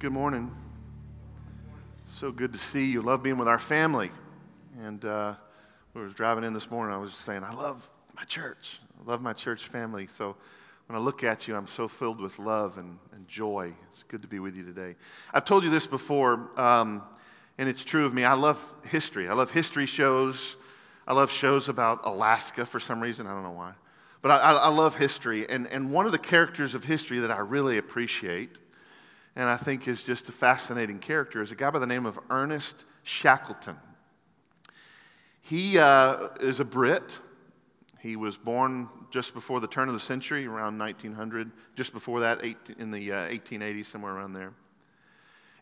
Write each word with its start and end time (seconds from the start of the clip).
Good 0.00 0.12
morning. 0.12 0.50
So 2.06 2.32
good 2.32 2.54
to 2.54 2.58
see 2.58 2.86
you. 2.86 3.02
Love 3.02 3.22
being 3.22 3.36
with 3.36 3.48
our 3.48 3.58
family. 3.58 4.10
And 4.82 5.04
uh, 5.04 5.34
I 5.94 5.98
was 5.98 6.14
driving 6.14 6.42
in 6.42 6.54
this 6.54 6.70
morning, 6.70 6.94
I 6.94 6.98
was 6.98 7.12
saying, 7.12 7.44
I 7.44 7.52
love 7.52 7.86
my 8.16 8.24
church. 8.24 8.80
I 8.98 9.10
love 9.10 9.20
my 9.20 9.34
church 9.34 9.68
family. 9.68 10.06
So 10.06 10.36
when 10.86 10.96
I 10.96 11.02
look 11.02 11.22
at 11.22 11.46
you, 11.46 11.54
I'm 11.54 11.66
so 11.66 11.86
filled 11.86 12.18
with 12.18 12.38
love 12.38 12.78
and, 12.78 12.98
and 13.12 13.28
joy. 13.28 13.74
It's 13.90 14.02
good 14.04 14.22
to 14.22 14.28
be 14.28 14.38
with 14.38 14.56
you 14.56 14.64
today. 14.64 14.96
I've 15.34 15.44
told 15.44 15.64
you 15.64 15.70
this 15.70 15.86
before, 15.86 16.48
um, 16.58 17.02
and 17.58 17.68
it's 17.68 17.84
true 17.84 18.06
of 18.06 18.14
me. 18.14 18.24
I 18.24 18.32
love 18.32 18.74
history. 18.86 19.28
I 19.28 19.34
love 19.34 19.50
history 19.50 19.84
shows. 19.84 20.56
I 21.06 21.12
love 21.12 21.30
shows 21.30 21.68
about 21.68 22.06
Alaska 22.06 22.64
for 22.64 22.80
some 22.80 23.02
reason. 23.02 23.26
I 23.26 23.34
don't 23.34 23.42
know 23.42 23.50
why. 23.50 23.74
But 24.22 24.30
I, 24.30 24.52
I 24.52 24.68
love 24.68 24.96
history. 24.96 25.46
And, 25.46 25.66
and 25.66 25.92
one 25.92 26.06
of 26.06 26.12
the 26.12 26.18
characters 26.18 26.74
of 26.74 26.84
history 26.84 27.18
that 27.18 27.30
I 27.30 27.40
really 27.40 27.76
appreciate 27.76 28.60
and 29.36 29.48
I 29.48 29.56
think 29.56 29.88
is 29.88 30.02
just 30.02 30.28
a 30.28 30.32
fascinating 30.32 30.98
character, 30.98 31.40
is 31.40 31.52
a 31.52 31.56
guy 31.56 31.70
by 31.70 31.78
the 31.78 31.86
name 31.86 32.06
of 32.06 32.18
Ernest 32.30 32.84
Shackleton. 33.02 33.78
He 35.42 35.78
uh, 35.78 36.28
is 36.40 36.60
a 36.60 36.64
Brit. 36.64 37.18
He 38.00 38.16
was 38.16 38.36
born 38.36 38.88
just 39.10 39.34
before 39.34 39.60
the 39.60 39.66
turn 39.66 39.88
of 39.88 39.94
the 39.94 40.00
century, 40.00 40.46
around 40.46 40.78
1900, 40.78 41.50
just 41.74 41.92
before 41.92 42.20
that, 42.20 42.44
in 42.78 42.90
the 42.90 43.12
uh, 43.12 43.28
1880s, 43.28 43.86
somewhere 43.86 44.14
around 44.14 44.34
there. 44.34 44.52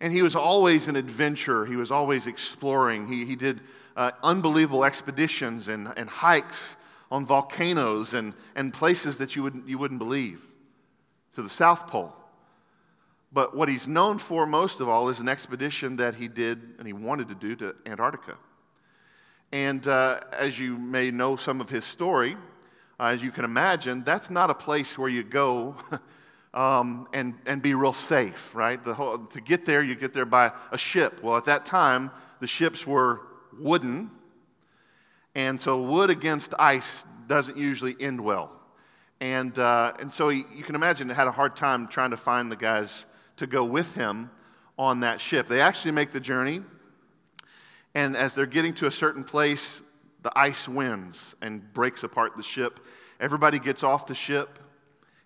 And 0.00 0.12
he 0.12 0.22
was 0.22 0.36
always 0.36 0.86
an 0.88 0.96
adventurer. 0.96 1.66
He 1.66 1.76
was 1.76 1.90
always 1.90 2.26
exploring. 2.26 3.08
He, 3.08 3.24
he 3.24 3.34
did 3.34 3.60
uh, 3.96 4.12
unbelievable 4.22 4.84
expeditions 4.84 5.68
and, 5.68 5.92
and 5.96 6.08
hikes 6.08 6.76
on 7.10 7.26
volcanoes 7.26 8.14
and, 8.14 8.34
and 8.54 8.72
places 8.72 9.18
that 9.18 9.34
you 9.34 9.42
wouldn't, 9.42 9.68
you 9.68 9.78
wouldn't 9.78 9.98
believe 9.98 10.44
to 11.34 11.42
the 11.42 11.48
South 11.48 11.88
Pole. 11.88 12.14
But 13.32 13.54
what 13.54 13.68
he's 13.68 13.86
known 13.86 14.18
for 14.18 14.46
most 14.46 14.80
of 14.80 14.88
all 14.88 15.08
is 15.08 15.20
an 15.20 15.28
expedition 15.28 15.96
that 15.96 16.14
he 16.14 16.28
did 16.28 16.74
and 16.78 16.86
he 16.86 16.92
wanted 16.92 17.28
to 17.28 17.34
do 17.34 17.54
to 17.56 17.74
Antarctica. 17.84 18.36
And 19.52 19.86
uh, 19.86 20.20
as 20.32 20.58
you 20.58 20.76
may 20.76 21.10
know 21.10 21.36
some 21.36 21.60
of 21.60 21.68
his 21.68 21.84
story, 21.84 22.36
uh, 23.00 23.04
as 23.04 23.22
you 23.22 23.30
can 23.30 23.44
imagine, 23.44 24.02
that's 24.02 24.30
not 24.30 24.50
a 24.50 24.54
place 24.54 24.98
where 24.98 25.08
you 25.08 25.22
go 25.22 25.76
um, 26.54 27.08
and, 27.12 27.34
and 27.46 27.62
be 27.62 27.74
real 27.74 27.92
safe, 27.92 28.54
right? 28.54 28.82
The 28.82 28.94
whole, 28.94 29.18
to 29.18 29.40
get 29.40 29.64
there, 29.64 29.82
you 29.82 29.94
get 29.94 30.12
there 30.12 30.26
by 30.26 30.52
a 30.70 30.78
ship. 30.78 31.22
Well, 31.22 31.36
at 31.36 31.44
that 31.44 31.64
time, 31.64 32.10
the 32.40 32.46
ships 32.46 32.86
were 32.86 33.20
wooden, 33.58 34.10
and 35.34 35.60
so 35.60 35.80
wood 35.80 36.10
against 36.10 36.54
ice 36.58 37.04
doesn't 37.26 37.56
usually 37.56 37.94
end 38.00 38.20
well. 38.20 38.50
And, 39.20 39.58
uh, 39.58 39.94
and 39.98 40.12
so 40.12 40.28
he, 40.28 40.44
you 40.54 40.62
can 40.62 40.74
imagine, 40.74 41.08
he 41.08 41.14
had 41.14 41.26
a 41.26 41.32
hard 41.32 41.56
time 41.56 41.88
trying 41.88 42.10
to 42.10 42.16
find 42.16 42.50
the 42.50 42.56
guys 42.56 43.06
to 43.38 43.46
go 43.46 43.64
with 43.64 43.94
him 43.94 44.30
on 44.78 45.00
that 45.00 45.20
ship. 45.20 45.48
They 45.48 45.60
actually 45.60 45.92
make 45.92 46.12
the 46.12 46.20
journey, 46.20 46.62
and 47.94 48.16
as 48.16 48.34
they're 48.34 48.46
getting 48.46 48.74
to 48.74 48.86
a 48.86 48.90
certain 48.90 49.24
place, 49.24 49.80
the 50.22 50.36
ice 50.38 50.68
wins 50.68 51.34
and 51.40 51.72
breaks 51.72 52.02
apart 52.02 52.36
the 52.36 52.42
ship. 52.42 52.80
Everybody 53.20 53.58
gets 53.58 53.82
off 53.82 54.06
the 54.06 54.14
ship, 54.14 54.58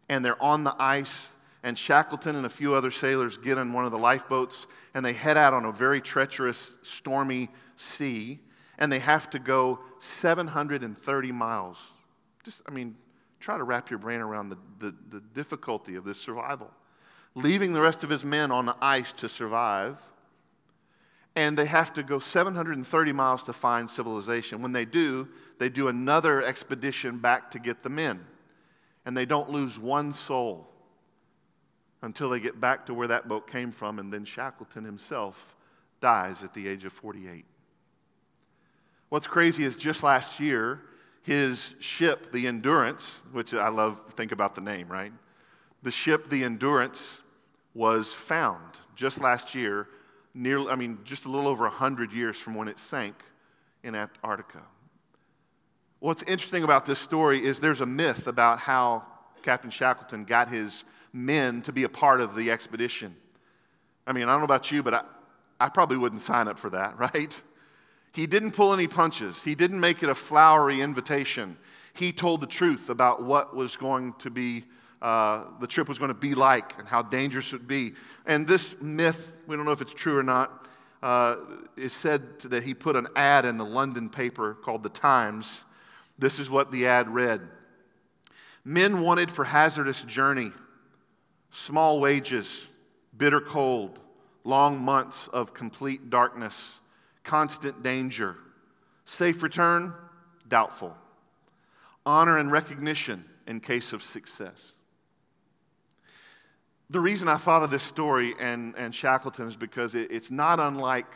and 0.08 0.24
they're 0.24 0.42
on 0.42 0.64
the 0.64 0.74
ice. 0.78 1.28
And 1.64 1.78
Shackleton 1.78 2.34
and 2.34 2.44
a 2.44 2.50
few 2.50 2.74
other 2.74 2.90
sailors 2.90 3.38
get 3.38 3.56
in 3.56 3.72
one 3.72 3.84
of 3.84 3.92
the 3.92 3.98
lifeboats, 3.98 4.66
and 4.94 5.04
they 5.04 5.12
head 5.12 5.36
out 5.36 5.54
on 5.54 5.64
a 5.64 5.72
very 5.72 6.00
treacherous, 6.00 6.74
stormy 6.82 7.48
sea. 7.76 8.40
And 8.78 8.90
they 8.90 8.98
have 8.98 9.30
to 9.30 9.38
go 9.38 9.80
730 9.98 11.32
miles. 11.32 11.78
Just, 12.42 12.62
I 12.66 12.72
mean, 12.72 12.96
try 13.38 13.56
to 13.56 13.64
wrap 13.64 13.90
your 13.90 13.98
brain 13.98 14.20
around 14.20 14.48
the, 14.48 14.58
the, 14.78 14.94
the 15.10 15.20
difficulty 15.20 15.94
of 15.94 16.04
this 16.04 16.18
survival 16.20 16.70
leaving 17.34 17.72
the 17.72 17.80
rest 17.80 18.04
of 18.04 18.10
his 18.10 18.24
men 18.24 18.50
on 18.50 18.66
the 18.66 18.76
ice 18.80 19.12
to 19.12 19.28
survive. 19.28 20.02
And 21.34 21.56
they 21.56 21.66
have 21.66 21.94
to 21.94 22.02
go 22.02 22.18
730 22.18 23.12
miles 23.12 23.42
to 23.44 23.52
find 23.52 23.88
civilization. 23.88 24.60
When 24.60 24.72
they 24.72 24.84
do, 24.84 25.28
they 25.58 25.70
do 25.70 25.88
another 25.88 26.42
expedition 26.42 27.18
back 27.18 27.50
to 27.52 27.58
get 27.58 27.82
the 27.82 27.88
men. 27.88 28.24
And 29.06 29.16
they 29.16 29.24
don't 29.24 29.48
lose 29.48 29.78
one 29.78 30.12
soul 30.12 30.68
until 32.02 32.28
they 32.28 32.40
get 32.40 32.60
back 32.60 32.84
to 32.86 32.94
where 32.94 33.08
that 33.08 33.28
boat 33.28 33.46
came 33.46 33.72
from. 33.72 33.98
And 33.98 34.12
then 34.12 34.24
Shackleton 34.24 34.84
himself 34.84 35.56
dies 36.00 36.44
at 36.44 36.52
the 36.52 36.68
age 36.68 36.84
of 36.84 36.92
48. 36.92 37.46
What's 39.08 39.26
crazy 39.26 39.64
is 39.64 39.76
just 39.76 40.02
last 40.02 40.38
year, 40.38 40.82
his 41.22 41.74
ship, 41.78 42.32
the 42.32 42.46
Endurance, 42.46 43.20
which 43.30 43.54
I 43.54 43.68
love, 43.68 44.00
think 44.14 44.32
about 44.32 44.54
the 44.54 44.60
name, 44.60 44.88
right? 44.88 45.12
The 45.82 45.90
ship, 45.90 46.28
the 46.28 46.44
Endurance, 46.44 47.21
was 47.74 48.12
found 48.12 48.62
just 48.94 49.20
last 49.20 49.54
year, 49.54 49.88
nearly, 50.34 50.68
I 50.68 50.74
mean, 50.74 50.98
just 51.04 51.24
a 51.24 51.28
little 51.28 51.48
over 51.48 51.64
100 51.64 52.12
years 52.12 52.36
from 52.36 52.54
when 52.54 52.68
it 52.68 52.78
sank 52.78 53.14
in 53.82 53.94
Antarctica. 53.94 54.62
What's 56.00 56.22
interesting 56.24 56.64
about 56.64 56.84
this 56.84 56.98
story 56.98 57.44
is 57.44 57.60
there's 57.60 57.80
a 57.80 57.86
myth 57.86 58.26
about 58.26 58.58
how 58.58 59.06
Captain 59.42 59.70
Shackleton 59.70 60.24
got 60.24 60.48
his 60.48 60.84
men 61.12 61.62
to 61.62 61.72
be 61.72 61.84
a 61.84 61.88
part 61.88 62.20
of 62.20 62.34
the 62.34 62.50
expedition. 62.50 63.14
I 64.06 64.12
mean, 64.12 64.24
I 64.24 64.32
don't 64.32 64.40
know 64.40 64.44
about 64.44 64.70
you, 64.70 64.82
but 64.82 64.94
I, 64.94 65.04
I 65.60 65.68
probably 65.68 65.96
wouldn't 65.96 66.20
sign 66.20 66.48
up 66.48 66.58
for 66.58 66.70
that, 66.70 66.98
right? 67.14 67.40
He 68.14 68.26
didn't 68.26 68.52
pull 68.52 68.72
any 68.72 68.88
punches. 68.88 69.42
He 69.42 69.54
didn't 69.54 69.80
make 69.80 70.02
it 70.02 70.08
a 70.08 70.14
flowery 70.14 70.80
invitation. 70.80 71.56
He 71.94 72.12
told 72.12 72.40
the 72.40 72.46
truth 72.46 72.90
about 72.90 73.22
what 73.22 73.54
was 73.54 73.76
going 73.76 74.14
to 74.18 74.30
be 74.30 74.64
uh, 75.02 75.46
the 75.58 75.66
trip 75.66 75.88
was 75.88 75.98
going 75.98 76.10
to 76.10 76.14
be 76.14 76.34
like 76.34 76.78
and 76.78 76.86
how 76.86 77.02
dangerous 77.02 77.48
it 77.48 77.56
would 77.56 77.66
be. 77.66 77.92
And 78.24 78.46
this 78.46 78.76
myth, 78.80 79.36
we 79.48 79.56
don't 79.56 79.64
know 79.64 79.72
if 79.72 79.82
it's 79.82 79.92
true 79.92 80.16
or 80.16 80.22
not, 80.22 80.68
uh, 81.02 81.36
is 81.76 81.92
said 81.92 82.38
that 82.42 82.62
he 82.62 82.72
put 82.72 82.94
an 82.94 83.08
ad 83.16 83.44
in 83.44 83.58
the 83.58 83.64
London 83.64 84.08
paper 84.08 84.54
called 84.54 84.84
The 84.84 84.88
Times. 84.88 85.64
This 86.20 86.38
is 86.38 86.48
what 86.48 86.70
the 86.70 86.86
ad 86.86 87.08
read 87.08 87.40
Men 88.64 89.00
wanted 89.00 89.28
for 89.28 89.42
hazardous 89.42 90.02
journey, 90.02 90.52
small 91.50 91.98
wages, 91.98 92.68
bitter 93.16 93.40
cold, 93.40 93.98
long 94.44 94.80
months 94.80 95.26
of 95.32 95.52
complete 95.52 96.10
darkness, 96.10 96.78
constant 97.24 97.82
danger. 97.82 98.36
Safe 99.04 99.42
return? 99.42 99.92
Doubtful. 100.46 100.96
Honor 102.06 102.38
and 102.38 102.52
recognition 102.52 103.24
in 103.48 103.58
case 103.58 103.92
of 103.92 104.00
success. 104.00 104.76
The 106.92 107.00
reason 107.00 107.26
I 107.26 107.38
thought 107.38 107.62
of 107.62 107.70
this 107.70 107.82
story 107.82 108.34
and, 108.38 108.74
and 108.76 108.94
Shackleton 108.94 109.48
is 109.48 109.56
because 109.56 109.94
it, 109.94 110.10
it's 110.10 110.30
not 110.30 110.60
unlike 110.60 111.06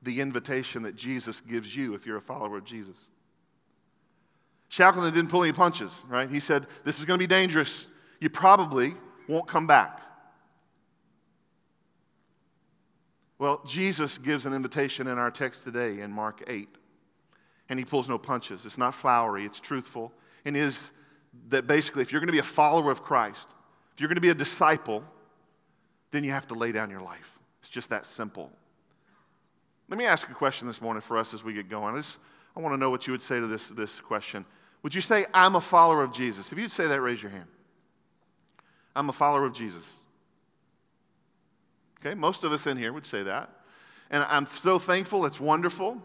the 0.00 0.18
invitation 0.18 0.82
that 0.84 0.96
Jesus 0.96 1.42
gives 1.42 1.76
you 1.76 1.92
if 1.92 2.06
you're 2.06 2.16
a 2.16 2.22
follower 2.22 2.56
of 2.56 2.64
Jesus. 2.64 2.96
Shackleton 4.70 5.12
didn't 5.12 5.28
pull 5.28 5.42
any 5.42 5.52
punches, 5.52 6.06
right? 6.08 6.30
He 6.30 6.40
said, 6.40 6.66
This 6.84 6.98
is 6.98 7.04
going 7.04 7.18
to 7.18 7.22
be 7.22 7.26
dangerous. 7.26 7.86
You 8.18 8.30
probably 8.30 8.94
won't 9.28 9.46
come 9.46 9.66
back. 9.66 10.00
Well, 13.38 13.62
Jesus 13.66 14.16
gives 14.16 14.46
an 14.46 14.54
invitation 14.54 15.06
in 15.06 15.18
our 15.18 15.30
text 15.30 15.64
today 15.64 16.00
in 16.00 16.12
Mark 16.12 16.42
8, 16.46 16.66
and 17.68 17.78
he 17.78 17.84
pulls 17.84 18.08
no 18.08 18.16
punches. 18.16 18.64
It's 18.64 18.78
not 18.78 18.94
flowery, 18.94 19.44
it's 19.44 19.60
truthful, 19.60 20.14
and 20.46 20.56
is 20.56 20.92
that 21.48 21.66
basically, 21.66 22.00
if 22.00 22.10
you're 22.10 22.22
going 22.22 22.28
to 22.28 22.32
be 22.32 22.38
a 22.38 22.42
follower 22.42 22.90
of 22.90 23.02
Christ, 23.02 23.54
if 24.00 24.02
you're 24.02 24.08
going 24.08 24.14
to 24.14 24.22
be 24.22 24.30
a 24.30 24.34
disciple, 24.34 25.04
then 26.10 26.24
you 26.24 26.30
have 26.30 26.48
to 26.48 26.54
lay 26.54 26.72
down 26.72 26.88
your 26.88 27.02
life. 27.02 27.38
It's 27.58 27.68
just 27.68 27.90
that 27.90 28.06
simple. 28.06 28.50
Let 29.90 29.98
me 29.98 30.06
ask 30.06 30.26
a 30.30 30.32
question 30.32 30.66
this 30.66 30.80
morning 30.80 31.02
for 31.02 31.18
us 31.18 31.34
as 31.34 31.44
we 31.44 31.52
get 31.52 31.68
going. 31.68 31.94
I, 31.94 31.98
just, 31.98 32.16
I 32.56 32.60
want 32.60 32.72
to 32.72 32.78
know 32.78 32.88
what 32.88 33.06
you 33.06 33.12
would 33.12 33.20
say 33.20 33.40
to 33.40 33.46
this, 33.46 33.68
this 33.68 34.00
question. 34.00 34.46
Would 34.82 34.94
you 34.94 35.02
say, 35.02 35.26
I'm 35.34 35.54
a 35.54 35.60
follower 35.60 36.02
of 36.02 36.14
Jesus? 36.14 36.50
If 36.50 36.58
you'd 36.58 36.70
say 36.70 36.86
that, 36.86 36.98
raise 36.98 37.22
your 37.22 37.30
hand. 37.30 37.44
I'm 38.96 39.10
a 39.10 39.12
follower 39.12 39.44
of 39.44 39.52
Jesus. 39.52 39.84
Okay, 42.00 42.14
most 42.14 42.42
of 42.42 42.52
us 42.52 42.66
in 42.66 42.78
here 42.78 42.94
would 42.94 43.04
say 43.04 43.22
that. 43.24 43.50
And 44.10 44.24
I'm 44.30 44.46
so 44.46 44.78
thankful, 44.78 45.26
it's 45.26 45.40
wonderful. 45.40 46.00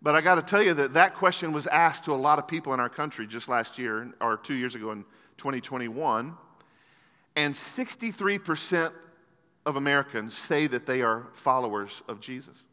But 0.00 0.14
I 0.14 0.20
got 0.20 0.36
to 0.36 0.42
tell 0.42 0.62
you 0.62 0.74
that 0.74 0.94
that 0.94 1.16
question 1.16 1.52
was 1.52 1.66
asked 1.66 2.04
to 2.04 2.12
a 2.12 2.14
lot 2.14 2.38
of 2.38 2.46
people 2.46 2.72
in 2.72 2.78
our 2.78 2.88
country 2.88 3.26
just 3.26 3.48
last 3.48 3.80
year, 3.80 4.14
or 4.20 4.36
two 4.36 4.54
years 4.54 4.76
ago 4.76 4.92
in 4.92 5.02
2021. 5.38 6.36
And 7.36 7.54
63% 7.54 8.92
of 9.64 9.76
Americans 9.76 10.36
say 10.36 10.66
that 10.66 10.86
they 10.86 11.02
are 11.02 11.28
followers 11.32 12.02
of 12.08 12.20
Jesus. 12.20 12.64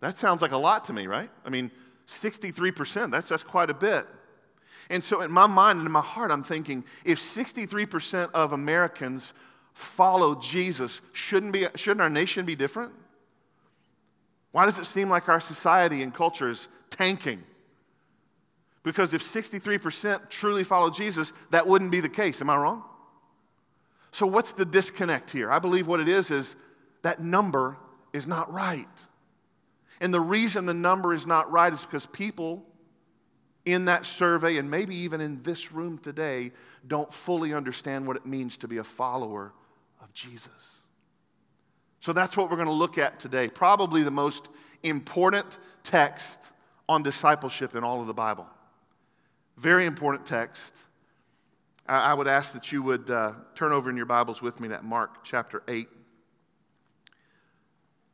That 0.00 0.16
sounds 0.16 0.42
like 0.42 0.52
a 0.52 0.58
lot 0.58 0.84
to 0.86 0.92
me, 0.92 1.06
right? 1.06 1.30
I 1.44 1.50
mean, 1.50 1.70
63%, 2.06 3.10
that's, 3.10 3.28
that's 3.28 3.42
quite 3.42 3.68
a 3.68 3.74
bit. 3.74 4.06
And 4.90 5.02
so, 5.04 5.20
in 5.20 5.30
my 5.30 5.46
mind 5.46 5.78
and 5.78 5.86
in 5.86 5.92
my 5.92 6.00
heart, 6.00 6.30
I'm 6.30 6.42
thinking 6.42 6.84
if 7.04 7.20
63% 7.20 8.30
of 8.32 8.52
Americans 8.52 9.34
follow 9.74 10.34
Jesus, 10.36 11.00
shouldn't, 11.12 11.52
be, 11.52 11.66
shouldn't 11.74 12.00
our 12.00 12.08
nation 12.08 12.46
be 12.46 12.56
different? 12.56 12.92
Why 14.52 14.64
does 14.64 14.78
it 14.78 14.86
seem 14.86 15.10
like 15.10 15.28
our 15.28 15.40
society 15.40 16.02
and 16.02 16.14
culture 16.14 16.48
is 16.48 16.68
tanking? 16.88 17.42
Because 18.88 19.12
if 19.12 19.22
63% 19.22 20.30
truly 20.30 20.64
follow 20.64 20.88
Jesus, 20.88 21.34
that 21.50 21.66
wouldn't 21.66 21.90
be 21.90 22.00
the 22.00 22.08
case. 22.08 22.40
Am 22.40 22.48
I 22.48 22.56
wrong? 22.56 22.82
So, 24.12 24.26
what's 24.26 24.54
the 24.54 24.64
disconnect 24.64 25.30
here? 25.30 25.52
I 25.52 25.58
believe 25.58 25.86
what 25.86 26.00
it 26.00 26.08
is 26.08 26.30
is 26.30 26.56
that 27.02 27.20
number 27.20 27.76
is 28.14 28.26
not 28.26 28.50
right. 28.50 28.86
And 30.00 30.14
the 30.14 30.22
reason 30.22 30.64
the 30.64 30.72
number 30.72 31.12
is 31.12 31.26
not 31.26 31.52
right 31.52 31.70
is 31.70 31.84
because 31.84 32.06
people 32.06 32.64
in 33.66 33.84
that 33.84 34.06
survey, 34.06 34.56
and 34.56 34.70
maybe 34.70 34.96
even 34.96 35.20
in 35.20 35.42
this 35.42 35.70
room 35.70 35.98
today, 35.98 36.52
don't 36.86 37.12
fully 37.12 37.52
understand 37.52 38.06
what 38.06 38.16
it 38.16 38.24
means 38.24 38.56
to 38.56 38.68
be 38.68 38.78
a 38.78 38.84
follower 38.84 39.52
of 40.00 40.14
Jesus. 40.14 40.80
So 42.00 42.14
that's 42.14 42.38
what 42.38 42.48
we're 42.48 42.56
going 42.56 42.68
to 42.68 42.72
look 42.72 42.96
at 42.96 43.20
today. 43.20 43.48
Probably 43.48 44.02
the 44.02 44.10
most 44.10 44.48
important 44.82 45.58
text 45.82 46.38
on 46.88 47.02
discipleship 47.02 47.74
in 47.74 47.84
all 47.84 48.00
of 48.00 48.06
the 48.06 48.14
Bible. 48.14 48.46
Very 49.58 49.86
important 49.86 50.24
text. 50.24 50.72
I 51.88 52.14
would 52.14 52.28
ask 52.28 52.52
that 52.52 52.70
you 52.70 52.80
would 52.82 53.10
uh, 53.10 53.32
turn 53.56 53.72
over 53.72 53.90
in 53.90 53.96
your 53.96 54.06
Bibles 54.06 54.40
with 54.40 54.60
me 54.60 54.68
to 54.68 54.80
Mark 54.82 55.24
chapter 55.24 55.64
8. 55.66 55.88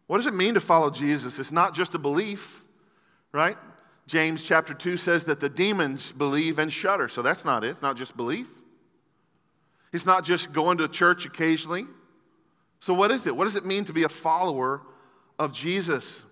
What 0.07 0.17
does 0.17 0.27
it 0.27 0.33
mean 0.33 0.55
to 0.55 0.61
follow 0.61 0.89
Jesus? 0.89 1.39
It's 1.39 1.53
not 1.53 1.75
just 1.75 1.95
a 1.95 1.99
belief, 1.99 2.63
right? 3.31 3.59
James 4.07 4.43
chapter 4.43 4.73
2 4.73 4.97
says 4.97 5.25
that 5.25 5.41
the 5.41 5.51
demons 5.51 6.13
believe 6.13 6.59
and 6.59 6.73
shudder. 6.73 7.09
So 7.09 7.21
that's 7.21 7.45
not 7.45 7.63
it. 7.63 7.69
It's 7.69 7.83
not 7.83 7.99
just 7.99 8.17
belief. 8.17 8.49
It's 9.93 10.07
not 10.07 10.25
just 10.25 10.51
going 10.51 10.79
to 10.79 10.89
church 10.89 11.27
occasionally. 11.27 11.85
So, 12.81 12.95
what 12.95 13.11
is 13.11 13.27
it? 13.27 13.37
What 13.37 13.45
does 13.45 13.57
it 13.57 13.67
mean 13.67 13.85
to 13.85 13.93
be 13.93 14.05
a 14.05 14.09
follower 14.09 14.81
of 15.39 15.53
Jesus? 15.53 16.23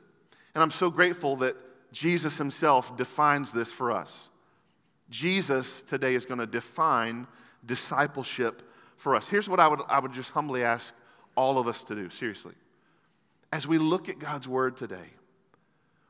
And 0.54 0.62
I'm 0.62 0.70
so 0.70 0.90
grateful 0.90 1.36
that 1.36 1.56
Jesus 1.92 2.38
himself 2.38 2.96
defines 2.96 3.52
this 3.52 3.70
for 3.70 3.90
us. 3.92 4.30
Jesus 5.12 5.82
today 5.82 6.14
is 6.14 6.24
going 6.24 6.40
to 6.40 6.46
define 6.46 7.26
discipleship 7.64 8.62
for 8.96 9.14
us. 9.14 9.28
Here's 9.28 9.48
what 9.48 9.60
I 9.60 9.68
would, 9.68 9.80
I 9.88 10.00
would 10.00 10.12
just 10.12 10.32
humbly 10.32 10.64
ask 10.64 10.92
all 11.36 11.58
of 11.58 11.68
us 11.68 11.84
to 11.84 11.94
do, 11.94 12.10
seriously. 12.10 12.54
As 13.52 13.68
we 13.68 13.78
look 13.78 14.08
at 14.08 14.18
God's 14.18 14.48
word 14.48 14.76
today, 14.76 15.10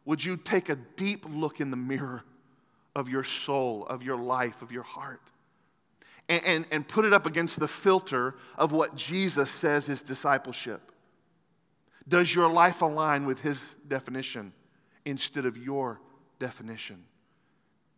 would 0.04 0.24
you 0.24 0.36
take 0.36 0.68
a 0.68 0.76
deep 0.76 1.26
look 1.28 1.60
in 1.60 1.70
the 1.70 1.76
mirror 1.76 2.22
of 2.94 3.08
your 3.08 3.24
soul, 3.24 3.86
of 3.86 4.02
your 4.02 4.16
life, 4.16 4.62
of 4.62 4.70
your 4.70 4.82
heart, 4.82 5.20
and, 6.28 6.42
and, 6.44 6.66
and 6.70 6.88
put 6.88 7.04
it 7.04 7.12
up 7.12 7.26
against 7.26 7.58
the 7.58 7.68
filter 7.68 8.36
of 8.56 8.72
what 8.72 8.94
Jesus 8.94 9.50
says 9.50 9.88
is 9.88 10.02
discipleship? 10.02 10.92
Does 12.08 12.34
your 12.34 12.48
life 12.48 12.82
align 12.82 13.26
with 13.26 13.42
his 13.42 13.76
definition 13.86 14.52
instead 15.04 15.46
of 15.46 15.56
your 15.56 16.00
definition? 16.38 17.04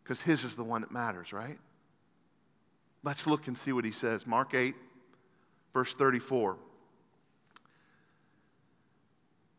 Because 0.05 0.21
his 0.21 0.45
is 0.45 0.55
the 0.55 0.63
one 0.63 0.83
that 0.83 0.93
matters, 0.93 1.33
right? 1.33 1.59
Let's 3.03 3.27
look 3.27 3.49
and 3.49 3.57
see 3.57 3.73
what 3.73 3.85
he 3.85 3.91
says. 3.91 4.27
Mark 4.27 4.55
8, 4.55 4.75
verse 5.73 5.93
34. 5.95 6.57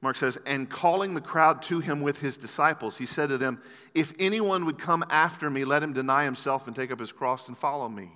Mark 0.01 0.15
says, 0.15 0.37
and 0.45 0.69
calling 0.69 1.15
the 1.15 1.21
crowd 1.21 1.63
to 1.63 1.79
him 1.79 2.01
with 2.01 2.19
his 2.19 2.37
disciples, 2.37 2.97
he 2.97 3.07
said 3.07 3.29
to 3.29 3.39
them, 3.39 3.59
If 3.95 4.13
anyone 4.19 4.65
would 4.65 4.77
come 4.77 5.03
after 5.09 5.49
me, 5.49 5.65
let 5.65 5.81
him 5.81 5.93
deny 5.93 6.25
himself 6.25 6.67
and 6.67 6.75
take 6.75 6.91
up 6.91 6.99
his 6.99 7.11
cross 7.11 7.47
and 7.47 7.57
follow 7.57 7.89
me. 7.89 8.11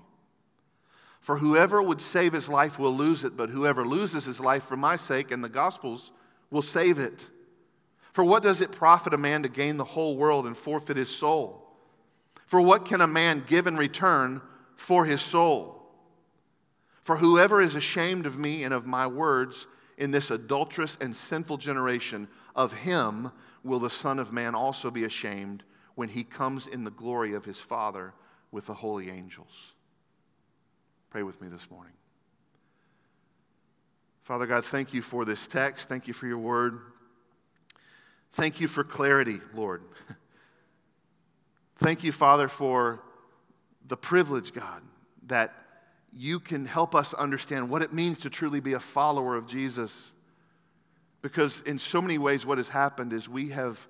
For 1.20 1.40
whoever 1.40 1.82
would 1.82 2.00
save 2.00 2.34
his 2.34 2.48
life 2.48 2.78
will 2.78 2.96
lose 2.96 3.24
it, 3.24 3.36
but 3.36 3.50
whoever 3.50 3.86
loses 3.86 4.26
his 4.26 4.40
life 4.40 4.64
for 4.64 4.78
my 4.78 4.96
sake 4.96 5.32
and 5.32 5.44
the 5.44 5.50
gospel's 5.50 6.12
will 6.52 6.62
save 6.62 7.00
it. 7.00 7.28
For 8.14 8.24
what 8.24 8.44
does 8.44 8.62
it 8.62 8.72
profit 8.72 9.14
a 9.14 9.18
man 9.18 9.44
to 9.44 9.50
gain 9.50 9.78
the 9.78 9.84
whole 9.84 10.16
world 10.16 10.46
and 10.46 10.56
forfeit 10.56 10.98
his 10.98 11.10
soul? 11.10 11.69
For 12.50 12.60
what 12.60 12.84
can 12.84 13.00
a 13.00 13.06
man 13.06 13.44
give 13.46 13.68
in 13.68 13.78
return 13.78 14.42
for 14.76 15.06
his 15.06 15.22
soul? 15.22 15.84
For 17.04 17.18
whoever 17.18 17.62
is 17.62 17.76
ashamed 17.76 18.26
of 18.26 18.40
me 18.40 18.64
and 18.64 18.74
of 18.74 18.88
my 18.88 19.06
words, 19.06 19.68
in 20.00 20.10
this 20.10 20.32
adulterous 20.32 20.98
and 21.00 21.16
sinful 21.16 21.58
generation, 21.58 22.28
of 22.56 22.74
him 22.74 23.32
will 23.64 23.78
the 23.78 23.92
Son 23.92 24.18
of 24.18 24.34
Man 24.34 24.56
also 24.56 24.90
be 24.90 25.04
ashamed 25.04 25.62
when 25.94 26.10
he 26.10 26.24
comes 26.24 26.66
in 26.66 26.86
the 26.86 26.90
glory 26.90 27.36
of 27.36 27.46
his 27.46 27.60
Father 27.60 28.16
with 28.50 28.66
the 28.66 28.74
holy 28.74 29.12
angels. 29.12 29.76
Pray 31.12 31.22
with 31.22 31.40
me 31.42 31.50
this 31.50 31.70
morning. 31.70 31.94
Father 34.24 34.48
God, 34.48 34.66
thank 34.66 34.92
you 34.92 35.04
for 35.04 35.24
this 35.24 35.46
text. 35.46 35.88
Thank 35.88 36.08
you 36.08 36.16
for 36.16 36.26
your 36.26 36.40
word. 36.40 36.80
Thank 38.32 38.60
you 38.60 38.68
for 38.68 38.84
clarity, 38.84 39.40
Lord. 39.54 39.84
thank 41.80 42.04
you, 42.04 42.12
Father, 42.12 42.48
for 42.48 43.02
the 43.88 43.98
privilege, 43.98 44.54
God, 44.54 44.82
that 45.28 45.54
you 46.14 46.40
can 46.40 46.66
help 46.66 46.96
us 46.96 47.14
understand 47.14 47.70
what 47.70 47.82
it 47.82 47.94
means 47.94 48.20
to 48.20 48.30
truly 48.30 48.60
be 48.60 48.74
a 48.74 48.80
follower 48.80 49.36
of 49.36 49.48
Jesus. 49.48 50.12
Because 51.22 51.62
in 51.62 51.78
so 51.78 52.02
many 52.02 52.18
ways, 52.18 52.46
what 52.46 52.58
has 52.58 52.70
happened 52.70 53.14
is 53.14 53.28
we 53.28 53.50
have 53.50 53.88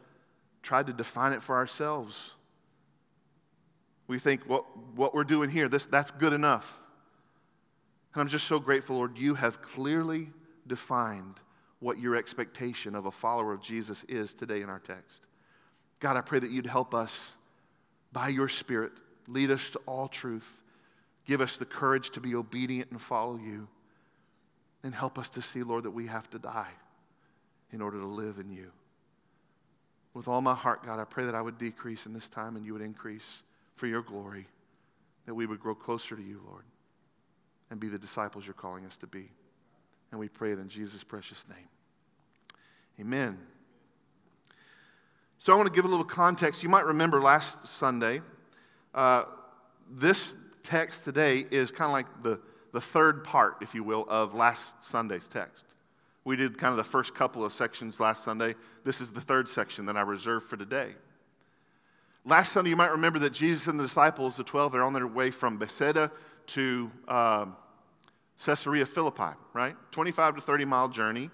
tried 0.61 0.87
to 0.87 0.93
define 0.93 1.33
it 1.33 1.41
for 1.41 1.55
ourselves. 1.55 2.33
We 4.07 4.19
think 4.19 4.47
what, 4.49 4.65
what 4.95 5.13
we're 5.13 5.23
doing 5.23 5.49
here, 5.49 5.69
this, 5.69 5.85
that's 5.85 6.11
good 6.11 6.33
enough. 6.33 6.81
And 8.13 8.21
I'm 8.21 8.27
just 8.27 8.47
so 8.47 8.59
grateful, 8.59 8.97
Lord, 8.97 9.17
you 9.17 9.35
have 9.35 9.61
clearly 9.61 10.31
defined 10.65 11.35
what 11.79 11.99
your 11.99 12.15
expectation 12.15 12.95
of 12.95 13.05
a 13.05 13.11
follower 13.11 13.53
of 13.53 13.61
Jesus 13.61 14.03
is 14.05 14.33
today 14.33 14.61
in 14.61 14.69
our 14.69 14.79
text. 14.79 15.27
God, 15.99 16.17
I 16.17 16.21
pray 16.21 16.39
that 16.39 16.49
you'd 16.49 16.65
help 16.65 16.93
us 16.93 17.19
by 18.11 18.29
your 18.29 18.47
Spirit, 18.49 18.91
lead 19.27 19.51
us 19.51 19.69
to 19.71 19.79
all 19.85 20.07
truth 20.07 20.59
Give 21.29 21.41
us 21.41 21.57
the 21.57 21.65
courage 21.65 22.09
to 22.11 22.19
be 22.19 22.33
obedient 22.33 22.89
and 22.89 22.99
follow 22.99 23.37
you. 23.37 23.67
And 24.81 24.95
help 24.95 25.19
us 25.19 25.29
to 25.29 25.43
see, 25.43 25.61
Lord, 25.61 25.83
that 25.83 25.91
we 25.91 26.07
have 26.07 26.27
to 26.31 26.39
die 26.39 26.71
in 27.71 27.83
order 27.83 27.99
to 27.99 28.07
live 28.07 28.39
in 28.39 28.49
you. 28.49 28.71
With 30.15 30.27
all 30.27 30.41
my 30.41 30.55
heart, 30.55 30.83
God, 30.83 30.99
I 30.99 31.03
pray 31.03 31.25
that 31.25 31.35
I 31.35 31.41
would 31.43 31.59
decrease 31.59 32.07
in 32.07 32.13
this 32.13 32.27
time 32.27 32.55
and 32.55 32.65
you 32.65 32.73
would 32.73 32.81
increase 32.81 33.43
for 33.75 33.85
your 33.85 34.01
glory, 34.01 34.47
that 35.27 35.35
we 35.35 35.45
would 35.45 35.59
grow 35.59 35.75
closer 35.75 36.15
to 36.15 36.21
you, 36.21 36.41
Lord, 36.49 36.63
and 37.69 37.79
be 37.79 37.89
the 37.89 37.99
disciples 37.99 38.47
you're 38.47 38.55
calling 38.55 38.87
us 38.87 38.97
to 38.97 39.07
be. 39.07 39.29
And 40.09 40.19
we 40.19 40.29
pray 40.29 40.51
it 40.51 40.57
in 40.57 40.67
Jesus' 40.67 41.03
precious 41.03 41.45
name. 41.47 41.67
Amen. 42.99 43.37
So 45.41 45.53
I 45.53 45.55
want 45.55 45.67
to 45.67 45.73
give 45.73 45.85
a 45.85 45.87
little 45.87 46.03
context. 46.03 46.63
You 46.63 46.69
might 46.69 46.83
remember 46.83 47.21
last 47.21 47.65
Sunday, 47.65 48.19
uh, 48.93 49.23
this 49.89 50.35
text 50.63 51.05
today 51.05 51.45
is 51.49 51.71
kind 51.71 51.87
of 51.87 51.93
like 51.93 52.23
the, 52.23 52.41
the 52.73 52.81
third 52.81 53.23
part, 53.23 53.55
if 53.61 53.73
you 53.73 53.81
will, 53.81 54.05
of 54.09 54.33
last 54.33 54.83
Sunday's 54.83 55.29
text. 55.29 55.65
We 56.25 56.35
did 56.35 56.57
kind 56.57 56.71
of 56.71 56.77
the 56.77 56.83
first 56.83 57.15
couple 57.15 57.45
of 57.45 57.53
sections 57.53 58.01
last 58.01 58.25
Sunday. 58.25 58.53
This 58.83 58.99
is 58.99 59.13
the 59.13 59.21
third 59.21 59.47
section 59.47 59.85
that 59.85 59.95
I 59.95 60.01
reserved 60.01 60.45
for 60.45 60.57
today. 60.57 60.89
Last 62.25 62.51
Sunday, 62.51 62.71
you 62.71 62.75
might 62.75 62.91
remember 62.91 63.19
that 63.19 63.31
Jesus 63.31 63.67
and 63.67 63.79
the 63.79 63.83
disciples, 63.83 64.35
the 64.35 64.43
12, 64.43 64.73
they're 64.73 64.83
on 64.83 64.91
their 64.91 65.07
way 65.07 65.31
from 65.31 65.57
Bethsaida 65.57 66.11
to 66.47 66.91
um, 67.07 67.55
Caesarea 68.43 68.85
Philippi, 68.85 69.37
right? 69.53 69.77
25 69.91 70.35
to 70.35 70.41
30 70.41 70.65
mile 70.65 70.89
journey, 70.89 71.29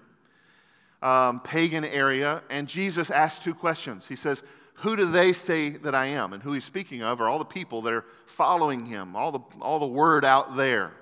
um, 1.02 1.40
pagan 1.40 1.84
area. 1.84 2.42
And 2.50 2.68
Jesus 2.68 3.10
asks 3.10 3.42
two 3.42 3.54
questions. 3.54 4.08
He 4.08 4.16
says, 4.16 4.42
who 4.80 4.96
do 4.96 5.06
they 5.06 5.32
say 5.32 5.70
that 5.70 5.94
I 5.94 6.06
am? 6.06 6.32
And 6.32 6.42
who 6.42 6.52
he's 6.52 6.64
speaking 6.64 7.02
of 7.02 7.20
are 7.20 7.28
all 7.28 7.38
the 7.38 7.44
people 7.44 7.82
that 7.82 7.92
are 7.92 8.04
following 8.26 8.86
him, 8.86 9.16
all 9.16 9.32
the, 9.32 9.40
all 9.60 9.78
the 9.78 9.86
word 9.86 10.24
out 10.24 10.56
there. 10.56 10.92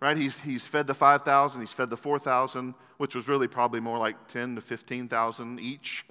Right? 0.00 0.16
He's, 0.16 0.38
he's 0.40 0.64
fed 0.64 0.86
the 0.86 0.94
5,000, 0.94 1.60
he's 1.60 1.72
fed 1.72 1.90
the 1.90 1.96
4,000, 1.96 2.74
which 2.98 3.14
was 3.14 3.28
really 3.28 3.48
probably 3.48 3.80
more 3.80 3.98
like 3.98 4.28
10 4.28 4.56
to 4.56 4.60
15,000 4.60 5.60
each. 5.60 6.04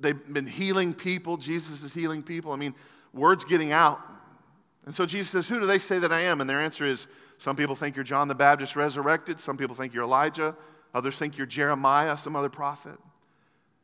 They've 0.00 0.32
been 0.32 0.46
healing 0.46 0.94
people. 0.94 1.36
Jesus 1.36 1.82
is 1.82 1.92
healing 1.92 2.22
people. 2.22 2.52
I 2.52 2.56
mean, 2.56 2.74
word's 3.12 3.44
getting 3.44 3.72
out. 3.72 4.00
And 4.86 4.94
so 4.94 5.06
Jesus 5.06 5.30
says, 5.30 5.48
Who 5.48 5.60
do 5.60 5.66
they 5.66 5.78
say 5.78 5.98
that 5.98 6.12
I 6.12 6.20
am? 6.22 6.40
And 6.40 6.48
their 6.48 6.60
answer 6.60 6.84
is 6.84 7.06
some 7.38 7.56
people 7.56 7.74
think 7.74 7.96
you're 7.96 8.04
John 8.04 8.28
the 8.28 8.34
Baptist 8.34 8.76
resurrected, 8.76 9.40
some 9.40 9.56
people 9.56 9.74
think 9.74 9.94
you're 9.94 10.04
Elijah, 10.04 10.54
others 10.94 11.16
think 11.16 11.36
you're 11.36 11.46
Jeremiah, 11.46 12.16
some 12.16 12.36
other 12.36 12.48
prophet. 12.48 12.98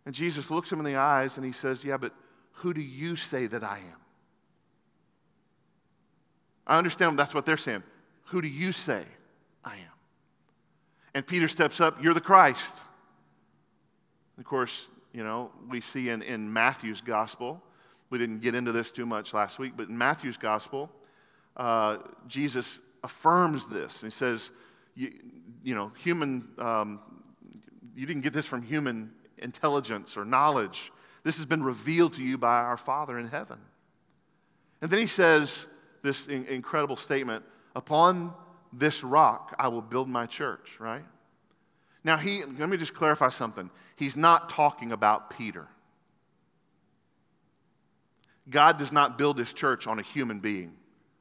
And 0.06 0.14
Jesus 0.14 0.50
looks 0.50 0.72
him 0.72 0.78
in 0.78 0.84
the 0.84 0.96
eyes 0.96 1.36
and 1.36 1.44
he 1.44 1.52
says, 1.52 1.84
Yeah, 1.84 1.96
but 1.96 2.14
who 2.52 2.72
do 2.72 2.80
you 2.80 3.16
say 3.16 3.46
that 3.46 3.62
I 3.62 3.78
am? 3.78 4.00
I 6.66 6.78
understand 6.78 7.18
that's 7.18 7.34
what 7.34 7.44
they're 7.44 7.56
saying. 7.56 7.82
Who 8.26 8.40
do 8.40 8.48
you 8.48 8.72
say 8.72 9.04
I 9.64 9.74
am? 9.74 9.92
And 11.14 11.26
Peter 11.26 11.48
steps 11.48 11.80
up, 11.80 12.02
You're 12.02 12.14
the 12.14 12.20
Christ. 12.20 12.72
Of 14.38 14.44
course, 14.44 14.88
you 15.12 15.22
know, 15.22 15.50
we 15.68 15.80
see 15.80 16.08
in, 16.08 16.22
in 16.22 16.52
Matthew's 16.52 17.00
gospel, 17.00 17.62
we 18.08 18.18
didn't 18.18 18.40
get 18.40 18.54
into 18.54 18.72
this 18.72 18.90
too 18.90 19.04
much 19.04 19.34
last 19.34 19.58
week, 19.58 19.74
but 19.76 19.88
in 19.88 19.98
Matthew's 19.98 20.36
gospel, 20.36 20.90
uh, 21.56 21.98
Jesus 22.26 22.78
affirms 23.02 23.66
this. 23.66 24.00
He 24.00 24.10
says, 24.10 24.50
You, 24.94 25.12
you 25.62 25.74
know, 25.74 25.92
human, 25.98 26.48
um, 26.58 27.00
you 27.94 28.06
didn't 28.06 28.22
get 28.22 28.32
this 28.32 28.46
from 28.46 28.62
human 28.62 29.12
intelligence 29.38 30.16
or 30.16 30.24
knowledge. 30.24 30.92
This 31.22 31.36
has 31.36 31.46
been 31.46 31.62
revealed 31.62 32.14
to 32.14 32.22
you 32.22 32.38
by 32.38 32.60
our 32.60 32.76
Father 32.76 33.18
in 33.18 33.28
heaven. 33.28 33.58
And 34.80 34.90
then 34.90 34.98
he 34.98 35.06
says 35.06 35.66
this 36.02 36.26
in- 36.26 36.46
incredible 36.46 36.96
statement 36.96 37.44
Upon 37.76 38.34
this 38.72 39.04
rock 39.04 39.54
I 39.58 39.68
will 39.68 39.82
build 39.82 40.08
my 40.08 40.26
church, 40.26 40.80
right? 40.80 41.04
Now, 42.02 42.16
he, 42.16 42.44
let 42.44 42.68
me 42.68 42.76
just 42.76 42.94
clarify 42.94 43.28
something. 43.28 43.70
He's 43.96 44.16
not 44.16 44.48
talking 44.48 44.90
about 44.90 45.30
Peter. 45.30 45.68
God 48.48 48.78
does 48.78 48.90
not 48.90 49.18
build 49.18 49.38
his 49.38 49.52
church 49.52 49.86
on 49.86 49.98
a 49.98 50.02
human 50.02 50.40
being, 50.40 50.72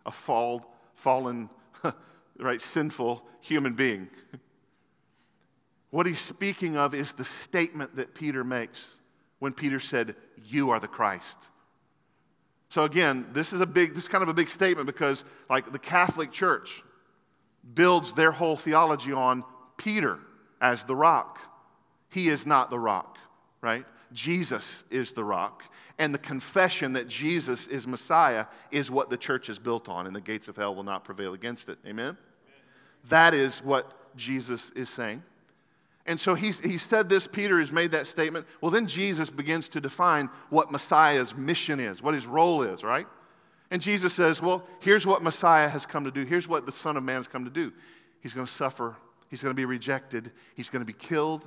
a 0.06 0.12
fall, 0.12 0.74
fallen, 0.94 1.50
right, 2.40 2.62
sinful 2.62 3.26
human 3.42 3.74
being. 3.74 4.10
What 5.92 6.06
he's 6.06 6.20
speaking 6.20 6.78
of 6.78 6.94
is 6.94 7.14
the 7.14 7.24
statement 7.24 7.96
that 7.96 8.14
Peter 8.14 8.44
makes 8.44 8.98
when 9.40 9.54
Peter 9.54 9.80
said, 9.80 10.16
You 10.46 10.70
are 10.70 10.80
the 10.80 10.88
Christ. 10.88 11.50
So 12.70 12.84
again, 12.84 13.28
this 13.34 13.52
is 13.52 13.62
a 13.62 13.66
big, 13.66 13.90
this 13.96 14.04
is 14.04 14.08
kind 14.08 14.22
of 14.22 14.30
a 14.30 14.34
big 14.34 14.50
statement 14.50 14.86
because 14.86 15.26
like 15.50 15.72
the 15.72 15.80
Catholic 15.80 16.32
Church 16.32 16.84
builds 17.74 18.14
their 18.14 18.32
whole 18.32 18.56
theology 18.56 19.12
on 19.12 19.44
Peter 19.78 20.20
as 20.62 20.84
the 20.84 20.96
rock. 20.96 21.40
He 22.12 22.30
is 22.30 22.46
not 22.46 22.70
the 22.70 22.80
rock, 22.80 23.18
right? 23.62 23.86
Jesus 24.12 24.84
is 24.90 25.12
the 25.12 25.24
rock. 25.24 25.64
And 25.98 26.14
the 26.14 26.20
confession 26.20 26.94
that 26.94 27.08
Jesus 27.08 27.68
is 27.68 27.88
Messiah 27.88 28.46
is 28.72 28.92
what 28.92 29.10
the 29.10 29.18
church 29.18 29.50
is 29.50 29.60
built 29.60 29.90
on, 29.90 30.08
and 30.08 30.16
the 30.16 30.22
gates 30.22 30.48
of 30.48 30.56
hell 30.56 30.74
will 30.74 30.84
not 30.84 31.04
prevail 31.04 31.34
against 31.34 31.70
it. 31.70 31.78
Amen? 31.86 32.18
That 33.08 33.34
is 33.34 33.64
what 33.64 34.16
Jesus 34.16 34.72
is 34.72 34.90
saying. 34.90 35.24
And 36.06 36.20
so 36.20 36.34
he 36.34 36.52
said 36.52 37.08
this, 37.08 37.28
Peter 37.28 37.60
has 37.60 37.72
made 37.72 37.92
that 37.92 38.08
statement. 38.08 38.48
Well, 38.62 38.72
then 38.72 38.88
Jesus 38.88 39.30
begins 39.30 39.70
to 39.70 39.82
define 39.82 40.30
what 40.50 40.72
Messiah's 40.72 41.36
mission 41.36 41.80
is, 41.80 42.02
what 42.02 42.16
his 42.16 42.26
role 42.26 42.64
is, 42.64 42.84
right? 42.84 43.06
And 43.72 43.82
Jesus 43.82 44.14
says, 44.14 44.42
Well, 44.42 44.66
here's 44.82 45.06
what 45.06 45.22
Messiah 45.22 45.70
has 45.70 45.86
come 45.86 46.06
to 46.06 46.12
do. 46.12 46.26
Here's 46.26 46.48
what 46.48 46.66
the 46.66 46.72
Son 46.72 46.98
of 46.98 47.04
Man 47.04 47.18
has 47.18 47.28
come 47.28 47.46
to 47.46 47.52
do. 47.52 47.72
He's 48.22 48.34
going 48.34 48.48
to 48.48 48.52
suffer, 48.52 48.96
he's 49.30 49.44
going 49.44 49.56
to 49.56 49.60
be 49.60 49.66
rejected, 49.66 50.32
he's 50.56 50.70
going 50.70 50.82
to 50.82 50.86
be 50.86 50.98
killed, 50.98 51.46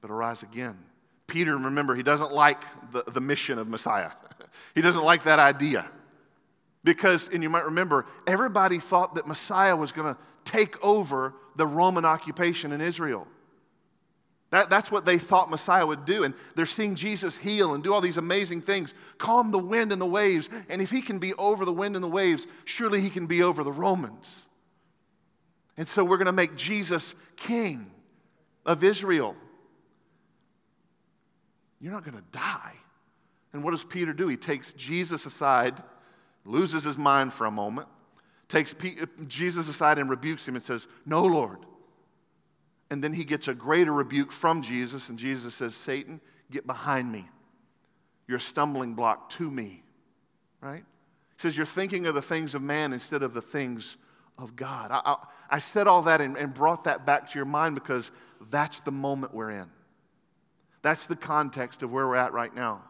but 0.00 0.10
arise 0.10 0.42
again. 0.42 0.76
Peter, 1.26 1.56
remember, 1.56 1.94
he 1.94 2.02
doesn't 2.02 2.32
like 2.32 2.62
the, 2.92 3.04
the 3.10 3.20
mission 3.20 3.58
of 3.58 3.68
Messiah, 3.68 4.10
he 4.74 4.82
doesn't 4.82 5.04
like 5.04 5.22
that 5.24 5.38
idea. 5.38 5.88
Because, 6.84 7.28
and 7.32 7.42
you 7.42 7.48
might 7.48 7.64
remember, 7.64 8.04
everybody 8.26 8.78
thought 8.78 9.14
that 9.14 9.26
Messiah 9.26 9.74
was 9.74 9.90
going 9.90 10.14
to 10.14 10.20
take 10.44 10.82
over 10.84 11.34
the 11.56 11.66
Roman 11.66 12.04
occupation 12.04 12.72
in 12.72 12.80
Israel. 12.80 13.26
That, 14.50 14.70
that's 14.70 14.92
what 14.92 15.04
they 15.04 15.18
thought 15.18 15.50
Messiah 15.50 15.86
would 15.86 16.04
do. 16.04 16.22
And 16.22 16.34
they're 16.54 16.66
seeing 16.66 16.94
Jesus 16.94 17.36
heal 17.36 17.74
and 17.74 17.82
do 17.82 17.92
all 17.92 18.00
these 18.00 18.18
amazing 18.18 18.62
things, 18.62 18.94
calm 19.18 19.50
the 19.50 19.58
wind 19.58 19.90
and 19.90 20.00
the 20.00 20.06
waves. 20.06 20.48
And 20.68 20.80
if 20.80 20.90
he 20.90 21.00
can 21.00 21.18
be 21.18 21.34
over 21.34 21.64
the 21.64 21.72
wind 21.72 21.96
and 21.96 22.04
the 22.04 22.08
waves, 22.08 22.46
surely 22.64 23.00
he 23.00 23.10
can 23.10 23.26
be 23.26 23.42
over 23.42 23.64
the 23.64 23.72
Romans. 23.72 24.48
And 25.76 25.88
so 25.88 26.04
we're 26.04 26.18
going 26.18 26.26
to 26.26 26.32
make 26.32 26.54
Jesus 26.54 27.14
king 27.34 27.90
of 28.64 28.84
Israel. 28.84 29.34
You're 31.80 31.92
not 31.92 32.04
going 32.04 32.16
to 32.16 32.24
die. 32.30 32.74
And 33.52 33.64
what 33.64 33.72
does 33.72 33.84
Peter 33.84 34.12
do? 34.12 34.28
He 34.28 34.36
takes 34.36 34.72
Jesus 34.72 35.26
aside, 35.26 35.82
loses 36.44 36.84
his 36.84 36.98
mind 36.98 37.32
for 37.32 37.46
a 37.46 37.50
moment, 37.50 37.88
takes 38.48 38.74
Jesus 39.26 39.68
aside 39.68 39.98
and 39.98 40.10
rebukes 40.10 40.46
him 40.46 40.54
and 40.54 40.64
says, 40.64 40.86
No, 41.06 41.22
Lord. 41.24 41.58
And 42.90 43.02
then 43.02 43.12
he 43.12 43.24
gets 43.24 43.48
a 43.48 43.54
greater 43.54 43.92
rebuke 43.92 44.30
from 44.30 44.62
Jesus, 44.62 45.08
and 45.08 45.18
Jesus 45.18 45.54
says, 45.54 45.74
Satan, 45.74 46.20
get 46.50 46.66
behind 46.66 47.10
me. 47.10 47.28
You're 48.28 48.36
a 48.36 48.40
stumbling 48.40 48.94
block 48.94 49.30
to 49.30 49.50
me. 49.50 49.82
Right? 50.60 50.84
He 51.36 51.40
says, 51.40 51.56
You're 51.56 51.66
thinking 51.66 52.06
of 52.06 52.14
the 52.14 52.22
things 52.22 52.54
of 52.54 52.62
man 52.62 52.92
instead 52.92 53.22
of 53.22 53.34
the 53.34 53.42
things 53.42 53.96
of 54.38 54.56
God. 54.56 54.90
I, 54.90 55.00
I, 55.04 55.16
I 55.50 55.58
said 55.58 55.86
all 55.86 56.02
that 56.02 56.20
and, 56.20 56.36
and 56.36 56.52
brought 56.52 56.84
that 56.84 57.06
back 57.06 57.30
to 57.30 57.38
your 57.38 57.46
mind 57.46 57.74
because 57.74 58.12
that's 58.50 58.80
the 58.80 58.92
moment 58.92 59.34
we're 59.34 59.50
in. 59.50 59.70
That's 60.82 61.06
the 61.06 61.16
context 61.16 61.82
of 61.82 61.92
where 61.92 62.06
we're 62.06 62.16
at 62.16 62.32
right 62.32 62.54
now. 62.54 62.82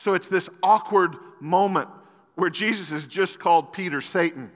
So 0.00 0.14
it's 0.14 0.30
this 0.30 0.48
awkward 0.62 1.16
moment 1.40 1.90
where 2.34 2.48
Jesus 2.48 2.88
has 2.88 3.06
just 3.06 3.38
called 3.38 3.70
Peter 3.70 4.00
Satan. 4.00 4.50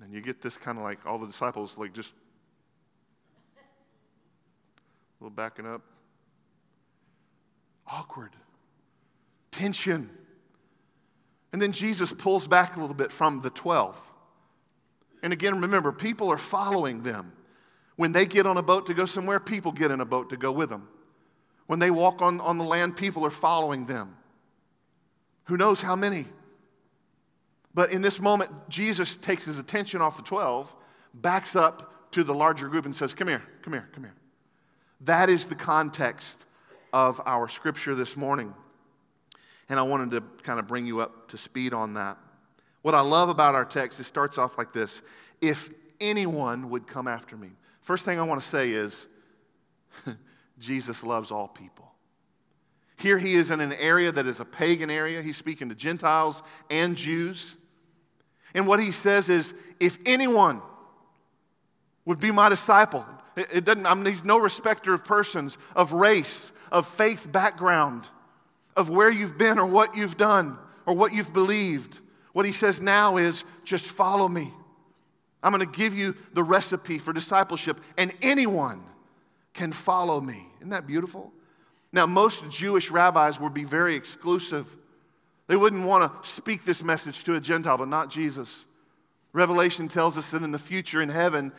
And 0.00 0.14
you 0.14 0.20
get 0.20 0.40
this 0.40 0.56
kind 0.56 0.78
of 0.78 0.84
like 0.84 1.04
all 1.04 1.18
the 1.18 1.26
disciples, 1.26 1.76
like 1.76 1.92
just 1.92 2.14
a 3.58 5.24
little 5.24 5.34
backing 5.34 5.66
up. 5.66 5.82
Awkward. 7.88 8.30
Tension. 9.50 10.08
And 11.52 11.60
then 11.60 11.72
Jesus 11.72 12.12
pulls 12.12 12.46
back 12.46 12.76
a 12.76 12.80
little 12.80 12.94
bit 12.94 13.10
from 13.10 13.40
the 13.40 13.50
12. 13.50 14.00
And 15.24 15.32
again, 15.32 15.60
remember, 15.60 15.90
people 15.90 16.30
are 16.30 16.38
following 16.38 17.02
them. 17.02 17.32
When 17.96 18.12
they 18.12 18.24
get 18.24 18.46
on 18.46 18.56
a 18.56 18.62
boat 18.62 18.86
to 18.86 18.94
go 18.94 19.04
somewhere, 19.04 19.40
people 19.40 19.72
get 19.72 19.90
in 19.90 20.00
a 20.00 20.04
boat 20.04 20.30
to 20.30 20.36
go 20.36 20.52
with 20.52 20.70
them. 20.70 20.86
When 21.68 21.78
they 21.78 21.90
walk 21.90 22.22
on, 22.22 22.40
on 22.40 22.56
the 22.56 22.64
land, 22.64 22.96
people 22.96 23.24
are 23.26 23.30
following 23.30 23.84
them. 23.84 24.16
Who 25.44 25.56
knows 25.58 25.82
how 25.82 25.94
many? 25.94 26.24
But 27.74 27.92
in 27.92 28.00
this 28.00 28.20
moment, 28.20 28.50
Jesus 28.70 29.18
takes 29.18 29.44
his 29.44 29.58
attention 29.58 30.00
off 30.00 30.16
the 30.16 30.22
12, 30.22 30.74
backs 31.12 31.54
up 31.54 32.10
to 32.12 32.24
the 32.24 32.34
larger 32.34 32.68
group, 32.68 32.86
and 32.86 32.96
says, 32.96 33.12
Come 33.12 33.28
here, 33.28 33.42
come 33.60 33.74
here, 33.74 33.86
come 33.92 34.02
here. 34.02 34.14
That 35.02 35.28
is 35.28 35.44
the 35.44 35.54
context 35.54 36.46
of 36.94 37.20
our 37.26 37.48
scripture 37.48 37.94
this 37.94 38.16
morning. 38.16 38.54
And 39.68 39.78
I 39.78 39.82
wanted 39.82 40.10
to 40.12 40.22
kind 40.42 40.58
of 40.58 40.66
bring 40.66 40.86
you 40.86 41.00
up 41.00 41.28
to 41.28 41.36
speed 41.36 41.74
on 41.74 41.94
that. 41.94 42.16
What 42.80 42.94
I 42.94 43.00
love 43.02 43.28
about 43.28 43.54
our 43.54 43.66
text, 43.66 44.00
it 44.00 44.04
starts 44.04 44.38
off 44.38 44.56
like 44.56 44.72
this 44.72 45.02
If 45.42 45.68
anyone 46.00 46.70
would 46.70 46.86
come 46.86 47.06
after 47.06 47.36
me. 47.36 47.50
First 47.82 48.06
thing 48.06 48.18
I 48.18 48.22
want 48.22 48.40
to 48.40 48.46
say 48.46 48.70
is, 48.70 49.06
Jesus 50.58 51.02
loves 51.02 51.30
all 51.30 51.48
people. 51.48 51.90
Here 52.98 53.18
he 53.18 53.34
is 53.34 53.50
in 53.50 53.60
an 53.60 53.72
area 53.74 54.10
that 54.10 54.26
is 54.26 54.40
a 54.40 54.44
pagan 54.44 54.90
area. 54.90 55.22
He's 55.22 55.36
speaking 55.36 55.68
to 55.68 55.74
Gentiles 55.74 56.42
and 56.68 56.96
Jews. 56.96 57.56
And 58.54 58.66
what 58.66 58.80
he 58.80 58.90
says 58.90 59.28
is 59.28 59.54
if 59.78 59.98
anyone 60.04 60.60
would 62.04 62.18
be 62.18 62.32
my 62.32 62.48
disciple, 62.48 63.06
it, 63.36 63.64
doesn't, 63.64 63.86
I 63.86 63.94
mean, 63.94 64.06
he's 64.06 64.24
no 64.24 64.38
respecter 64.38 64.92
of 64.92 65.04
persons, 65.04 65.58
of 65.76 65.92
race, 65.92 66.50
of 66.72 66.86
faith 66.88 67.30
background, 67.30 68.08
of 68.76 68.90
where 68.90 69.10
you've 69.10 69.38
been 69.38 69.58
or 69.58 69.66
what 69.66 69.96
you've 69.96 70.16
done 70.16 70.58
or 70.86 70.94
what 70.94 71.12
you've 71.12 71.32
believed. 71.32 72.00
What 72.32 72.46
he 72.46 72.52
says 72.52 72.80
now 72.80 73.16
is 73.16 73.44
just 73.64 73.86
follow 73.86 74.26
me. 74.26 74.52
I'm 75.42 75.52
going 75.52 75.64
to 75.64 75.78
give 75.78 75.94
you 75.94 76.16
the 76.32 76.42
recipe 76.42 76.98
for 76.98 77.12
discipleship, 77.12 77.80
and 77.96 78.12
anyone 78.22 78.82
can 79.58 79.72
follow 79.72 80.20
me. 80.20 80.46
Isn't 80.60 80.70
that 80.70 80.86
beautiful? 80.86 81.32
Now, 81.92 82.06
most 82.06 82.48
Jewish 82.48 82.92
rabbis 82.92 83.40
would 83.40 83.52
be 83.52 83.64
very 83.64 83.96
exclusive. 83.96 84.76
They 85.48 85.56
wouldn't 85.56 85.84
want 85.84 86.22
to 86.22 86.28
speak 86.30 86.64
this 86.64 86.80
message 86.80 87.24
to 87.24 87.34
a 87.34 87.40
Gentile, 87.40 87.76
but 87.76 87.88
not 87.88 88.08
Jesus. 88.08 88.66
Revelation 89.32 89.88
tells 89.88 90.16
us 90.16 90.30
that 90.30 90.42
in 90.44 90.52
the 90.52 90.60
future 90.60 91.02
in 91.02 91.08
heaven, 91.08 91.52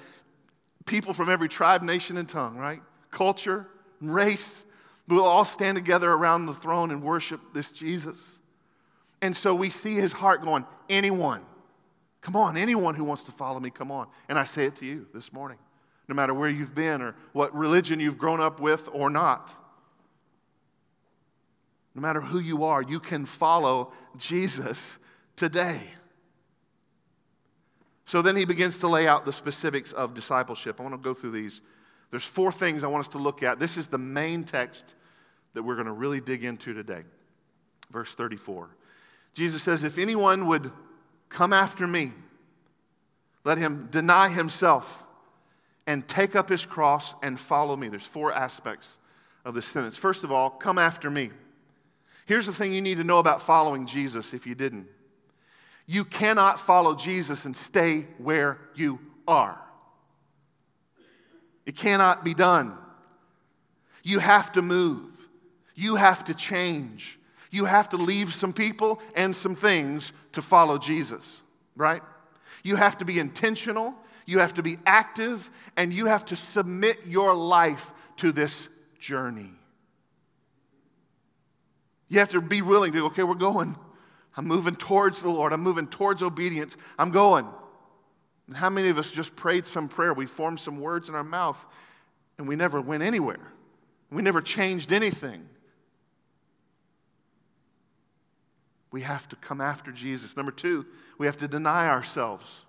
people 0.86 1.14
from 1.14 1.30
every 1.30 1.50
tribe, 1.50 1.84
nation, 1.84 2.16
and 2.16 2.30
tongue, 2.30 2.58
right? 2.58 2.82
Culture, 3.12 3.68
and 4.00 4.16
race, 4.16 4.64
will 5.10 5.26
all 5.26 5.44
stand 5.44 5.76
together 5.76 6.10
around 6.10 6.46
the 6.46 6.54
throne 6.54 6.92
and 6.92 7.04
worship 7.04 7.42
this 7.54 7.70
Jesus. 7.70 8.40
And 9.22 9.36
so 9.36 9.54
we 9.54 9.70
see 9.70 9.96
his 9.96 10.14
heart 10.14 10.42
going, 10.42 10.66
anyone, 10.88 11.42
come 12.22 12.38
on, 12.38 12.56
anyone 12.56 12.96
who 12.96 13.04
wants 13.04 13.24
to 13.24 13.34
follow 13.34 13.60
me, 13.60 13.72
come 13.72 13.92
on. 13.92 14.08
And 14.30 14.40
I 14.40 14.46
say 14.46 14.66
it 14.66 14.78
to 14.78 14.86
you 14.86 15.08
this 15.14 15.34
morning, 15.34 15.58
no 16.10 16.16
matter 16.16 16.34
where 16.34 16.50
you've 16.50 16.74
been 16.74 17.04
or 17.04 17.16
what 17.34 17.56
religion 17.56 18.00
you've 18.00 18.18
grown 18.18 18.42
up 18.42 18.60
with 18.60 18.90
or 18.92 19.12
not. 19.12 19.56
No 21.94 22.02
matter 22.02 22.20
who 22.20 22.40
you 22.40 22.64
are, 22.64 22.82
you 22.82 23.00
can 23.00 23.26
follow 23.26 23.94
Jesus 24.18 24.98
today. 25.36 25.82
So 28.06 28.24
then 28.24 28.36
he 28.36 28.46
begins 28.46 28.80
to 28.80 28.88
lay 28.88 29.08
out 29.08 29.24
the 29.24 29.32
specifics 29.32 29.92
of 29.92 30.16
discipleship. 30.16 30.80
I 30.80 30.84
want 30.84 30.96
to 30.96 30.98
go 30.98 31.14
through 31.14 31.32
these. 31.32 31.62
There's 32.10 32.24
four 32.24 32.52
things 32.52 32.84
I 32.84 32.88
want 32.88 33.02
us 33.02 33.10
to 33.10 33.20
look 33.20 33.44
at. 33.44 33.60
This 33.60 33.78
is 33.78 33.88
the 33.88 34.00
main 34.00 34.44
text 34.44 34.96
that 35.54 35.62
we're 35.62 35.76
going 35.76 35.86
to 35.86 35.94
really 35.94 36.22
dig 36.22 36.44
into 36.44 36.74
today. 36.74 37.04
Verse 37.92 38.16
34. 38.16 38.68
Jesus 39.36 39.62
says, 39.62 39.84
If 39.84 40.00
anyone 40.00 40.48
would 40.48 40.72
come 41.30 41.54
after 41.54 41.86
me, 41.86 42.14
let 43.44 43.60
him 43.60 43.90
deny 43.92 44.30
himself 44.30 45.04
and 45.90 46.08
take 46.08 46.36
up 46.36 46.50
his 46.50 46.68
cross 46.68 47.16
and 47.24 47.40
follow 47.40 47.76
me. 47.76 47.90
There's 47.90 48.06
four 48.06 48.32
aspects 48.32 49.00
of 49.44 49.56
this 49.56 49.66
sentence. 49.66 49.98
First 49.98 50.24
of 50.24 50.32
all, 50.32 50.52
come 50.52 50.78
after 50.78 51.10
me. 51.10 51.32
Here's 52.28 52.46
the 52.46 52.54
thing 52.54 52.72
you 52.72 52.80
need 52.80 52.98
to 52.98 53.04
know 53.04 53.18
about 53.18 53.42
following 53.42 53.88
Jesus 53.88 54.32
if 54.36 54.46
you 54.46 54.54
didn't. 54.54 54.86
You 55.88 56.06
cannot 56.06 56.60
follow 56.60 56.94
Jesus 56.94 57.46
and 57.46 57.56
stay 57.56 58.02
where 58.20 58.60
you 58.76 59.00
are. 59.28 59.60
It 61.66 61.76
cannot 61.76 62.24
be 62.24 62.36
done. 62.36 62.78
You 64.04 64.20
have 64.20 64.52
to 64.52 64.62
move. 64.62 65.28
You 65.74 65.96
have 65.96 66.24
to 66.26 66.36
change. 66.36 67.18
You 67.50 67.66
have 67.66 67.90
to 67.90 67.98
leave 67.98 68.32
some 68.32 68.54
people 68.54 69.02
and 69.16 69.36
some 69.36 69.56
things 69.56 70.12
to 70.34 70.44
follow 70.44 70.78
Jesus, 70.78 71.42
right? 71.76 72.04
You 72.64 72.76
have 72.76 73.00
to 73.00 73.06
be 73.06 73.18
intentional, 73.18 73.96
you 74.30 74.40
have 74.40 74.54
to 74.56 74.64
be 74.64 74.78
active, 74.86 75.50
and 75.76 75.94
you 75.94 76.06
have 76.06 76.26
to 76.26 76.36
submit 76.36 77.08
your 77.08 77.34
life 77.34 77.92
to 78.18 78.32
this 78.32 78.68
journey. 79.00 79.50
You 82.10 82.20
have 82.20 82.32
to 82.32 82.42
be 82.42 82.62
willing 82.62 82.94
to, 82.94 83.06
okay, 83.08 83.24
we're 83.24 83.36
going. 83.36 83.76
I'm 84.36 84.48
moving 84.48 84.76
towards 84.76 85.22
the 85.22 85.30
Lord. 85.30 85.54
I'm 85.54 85.62
moving 85.62 85.88
towards 85.88 86.24
obedience. 86.24 86.78
I'm 86.98 87.12
going. 87.12 87.48
And 88.48 88.58
how 88.58 88.70
many 88.70 88.90
of 88.90 88.98
us 88.98 89.12
just 89.12 89.36
prayed 89.36 89.66
some 89.66 89.88
prayer? 89.88 90.14
We 90.14 90.26
formed 90.26 90.60
some 90.60 90.80
words 90.80 91.08
in 91.08 91.16
our 91.16 91.24
mouth 91.24 91.64
and 92.40 92.48
we 92.48 92.56
never 92.56 92.82
went 92.82 93.04
anywhere. 93.04 93.54
We 94.10 94.24
never 94.24 94.42
changed 94.42 94.92
anything. 94.92 95.48
We 98.92 99.02
have 99.02 99.30
to 99.30 99.36
come 99.36 99.62
after 99.62 99.92
Jesus. 99.92 100.36
Number 100.36 100.52
two, 100.52 100.88
we 101.20 101.28
have 101.28 101.38
to 101.38 101.48
deny 101.48 101.88
ourselves. 101.88 102.64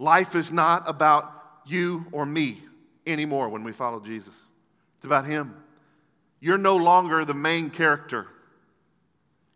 Life 0.00 0.34
is 0.34 0.50
not 0.50 0.88
about 0.88 1.30
you 1.66 2.06
or 2.10 2.24
me 2.24 2.58
anymore 3.06 3.50
when 3.50 3.62
we 3.62 3.72
follow 3.72 4.00
Jesus, 4.00 4.34
it's 4.96 5.04
about 5.04 5.26
Him. 5.26 5.54
You're 6.40 6.58
no 6.58 6.76
longer 6.76 7.22
the 7.26 7.34
main 7.34 7.68
character, 7.68 8.26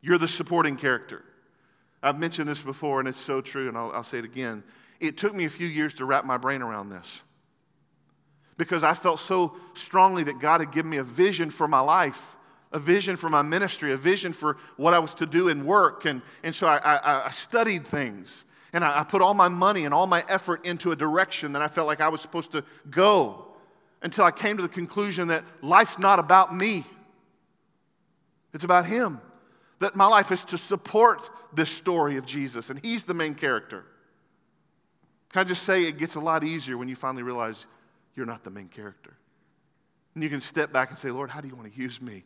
you're 0.02 0.18
the 0.18 0.28
supporting 0.28 0.76
character. 0.76 1.24
I've 2.02 2.18
mentioned 2.18 2.46
this 2.46 2.60
before, 2.60 3.00
and 3.00 3.08
it's 3.08 3.16
so 3.16 3.40
true, 3.40 3.68
and 3.68 3.78
I'll, 3.78 3.90
I'll 3.92 4.04
say 4.04 4.18
it 4.18 4.26
again. 4.26 4.62
It 5.00 5.16
took 5.16 5.34
me 5.34 5.46
a 5.46 5.48
few 5.48 5.66
years 5.66 5.94
to 5.94 6.04
wrap 6.04 6.26
my 6.26 6.36
brain 6.36 6.60
around 6.60 6.90
this 6.90 7.22
because 8.58 8.84
I 8.84 8.92
felt 8.92 9.20
so 9.20 9.56
strongly 9.72 10.24
that 10.24 10.40
God 10.40 10.60
had 10.60 10.70
given 10.70 10.90
me 10.90 10.98
a 10.98 11.02
vision 11.02 11.50
for 11.50 11.66
my 11.66 11.80
life, 11.80 12.36
a 12.70 12.78
vision 12.78 13.16
for 13.16 13.30
my 13.30 13.40
ministry, 13.40 13.94
a 13.94 13.96
vision 13.96 14.34
for 14.34 14.58
what 14.76 14.92
I 14.92 14.98
was 14.98 15.14
to 15.14 15.26
do 15.26 15.48
in 15.48 15.64
work. 15.64 16.04
And, 16.04 16.20
and 16.42 16.54
so 16.54 16.66
I, 16.66 16.76
I, 16.76 17.26
I 17.28 17.30
studied 17.30 17.86
things 17.86 18.44
and 18.74 18.84
I, 18.84 19.00
I 19.00 19.04
put 19.04 19.22
all 19.22 19.32
my 19.32 19.48
money 19.48 19.84
and 19.84 19.94
all 19.94 20.06
my 20.06 20.24
effort 20.28 20.66
into 20.66 20.92
a 20.92 20.96
direction 20.96 21.52
that 21.52 21.62
I 21.62 21.68
felt 21.68 21.86
like 21.86 22.00
I 22.00 22.08
was 22.08 22.20
supposed 22.20 22.52
to 22.52 22.64
go 22.90 23.46
until 24.02 24.24
I 24.24 24.32
came 24.32 24.56
to 24.56 24.62
the 24.62 24.68
conclusion 24.68 25.28
that 25.28 25.44
life's 25.62 25.98
not 25.98 26.18
about 26.18 26.54
me, 26.54 26.84
it's 28.52 28.64
about 28.64 28.84
Him. 28.84 29.20
That 29.80 29.96
my 29.96 30.06
life 30.06 30.30
is 30.30 30.44
to 30.46 30.58
support 30.58 31.28
this 31.52 31.68
story 31.68 32.16
of 32.16 32.26
Jesus, 32.26 32.70
and 32.70 32.84
He's 32.84 33.04
the 33.04 33.14
main 33.14 33.34
character. 33.34 33.84
Can 35.30 35.40
I 35.40 35.44
just 35.44 35.64
say 35.64 35.84
it 35.84 35.98
gets 35.98 36.14
a 36.14 36.20
lot 36.20 36.44
easier 36.44 36.76
when 36.76 36.88
you 36.88 36.94
finally 36.94 37.22
realize 37.22 37.66
you're 38.14 38.26
not 38.26 38.44
the 38.44 38.50
main 38.50 38.68
character? 38.68 39.16
And 40.14 40.22
you 40.22 40.30
can 40.30 40.40
step 40.40 40.72
back 40.72 40.90
and 40.90 40.98
say, 40.98 41.10
Lord, 41.10 41.30
how 41.30 41.40
do 41.40 41.48
you 41.48 41.56
want 41.56 41.72
to 41.72 41.78
use 41.78 42.00
me? 42.00 42.22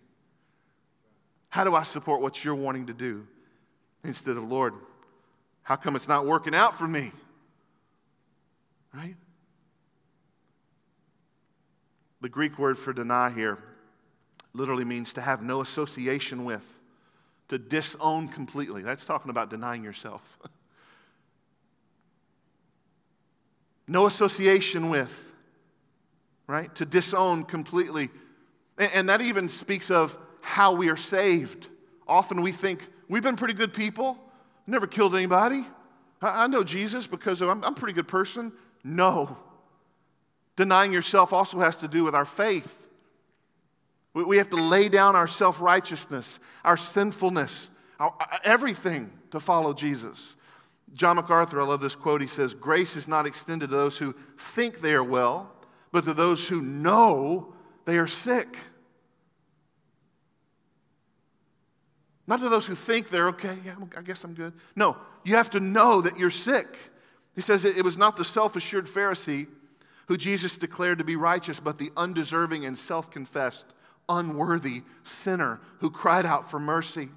How 1.48 1.64
do 1.64 1.74
I 1.74 1.84
support 1.84 2.20
what 2.20 2.44
you're 2.44 2.54
wanting 2.54 2.86
to 2.86 2.94
do? 2.94 3.26
Instead 4.04 4.36
of, 4.36 4.44
Lord, 4.50 4.74
how 5.68 5.76
come 5.76 5.94
it's 5.96 6.08
not 6.08 6.25
working 6.25 6.54
out 6.54 6.75
for 6.75 6.88
me? 6.88 7.12
Right? 8.94 9.16
The 12.22 12.30
Greek 12.30 12.58
word 12.58 12.78
for 12.78 12.94
deny 12.94 13.28
here 13.28 13.58
literally 14.54 14.87
means 14.87 15.12
to 15.12 15.20
have 15.20 15.42
no 15.42 15.60
association 15.60 16.46
with, 16.46 16.80
to 17.48 17.58
disown 17.58 18.28
completely. 18.28 18.80
That's 18.80 19.04
talking 19.04 19.28
about 19.28 19.50
denying 19.50 19.84
yourself. 19.84 20.38
no 23.87 24.06
association 24.06 24.88
with, 24.88 25.34
right? 26.46 26.75
To 26.76 26.87
disown 26.87 27.44
completely. 27.44 28.08
And 28.78 29.10
that 29.10 29.20
even 29.20 29.50
speaks 29.50 29.90
of 29.90 30.16
how 30.40 30.72
we 30.72 30.88
are 30.88 30.96
saved. 30.96 31.68
Often 32.06 32.40
we 32.40 32.52
think 32.52 32.88
we've 33.06 33.22
been 33.22 33.37
pretty 33.37 33.52
good 33.52 33.75
people, 33.75 34.18
never 34.68 34.87
killed 34.87 35.14
anybody. 35.14 35.66
I 36.20 36.46
know 36.46 36.64
Jesus 36.64 37.06
because 37.06 37.40
I'm, 37.42 37.62
a 37.62 37.72
pretty 37.72 37.94
good 37.94 38.08
person. 38.08 38.52
No. 38.84 39.37
Denying 40.56 40.92
yourself 40.92 41.32
also 41.32 41.60
has 41.60 41.76
to 41.78 41.88
do 41.88 42.04
with 42.04 42.14
our 42.14 42.24
faith. 42.24 42.87
We 44.14 44.38
have 44.38 44.50
to 44.50 44.57
lay 44.57 44.88
down 44.88 45.14
our 45.14 45.28
self 45.28 45.61
righteousness, 45.61 46.40
our 46.64 46.76
sinfulness, 46.76 47.70
our, 48.00 48.12
uh, 48.18 48.38
everything 48.42 49.12
to 49.31 49.38
follow 49.38 49.72
Jesus. 49.72 50.35
John 50.94 51.16
MacArthur, 51.16 51.61
I 51.61 51.64
love 51.64 51.81
this 51.81 51.94
quote. 51.94 52.20
He 52.20 52.26
says, 52.26 52.54
Grace 52.54 52.96
is 52.96 53.07
not 53.07 53.26
extended 53.26 53.70
to 53.70 53.76
those 53.76 53.98
who 53.98 54.14
think 54.37 54.81
they 54.81 54.94
are 54.94 55.04
well, 55.04 55.52
but 55.92 56.04
to 56.04 56.14
those 56.14 56.48
who 56.48 56.61
know 56.61 57.54
they 57.85 57.98
are 57.98 58.07
sick. 58.07 58.57
Not 62.28 62.40
to 62.40 62.50
those 62.50 62.66
who 62.66 62.74
think 62.74 63.08
they're 63.08 63.28
okay, 63.28 63.56
yeah, 63.64 63.74
I 63.96 64.02
guess 64.02 64.22
I'm 64.22 64.34
good. 64.34 64.52
No, 64.76 64.98
you 65.24 65.36
have 65.36 65.48
to 65.50 65.60
know 65.60 66.02
that 66.02 66.18
you're 66.18 66.30
sick. 66.30 66.76
He 67.34 67.40
says 67.40 67.64
it 67.64 67.82
was 67.82 67.96
not 67.96 68.16
the 68.16 68.24
self 68.24 68.54
assured 68.54 68.84
Pharisee 68.84 69.46
who 70.08 70.18
Jesus 70.18 70.58
declared 70.58 70.98
to 70.98 71.04
be 71.04 71.16
righteous, 71.16 71.58
but 71.58 71.78
the 71.78 71.90
undeserving 71.96 72.66
and 72.66 72.76
self 72.76 73.10
confessed, 73.10 73.74
unworthy 74.10 74.82
sinner 75.02 75.58
who 75.80 75.88
cried 75.88 76.26
out 76.26 76.50
for 76.50 76.58
mercy. 76.58 77.08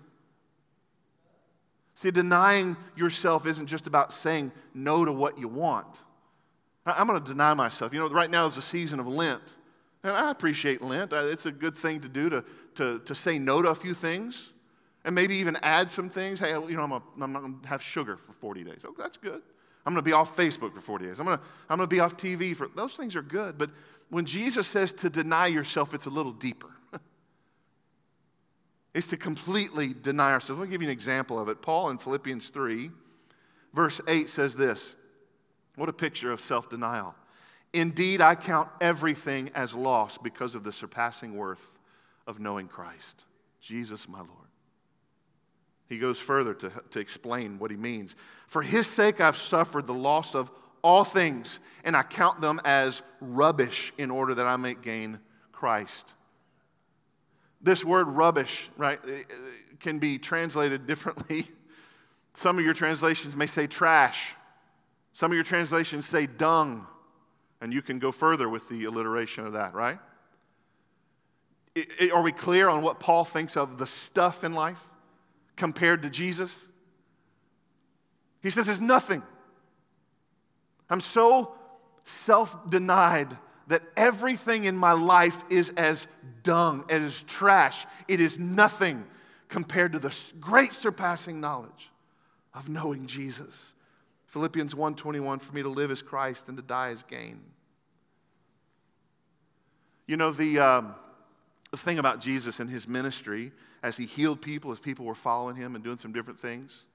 See, 1.93 2.12
denying 2.12 2.78
yourself 2.95 3.45
isn't 3.45 3.67
just 3.67 3.88
about 3.88 4.13
saying 4.13 4.54
no 4.74 5.04
to 5.04 5.12
what 5.12 5.38
you 5.38 5.50
want. 5.50 6.04
I'm 6.86 7.06
going 7.06 7.21
to 7.21 7.30
deny 7.30 7.54
myself. 7.54 7.93
You 7.93 8.00
know, 8.00 8.10
right 8.10 8.30
now 8.30 8.45
is 8.45 8.56
the 8.56 8.62
season 8.62 9.02
of 9.02 9.08
Lent. 9.08 9.58
And 10.04 10.13
I 10.13 10.32
appreciate 10.32 10.82
Lent. 10.82 11.12
It's 11.12 11.45
a 11.45 11.52
good 11.52 11.76
thing 11.76 12.00
to 12.00 12.08
do 12.08 12.30
to, 12.30 12.45
to, 12.76 13.00
to 13.00 13.13
say 13.13 13.38
no 13.38 13.62
to 13.62 13.69
a 13.69 13.76
few 13.76 13.93
things 13.93 14.54
and 15.04 15.16
maybe 15.16 15.36
even 15.36 15.58
add 15.64 15.90
some 15.90 16.10
things. 16.10 16.40
Hey, 16.40 16.52
you 16.52 16.76
know, 16.76 16.84
I'm, 16.84 16.92
a, 16.92 17.02
I'm 17.20 17.34
not 17.34 17.42
going 17.42 17.60
to 17.62 17.68
have 17.68 17.82
sugar 17.82 18.18
for 18.18 18.34
40 18.34 18.64
days. 18.64 18.82
Oh, 18.86 18.94
that's 18.98 19.18
good. 19.18 19.42
I'm 19.86 19.94
going 19.94 20.04
to 20.04 20.08
be 20.08 20.14
off 20.14 20.36
Facebook 20.36 20.74
for 20.74 20.80
40 20.80 21.06
days. 21.06 21.20
I'm 21.20 21.26
going 21.26 21.38
to, 21.38 21.44
I'm 21.70 21.78
going 21.78 21.90
to 21.90 21.96
be 21.96 22.00
off 22.00 22.18
TV 22.18 22.56
for 22.56 22.68
those 22.76 22.96
things 22.96 23.16
are 23.16 23.24
good. 23.24 23.58
But 23.58 23.72
when 24.10 24.26
Jesus 24.26 24.68
says 24.68 24.92
to 24.94 25.10
deny 25.10 25.48
yourself, 25.48 25.94
it's 25.94 26.06
a 26.06 26.10
little 26.10 26.34
deeper. 26.34 26.70
it's 28.94 29.08
to 29.08 29.18
completely 29.18 29.94
deny 29.94 30.32
ourselves. 30.32 30.60
Let 30.60 30.68
me 30.68 30.72
give 30.72 30.82
you 30.82 30.88
an 30.88 30.94
example 30.94 31.40
of 31.40 31.50
it. 31.50 31.62
Paul 31.62 31.90
in 31.90 31.98
Philippians 31.98 32.50
3, 32.50 32.92
verse 33.74 34.02
8 34.08 34.30
says 34.30 34.56
this 34.56 34.96
What 35.76 35.90
a 35.90 35.94
picture 35.94 36.32
of 36.32 36.40
self 36.40 36.70
denial. 36.70 37.16
Indeed, 37.74 38.22
I 38.22 38.36
count 38.36 38.70
everything 38.82 39.50
as 39.56 39.74
loss 39.74 40.18
because 40.18 40.56
of 40.56 40.64
the 40.64 40.74
surpassing 40.74 41.38
worth 41.38 41.80
of 42.28 42.40
knowing 42.40 42.68
Christ, 42.68 43.24
Jesus 43.62 44.10
my 44.10 44.20
Lord. 44.20 44.51
He 45.92 46.00
goes 46.00 46.20
further 46.20 46.56
to, 46.56 46.72
to 46.90 47.00
explain 47.00 47.60
what 47.60 47.70
he 47.70 47.78
means. 47.78 48.16
For 48.48 48.64
his 48.64 48.88
sake, 48.88 49.22
I've 49.22 49.38
suffered 49.38 49.86
the 49.86 49.94
loss 49.94 50.34
of 50.34 50.50
all 50.82 51.04
things, 51.04 51.60
and 51.84 51.96
I 51.96 52.02
count 52.02 52.42
them 52.42 52.60
as 52.66 53.04
rubbish 53.20 53.94
in 54.00 54.10
order 54.10 54.34
that 54.34 54.48
I 54.48 54.56
may 54.56 54.74
gain 54.74 55.20
Christ 55.52 56.16
this 57.64 57.86
word 57.86 58.08
rubbish, 58.08 58.70
right, 58.78 59.00
eh, 59.08 59.12
eh, 59.12 59.24
can 59.80 60.00
be 60.00 60.18
translated 60.18 60.88
differently. 60.88 61.48
Some 62.34 62.58
of 62.58 62.66
your 62.66 62.74
translations 62.74 63.36
may 63.36 63.46
say 63.46 63.68
trash. 63.68 64.34
Some 65.14 65.32
of 65.32 65.36
your 65.36 65.44
translations 65.44 66.06
say 66.06 66.26
dung. 66.26 66.88
And 67.62 67.72
you 67.72 67.82
can 67.82 68.00
go 68.00 68.12
further 68.12 68.50
with 68.50 68.68
the 68.70 68.86
alliteration 68.86 69.46
of 69.46 69.54
that, 69.54 69.74
right? 69.74 70.00
Eh, 71.76 72.10
are 72.12 72.22
we 72.22 72.32
clear 72.32 72.70
on 72.70 72.82
what 72.82 73.00
Paul 73.00 73.24
thinks 73.24 73.56
of 73.56 73.78
the 73.78 73.86
stuff 73.86 74.44
in 74.44 74.54
life 74.54 74.88
compared 75.56 76.04
to 76.04 76.10
Jesus? 76.10 76.68
He 78.42 78.50
says 78.50 78.68
it's 78.68 78.82
nothing. 78.82 79.24
I'm 80.90 81.02
so 81.02 81.54
self 82.04 82.70
denied 82.70 83.38
that 83.68 83.84
everything 83.96 84.66
in 84.66 84.76
my 84.76 84.92
life 84.92 85.44
is 85.50 85.70
as 85.72 86.08
dung, 86.44 86.84
as 86.90 87.24
trash. 87.24 87.86
It 88.08 88.20
is 88.20 88.38
nothing 88.38 89.06
compared 89.48 89.94
to 89.94 90.00
the 90.00 90.18
great 90.40 90.74
surpassing 90.74 91.40
knowledge 91.40 91.92
of 92.54 92.68
knowing 92.68 93.06
Jesus. 93.06 93.74
Philippians 94.26 94.74
1:21 94.76 95.40
for 95.40 95.54
me 95.54 95.62
to 95.62 95.70
live 95.70 95.92
as 95.92 96.02
Christ 96.02 96.48
and 96.48 96.58
to 96.58 96.64
die 96.64 96.90
as 96.90 97.04
gain. 97.04 97.42
You 100.08 100.18
know 100.18 100.32
the 100.32 100.60
um, 100.60 100.96
the 101.70 101.78
thing 101.78 102.00
about 102.00 102.20
Jesus 102.20 102.60
and 102.60 102.70
his 102.70 102.88
ministry 102.88 103.52
as 103.84 103.98
he 103.98 104.06
healed 104.06 104.41
people, 104.41 104.72
as 104.72 104.80
people 104.80 105.06
were 105.06 105.15
following 105.15 105.56
him 105.56 105.76
and 105.76 105.84
doing 105.84 105.98
some 105.98 106.12
different 106.12 106.39
things 106.39 106.86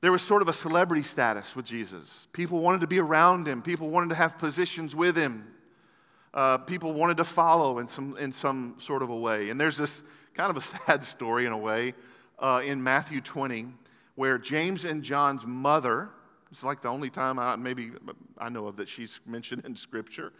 there 0.00 0.12
was 0.12 0.22
sort 0.22 0.42
of 0.42 0.48
a 0.48 0.52
celebrity 0.52 1.02
status 1.02 1.56
with 1.56 1.66
Jesus. 1.66 2.28
People 2.32 2.60
wanted 2.60 2.82
to 2.82 2.86
be 2.86 3.00
around 3.00 3.48
him, 3.48 3.62
people 3.62 3.90
wanted 3.90 4.10
to 4.10 4.14
have 4.14 4.38
positions 4.38 4.94
with 4.94 5.16
him, 5.16 5.46
uh, 6.32 6.58
people 6.58 6.92
wanted 6.92 7.16
to 7.16 7.24
follow 7.24 7.78
in 7.78 7.88
some, 7.88 8.16
in 8.16 8.30
some 8.30 8.76
sort 8.78 9.02
of 9.02 9.10
a 9.10 9.16
way. 9.16 9.50
And 9.50 9.60
there's 9.60 9.76
this 9.76 10.02
kind 10.34 10.50
of 10.50 10.56
a 10.56 10.60
sad 10.86 11.02
story 11.02 11.46
in 11.46 11.52
a 11.52 11.58
way 11.58 11.94
uh, 12.38 12.62
in 12.64 12.82
Matthew 12.82 13.20
20 13.20 13.66
where 14.14 14.38
James 14.38 14.84
and 14.84 15.02
John's 15.02 15.46
mother, 15.46 16.10
it's 16.50 16.64
like 16.64 16.80
the 16.80 16.88
only 16.88 17.10
time 17.10 17.38
I, 17.38 17.56
maybe 17.56 17.90
I 18.36 18.48
know 18.48 18.66
of 18.66 18.76
that 18.76 18.88
she's 18.88 19.20
mentioned 19.26 19.64
in 19.64 19.74
Scripture. 19.76 20.32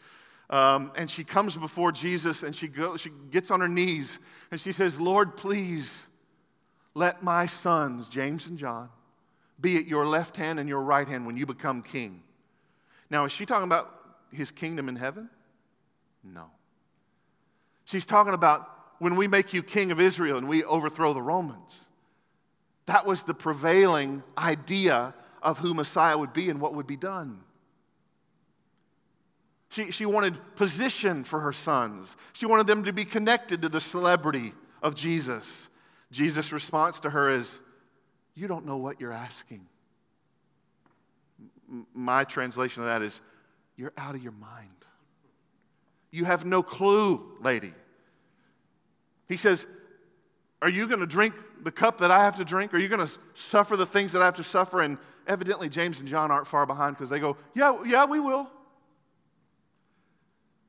Um, 0.50 0.92
and 0.96 1.10
she 1.10 1.24
comes 1.24 1.56
before 1.56 1.92
Jesus 1.92 2.42
and 2.42 2.56
she, 2.56 2.68
goes, 2.68 3.02
she 3.02 3.10
gets 3.30 3.50
on 3.50 3.60
her 3.60 3.68
knees 3.68 4.18
and 4.50 4.60
she 4.60 4.72
says, 4.72 5.00
Lord, 5.00 5.36
please 5.36 6.06
let 6.94 7.22
my 7.22 7.46
sons, 7.46 8.08
James 8.08 8.46
and 8.46 8.56
John, 8.56 8.88
be 9.60 9.76
at 9.76 9.86
your 9.86 10.06
left 10.06 10.36
hand 10.36 10.58
and 10.58 10.68
your 10.68 10.80
right 10.80 11.06
hand 11.06 11.26
when 11.26 11.36
you 11.36 11.44
become 11.44 11.82
king. 11.82 12.22
Now, 13.10 13.24
is 13.24 13.32
she 13.32 13.44
talking 13.44 13.66
about 13.66 13.94
his 14.32 14.50
kingdom 14.50 14.88
in 14.88 14.96
heaven? 14.96 15.28
No. 16.24 16.50
She's 17.84 18.06
talking 18.06 18.34
about 18.34 18.70
when 18.98 19.16
we 19.16 19.28
make 19.28 19.52
you 19.52 19.62
king 19.62 19.90
of 19.90 20.00
Israel 20.00 20.38
and 20.38 20.48
we 20.48 20.64
overthrow 20.64 21.12
the 21.12 21.22
Romans. 21.22 21.88
That 22.86 23.06
was 23.06 23.22
the 23.22 23.34
prevailing 23.34 24.22
idea 24.36 25.14
of 25.42 25.58
who 25.58 25.74
Messiah 25.74 26.16
would 26.16 26.32
be 26.32 26.50
and 26.50 26.60
what 26.60 26.74
would 26.74 26.86
be 26.86 26.96
done. 26.96 27.40
She, 29.70 29.90
she 29.90 30.06
wanted 30.06 30.34
position 30.56 31.24
for 31.24 31.40
her 31.40 31.52
sons. 31.52 32.16
She 32.32 32.46
wanted 32.46 32.66
them 32.66 32.84
to 32.84 32.92
be 32.92 33.04
connected 33.04 33.62
to 33.62 33.68
the 33.68 33.80
celebrity 33.80 34.52
of 34.82 34.94
Jesus. 34.94 35.68
Jesus' 36.10 36.52
response 36.52 37.00
to 37.00 37.10
her 37.10 37.28
is, 37.28 37.60
You 38.34 38.48
don't 38.48 38.64
know 38.64 38.78
what 38.78 39.00
you're 39.00 39.12
asking. 39.12 39.66
My 41.92 42.24
translation 42.24 42.82
of 42.82 42.88
that 42.88 43.02
is, 43.02 43.20
You're 43.76 43.92
out 43.98 44.14
of 44.14 44.22
your 44.22 44.32
mind. 44.32 44.70
You 46.10 46.24
have 46.24 46.46
no 46.46 46.62
clue, 46.62 47.36
lady. 47.42 47.74
He 49.28 49.36
says, 49.36 49.66
Are 50.62 50.70
you 50.70 50.86
going 50.86 51.00
to 51.00 51.06
drink 51.06 51.34
the 51.62 51.70
cup 51.70 51.98
that 51.98 52.10
I 52.10 52.24
have 52.24 52.36
to 52.36 52.44
drink? 52.44 52.72
Are 52.72 52.78
you 52.78 52.88
going 52.88 53.06
to 53.06 53.12
suffer 53.34 53.76
the 53.76 53.84
things 53.84 54.12
that 54.12 54.22
I 54.22 54.24
have 54.24 54.36
to 54.36 54.44
suffer? 54.44 54.80
And 54.80 54.96
evidently, 55.26 55.68
James 55.68 56.00
and 56.00 56.08
John 56.08 56.30
aren't 56.30 56.46
far 56.46 56.64
behind 56.64 56.96
because 56.96 57.10
they 57.10 57.18
go, 57.18 57.36
Yeah, 57.54 57.84
yeah, 57.84 58.06
we 58.06 58.18
will. 58.18 58.50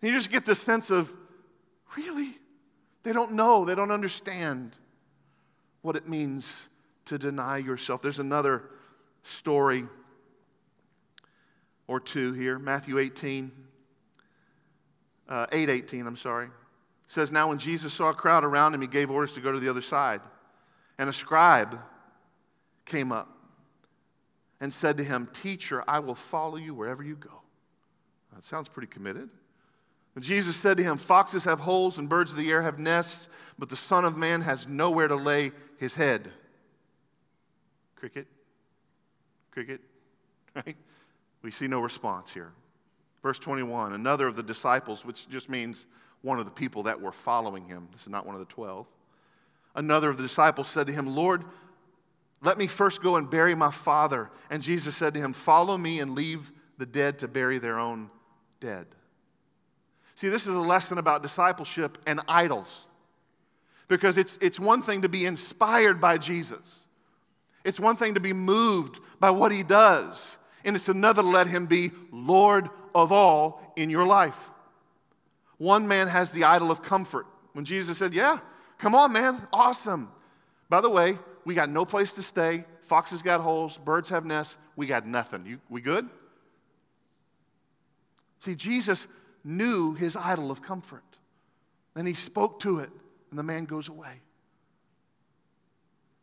And 0.01 0.11
you 0.11 0.17
just 0.17 0.31
get 0.31 0.45
this 0.45 0.59
sense 0.59 0.89
of, 0.89 1.13
Really? 1.97 2.37
They 3.03 3.13
don't 3.13 3.33
know, 3.33 3.65
they 3.65 3.75
don't 3.75 3.91
understand 3.91 4.77
what 5.81 5.95
it 5.95 6.07
means 6.07 6.53
to 7.05 7.17
deny 7.17 7.57
yourself. 7.57 8.01
There's 8.01 8.19
another 8.19 8.63
story 9.23 9.85
or 11.87 11.99
two 11.99 12.33
here 12.33 12.59
Matthew 12.59 12.99
18, 12.99 13.51
uh, 15.27 15.47
8 15.51 15.69
18, 15.69 16.05
I'm 16.05 16.17
sorry. 16.17 16.45
It 16.45 16.51
says, 17.07 17.31
Now 17.31 17.49
when 17.49 17.57
Jesus 17.57 17.93
saw 17.93 18.09
a 18.09 18.13
crowd 18.13 18.43
around 18.43 18.75
him, 18.75 18.81
he 18.81 18.87
gave 18.87 19.09
orders 19.09 19.31
to 19.33 19.41
go 19.41 19.51
to 19.51 19.59
the 19.59 19.69
other 19.69 19.81
side. 19.81 20.21
And 20.97 21.09
a 21.09 21.13
scribe 21.13 21.79
came 22.85 23.11
up 23.11 23.29
and 24.59 24.73
said 24.73 24.97
to 24.97 25.03
him, 25.03 25.29
Teacher, 25.31 25.83
I 25.87 25.99
will 25.99 26.15
follow 26.15 26.57
you 26.57 26.73
wherever 26.73 27.01
you 27.01 27.15
go. 27.15 27.41
That 28.33 28.43
sounds 28.43 28.67
pretty 28.67 28.87
committed. 28.87 29.29
Jesus 30.21 30.55
said 30.55 30.77
to 30.77 30.83
him, 30.83 30.97
Foxes 30.97 31.45
have 31.45 31.59
holes 31.59 31.97
and 31.97 32.09
birds 32.09 32.31
of 32.31 32.37
the 32.37 32.49
air 32.51 32.61
have 32.61 32.79
nests, 32.79 33.27
but 33.57 33.69
the 33.69 33.75
Son 33.75 34.05
of 34.05 34.17
Man 34.17 34.41
has 34.41 34.67
nowhere 34.67 35.07
to 35.07 35.15
lay 35.15 35.51
his 35.77 35.93
head. 35.93 36.31
Cricket? 37.95 38.27
Cricket? 39.51 39.81
Right? 40.55 40.75
We 41.43 41.51
see 41.51 41.67
no 41.67 41.79
response 41.79 42.33
here. 42.33 42.51
Verse 43.21 43.37
21 43.37 43.93
Another 43.93 44.25
of 44.25 44.35
the 44.35 44.43
disciples, 44.43 45.05
which 45.05 45.29
just 45.29 45.47
means 45.47 45.85
one 46.21 46.39
of 46.39 46.45
the 46.45 46.51
people 46.51 46.83
that 46.83 46.99
were 46.99 47.11
following 47.11 47.65
him, 47.65 47.87
this 47.91 48.01
is 48.01 48.09
not 48.09 48.25
one 48.25 48.33
of 48.35 48.39
the 48.39 48.45
twelve. 48.45 48.87
Another 49.75 50.09
of 50.09 50.17
the 50.17 50.23
disciples 50.23 50.67
said 50.67 50.87
to 50.87 50.93
him, 50.93 51.05
Lord, 51.15 51.43
let 52.41 52.57
me 52.57 52.67
first 52.67 53.01
go 53.01 53.15
and 53.15 53.29
bury 53.29 53.53
my 53.53 53.71
father. 53.71 54.29
And 54.49 54.63
Jesus 54.63 54.95
said 54.95 55.13
to 55.13 55.19
him, 55.19 55.33
Follow 55.33 55.77
me 55.77 55.99
and 55.99 56.15
leave 56.15 56.51
the 56.77 56.85
dead 56.85 57.19
to 57.19 57.27
bury 57.27 57.59
their 57.59 57.77
own 57.77 58.09
dead. 58.59 58.87
See, 60.19 60.27
this 60.27 60.45
is 60.45 60.53
a 60.53 60.59
lesson 60.59 60.97
about 60.97 61.23
discipleship 61.23 61.97
and 62.05 62.19
idols. 62.27 62.87
Because 63.87 64.17
it's, 64.17 64.37
it's 64.41 64.59
one 64.59 64.81
thing 64.81 65.03
to 65.03 65.07
be 65.07 65.25
inspired 65.25 66.01
by 66.01 66.17
Jesus, 66.17 66.85
it's 67.63 67.79
one 67.79 67.95
thing 67.95 68.15
to 68.15 68.19
be 68.19 68.33
moved 68.33 68.99
by 69.21 69.29
what 69.29 69.53
he 69.53 69.63
does, 69.63 70.35
and 70.65 70.75
it's 70.75 70.89
another 70.89 71.21
to 71.21 71.27
let 71.29 71.47
him 71.47 71.67
be 71.67 71.91
Lord 72.11 72.69
of 72.93 73.13
all 73.13 73.73
in 73.77 73.89
your 73.89 74.05
life. 74.05 74.49
One 75.57 75.87
man 75.87 76.09
has 76.09 76.31
the 76.31 76.43
idol 76.43 76.69
of 76.69 76.81
comfort. 76.81 77.25
When 77.53 77.63
Jesus 77.63 77.97
said, 77.97 78.13
Yeah, 78.13 78.39
come 78.77 78.95
on, 78.95 79.13
man, 79.13 79.39
awesome. 79.53 80.11
By 80.67 80.81
the 80.81 80.89
way, 80.89 81.17
we 81.45 81.55
got 81.55 81.69
no 81.69 81.85
place 81.85 82.11
to 82.11 82.21
stay. 82.21 82.65
Foxes 82.81 83.21
got 83.21 83.39
holes, 83.39 83.77
birds 83.77 84.09
have 84.09 84.25
nests. 84.25 84.57
We 84.75 84.85
got 84.85 85.07
nothing. 85.07 85.45
You, 85.45 85.61
we 85.69 85.79
good? 85.79 86.09
See, 88.39 88.55
Jesus 88.55 89.07
knew 89.43 89.93
his 89.93 90.15
idol 90.15 90.51
of 90.51 90.61
comfort. 90.61 91.03
And 91.95 92.07
he 92.07 92.13
spoke 92.13 92.59
to 92.61 92.79
it, 92.79 92.89
and 93.29 93.39
the 93.39 93.43
man 93.43 93.65
goes 93.65 93.89
away. 93.89 94.21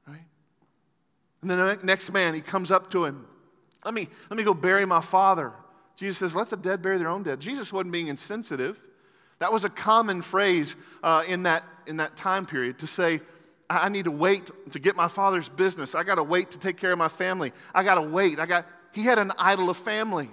Right? 0.06 0.24
And 1.42 1.50
then 1.50 1.58
the 1.58 1.78
next 1.82 2.12
man, 2.12 2.34
he 2.34 2.40
comes 2.40 2.70
up 2.70 2.90
to 2.90 3.04
him. 3.04 3.26
Let 3.84 3.94
me, 3.94 4.08
let 4.30 4.36
me 4.36 4.42
go 4.42 4.54
bury 4.54 4.84
my 4.84 5.00
father. 5.00 5.52
Jesus 5.96 6.18
says, 6.18 6.36
Let 6.36 6.50
the 6.50 6.56
dead 6.56 6.82
bury 6.82 6.98
their 6.98 7.08
own 7.08 7.22
dead. 7.22 7.40
Jesus 7.40 7.72
wasn't 7.72 7.92
being 7.92 8.08
insensitive. 8.08 8.82
That 9.38 9.52
was 9.52 9.64
a 9.64 9.70
common 9.70 10.22
phrase 10.22 10.76
uh, 11.02 11.24
in, 11.28 11.42
that, 11.42 11.62
in 11.86 11.98
that 11.98 12.16
time 12.16 12.46
period 12.46 12.78
to 12.78 12.86
say, 12.86 13.20
I 13.68 13.88
need 13.88 14.04
to 14.04 14.10
wait 14.10 14.50
to 14.70 14.78
get 14.78 14.96
my 14.96 15.08
father's 15.08 15.48
business. 15.48 15.94
I 15.94 16.04
got 16.04 16.14
to 16.14 16.22
wait 16.22 16.52
to 16.52 16.58
take 16.58 16.76
care 16.76 16.92
of 16.92 16.98
my 16.98 17.08
family. 17.08 17.52
I 17.74 17.82
got 17.82 17.96
to 17.96 18.02
wait. 18.02 18.38
I 18.38 18.46
got, 18.46 18.66
he 18.94 19.02
had 19.02 19.18
an 19.18 19.32
idol 19.38 19.68
of 19.68 19.76
family. 19.76 20.30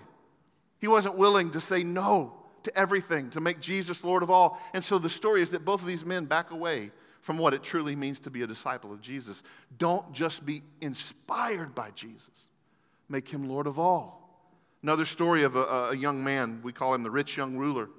He 0.79 0.87
wasn't 0.87 1.17
willing 1.17 1.51
to 1.51 1.59
say 1.59 1.83
no 1.83 2.42
to 2.63 2.78
everything, 2.78 3.30
to 3.32 3.41
make 3.41 3.60
Jesus 3.60 4.04
Lord 4.04 4.23
of 4.23 4.30
all. 4.30 4.62
And 4.73 4.84
so 4.84 4.97
the 4.97 5.10
story 5.10 5.41
is 5.41 5.52
that 5.52 5.65
both 5.65 5.82
of 5.82 5.88
these 5.88 6.06
men 6.06 6.26
back 6.26 6.52
away 6.52 6.91
from 7.21 7.38
what 7.38 7.54
it 7.54 7.63
truly 7.63 7.95
means 7.95 8.19
to 8.21 8.30
be 8.30 8.41
a 8.41 8.47
disciple 8.47 8.91
of 8.91 9.02
Jesus. 9.02 9.43
Don't 9.78 10.12
just 10.12 10.45
be 10.45 10.62
inspired 10.82 11.73
by 11.73 11.91
Jesus, 11.91 12.49
make 13.08 13.30
him 13.30 13.47
Lord 13.47 13.67
of 13.67 13.80
all. 13.80 14.19
Another 14.82 15.06
story 15.06 15.43
of 15.43 15.56
a, 15.56 15.63
a 15.91 15.95
young 15.95 16.23
man, 16.23 16.60
we 16.63 16.73
call 16.73 16.93
him 16.93 17.04
the 17.04 17.12
rich 17.12 17.38
young 17.38 17.56
ruler. 17.56 17.89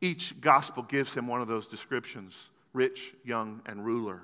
Each 0.00 0.40
gospel 0.40 0.82
gives 0.82 1.12
him 1.12 1.26
one 1.26 1.42
of 1.42 1.48
those 1.48 1.68
descriptions 1.68 2.50
rich, 2.72 3.14
young, 3.24 3.60
and 3.66 3.84
ruler. 3.84 4.22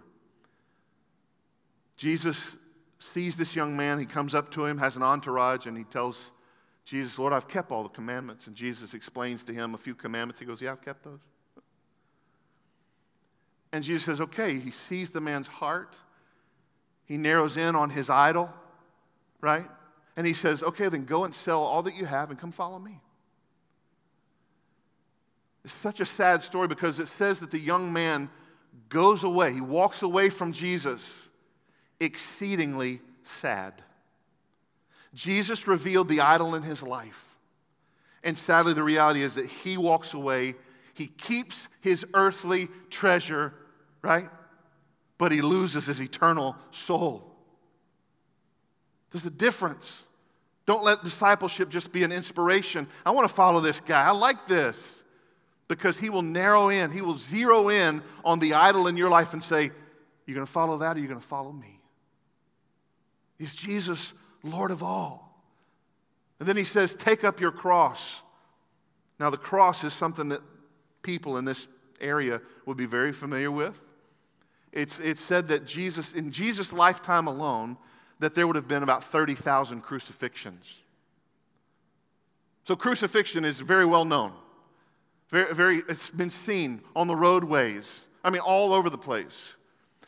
Jesus 1.96 2.56
sees 2.98 3.36
this 3.36 3.54
young 3.56 3.76
man. 3.76 3.98
He 3.98 4.06
comes 4.06 4.34
up 4.34 4.50
to 4.52 4.64
him, 4.64 4.78
has 4.78 4.96
an 4.96 5.02
entourage, 5.02 5.66
and 5.66 5.76
he 5.76 5.84
tells 5.84 6.30
Jesus, 6.84 7.18
Lord, 7.18 7.32
I've 7.32 7.48
kept 7.48 7.72
all 7.72 7.82
the 7.82 7.88
commandments. 7.88 8.46
And 8.46 8.54
Jesus 8.54 8.94
explains 8.94 9.42
to 9.44 9.54
him 9.54 9.74
a 9.74 9.78
few 9.78 9.94
commandments. 9.94 10.38
He 10.38 10.44
goes, 10.44 10.60
Yeah, 10.60 10.72
I've 10.72 10.82
kept 10.82 11.02
those. 11.04 11.20
And 13.72 13.82
Jesus 13.82 14.04
says, 14.04 14.20
Okay. 14.20 14.58
He 14.58 14.70
sees 14.70 15.10
the 15.10 15.20
man's 15.20 15.46
heart, 15.46 15.98
he 17.06 17.16
narrows 17.16 17.56
in 17.56 17.74
on 17.74 17.90
his 17.90 18.10
idol, 18.10 18.52
right? 19.40 19.66
And 20.16 20.26
he 20.26 20.32
says, 20.32 20.62
Okay, 20.62 20.88
then 20.88 21.04
go 21.04 21.24
and 21.24 21.34
sell 21.34 21.62
all 21.62 21.82
that 21.82 21.94
you 21.94 22.04
have 22.04 22.30
and 22.30 22.38
come 22.38 22.52
follow 22.52 22.78
me. 22.78 23.00
It's 25.64 25.74
such 25.74 26.00
a 26.00 26.04
sad 26.04 26.42
story 26.42 26.68
because 26.68 27.00
it 27.00 27.08
says 27.08 27.40
that 27.40 27.50
the 27.50 27.58
young 27.58 27.92
man 27.92 28.28
goes 28.90 29.24
away, 29.24 29.52
he 29.52 29.62
walks 29.62 30.02
away 30.02 30.28
from 30.28 30.52
Jesus 30.52 31.28
exceedingly 32.00 33.00
sad. 33.22 33.82
Jesus 35.14 35.66
revealed 35.66 36.08
the 36.08 36.20
idol 36.20 36.54
in 36.54 36.62
his 36.62 36.82
life. 36.82 37.36
And 38.22 38.36
sadly, 38.36 38.72
the 38.72 38.82
reality 38.82 39.22
is 39.22 39.34
that 39.36 39.46
he 39.46 39.76
walks 39.76 40.14
away. 40.14 40.54
He 40.94 41.06
keeps 41.06 41.68
his 41.80 42.04
earthly 42.14 42.68
treasure, 42.90 43.54
right? 44.02 44.28
But 45.18 45.30
he 45.30 45.42
loses 45.42 45.86
his 45.86 46.00
eternal 46.00 46.56
soul. 46.70 47.34
There's 49.10 49.26
a 49.26 49.30
difference. 49.30 50.02
Don't 50.66 50.82
let 50.82 51.04
discipleship 51.04 51.68
just 51.68 51.92
be 51.92 52.02
an 52.02 52.10
inspiration. 52.10 52.88
I 53.04 53.10
want 53.10 53.28
to 53.28 53.34
follow 53.34 53.60
this 53.60 53.80
guy. 53.80 54.02
I 54.04 54.10
like 54.10 54.46
this 54.46 55.04
because 55.68 55.98
he 55.98 56.10
will 56.10 56.22
narrow 56.22 56.68
in, 56.68 56.90
he 56.90 57.00
will 57.00 57.16
zero 57.16 57.68
in 57.68 58.02
on 58.24 58.38
the 58.38 58.54
idol 58.54 58.86
in 58.86 58.96
your 58.96 59.10
life 59.10 59.32
and 59.32 59.42
say, 59.42 59.70
You're 60.26 60.34
going 60.34 60.46
to 60.46 60.52
follow 60.52 60.78
that 60.78 60.96
or 60.96 61.00
you're 61.00 61.08
going 61.08 61.20
to 61.20 61.26
follow 61.26 61.52
me? 61.52 61.80
Is 63.38 63.54
Jesus 63.54 64.12
Lord 64.44 64.70
of 64.70 64.82
all. 64.82 65.42
And 66.38 66.48
then 66.48 66.56
he 66.56 66.64
says, 66.64 66.94
Take 66.94 67.24
up 67.24 67.40
your 67.40 67.50
cross. 67.50 68.20
Now, 69.18 69.30
the 69.30 69.38
cross 69.38 69.82
is 69.82 69.92
something 69.92 70.28
that 70.28 70.42
people 71.02 71.36
in 71.36 71.44
this 71.44 71.66
area 72.00 72.40
would 72.66 72.76
be 72.76 72.86
very 72.86 73.12
familiar 73.12 73.50
with. 73.50 73.82
It's, 74.72 74.98
it's 74.98 75.20
said 75.20 75.48
that 75.48 75.66
Jesus, 75.66 76.12
in 76.12 76.30
Jesus' 76.30 76.72
lifetime 76.72 77.26
alone, 77.26 77.78
that 78.18 78.34
there 78.34 78.46
would 78.46 78.56
have 78.56 78.68
been 78.68 78.82
about 78.82 79.04
30,000 79.04 79.80
crucifixions. 79.82 80.78
So, 82.64 82.76
crucifixion 82.76 83.44
is 83.44 83.60
very 83.60 83.86
well 83.86 84.04
known. 84.04 84.32
Very, 85.28 85.54
very, 85.54 85.82
it's 85.88 86.10
been 86.10 86.30
seen 86.30 86.82
on 86.94 87.06
the 87.06 87.16
roadways. 87.16 88.04
I 88.22 88.30
mean, 88.30 88.40
all 88.40 88.72
over 88.72 88.90
the 88.90 88.98
place. 88.98 89.54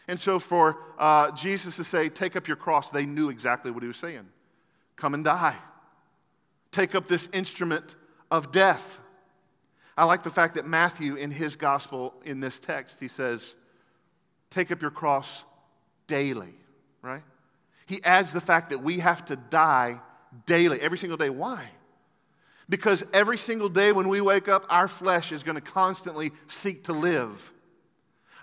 And 0.09 0.21
so, 0.21 0.39
for 0.39 0.79
uh, 0.99 1.33
Jesus 1.33 1.77
to 1.77 1.85
say, 1.85 2.09
Take 2.09 2.37
up 2.37 2.47
your 2.47 2.57
cross, 2.57 2.91
they 2.91 3.07
knew 3.07 3.29
exactly 3.29 3.71
what 3.71 3.83
he 3.83 3.89
was 3.89 3.97
saying. 3.97 4.27
Come 4.95 5.15
and 5.15 5.25
die. 5.25 5.57
Take 6.71 6.95
up 6.95 7.07
this 7.07 7.29
instrument 7.33 7.97
of 8.31 8.53
death. 8.53 9.01
I 9.97 10.05
like 10.05 10.23
the 10.23 10.31
fact 10.31 10.55
that 10.55 10.67
Matthew, 10.67 11.15
in 11.15 11.31
his 11.31 11.57
gospel, 11.57 12.15
in 12.25 12.41
this 12.41 12.59
text, 12.59 13.01
he 13.01 13.09
says, 13.09 13.55
Take 14.51 14.71
up 14.71 14.81
your 14.81 14.91
cross 14.91 15.45
daily, 16.07 16.55
right? 17.03 17.23
He 17.87 18.03
adds 18.05 18.33
the 18.33 18.41
fact 18.41 18.71
that 18.71 18.83
we 18.83 18.99
have 18.99 19.25
to 19.27 19.37
die 19.37 20.01
daily, 20.45 20.81
every 20.81 20.99
single 20.99 21.17
day. 21.17 21.31
Why? 21.31 21.69
Because 22.69 23.05
every 23.13 23.39
single 23.39 23.69
day 23.69 23.93
when 23.93 24.09
we 24.09 24.21
wake 24.21 24.49
up, 24.49 24.67
our 24.69 24.89
flesh 24.89 25.31
is 25.31 25.43
going 25.43 25.55
to 25.55 25.61
constantly 25.61 26.33
seek 26.47 26.85
to 26.85 26.93
live. 26.93 27.53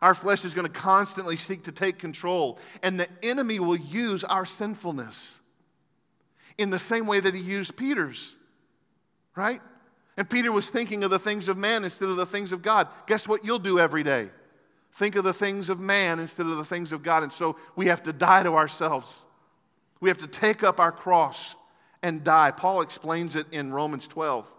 Our 0.04 0.14
flesh 0.14 0.44
is 0.44 0.54
going 0.54 0.68
to 0.68 0.80
constantly 0.80 1.38
seek 1.38 1.64
to 1.64 1.72
take 1.72 1.98
control. 1.98 2.60
And 2.82 3.00
the 3.00 3.08
enemy 3.24 3.62
will 3.62 3.78
use 3.78 4.26
our 4.26 4.44
sinfulness 4.44 5.40
in 6.58 6.72
the 6.72 6.78
same 6.78 7.08
way 7.08 7.22
that 7.22 7.34
he 7.34 7.40
used 7.40 7.78
Peter's, 7.78 8.36
right? 9.34 9.62
And 10.18 10.30
Peter 10.30 10.52
was 10.52 10.70
thinking 10.70 11.06
of 11.06 11.10
the 11.10 11.20
things 11.20 11.48
of 11.48 11.58
man 11.58 11.86
instead 11.86 12.10
of 12.10 12.18
the 12.18 12.26
things 12.26 12.52
of 12.52 12.62
God. 12.62 12.90
Guess 13.08 13.30
what 13.30 13.46
you'll 13.46 13.60
do 13.60 13.80
every 13.80 14.04
day? 14.04 14.30
Think 14.92 15.16
of 15.16 15.24
the 15.24 15.32
things 15.32 15.70
of 15.70 15.80
man 15.80 16.20
instead 16.20 16.48
of 16.48 16.58
the 16.58 16.66
things 16.66 16.92
of 16.92 17.02
God. 17.02 17.24
And 17.24 17.32
so 17.32 17.56
we 17.78 17.88
have 17.88 18.04
to 18.04 18.12
die 18.12 18.44
to 18.44 18.56
ourselves. 18.56 19.22
We 20.02 20.10
have 20.10 20.18
to 20.18 20.28
take 20.28 20.66
up 20.66 20.82
our 20.82 20.92
cross 20.92 21.56
and 22.02 22.26
die. 22.26 22.52
Paul 22.52 22.82
explains 22.82 23.38
it 23.38 23.48
in 23.54 23.72
Romans 23.72 24.06
12 24.08 24.54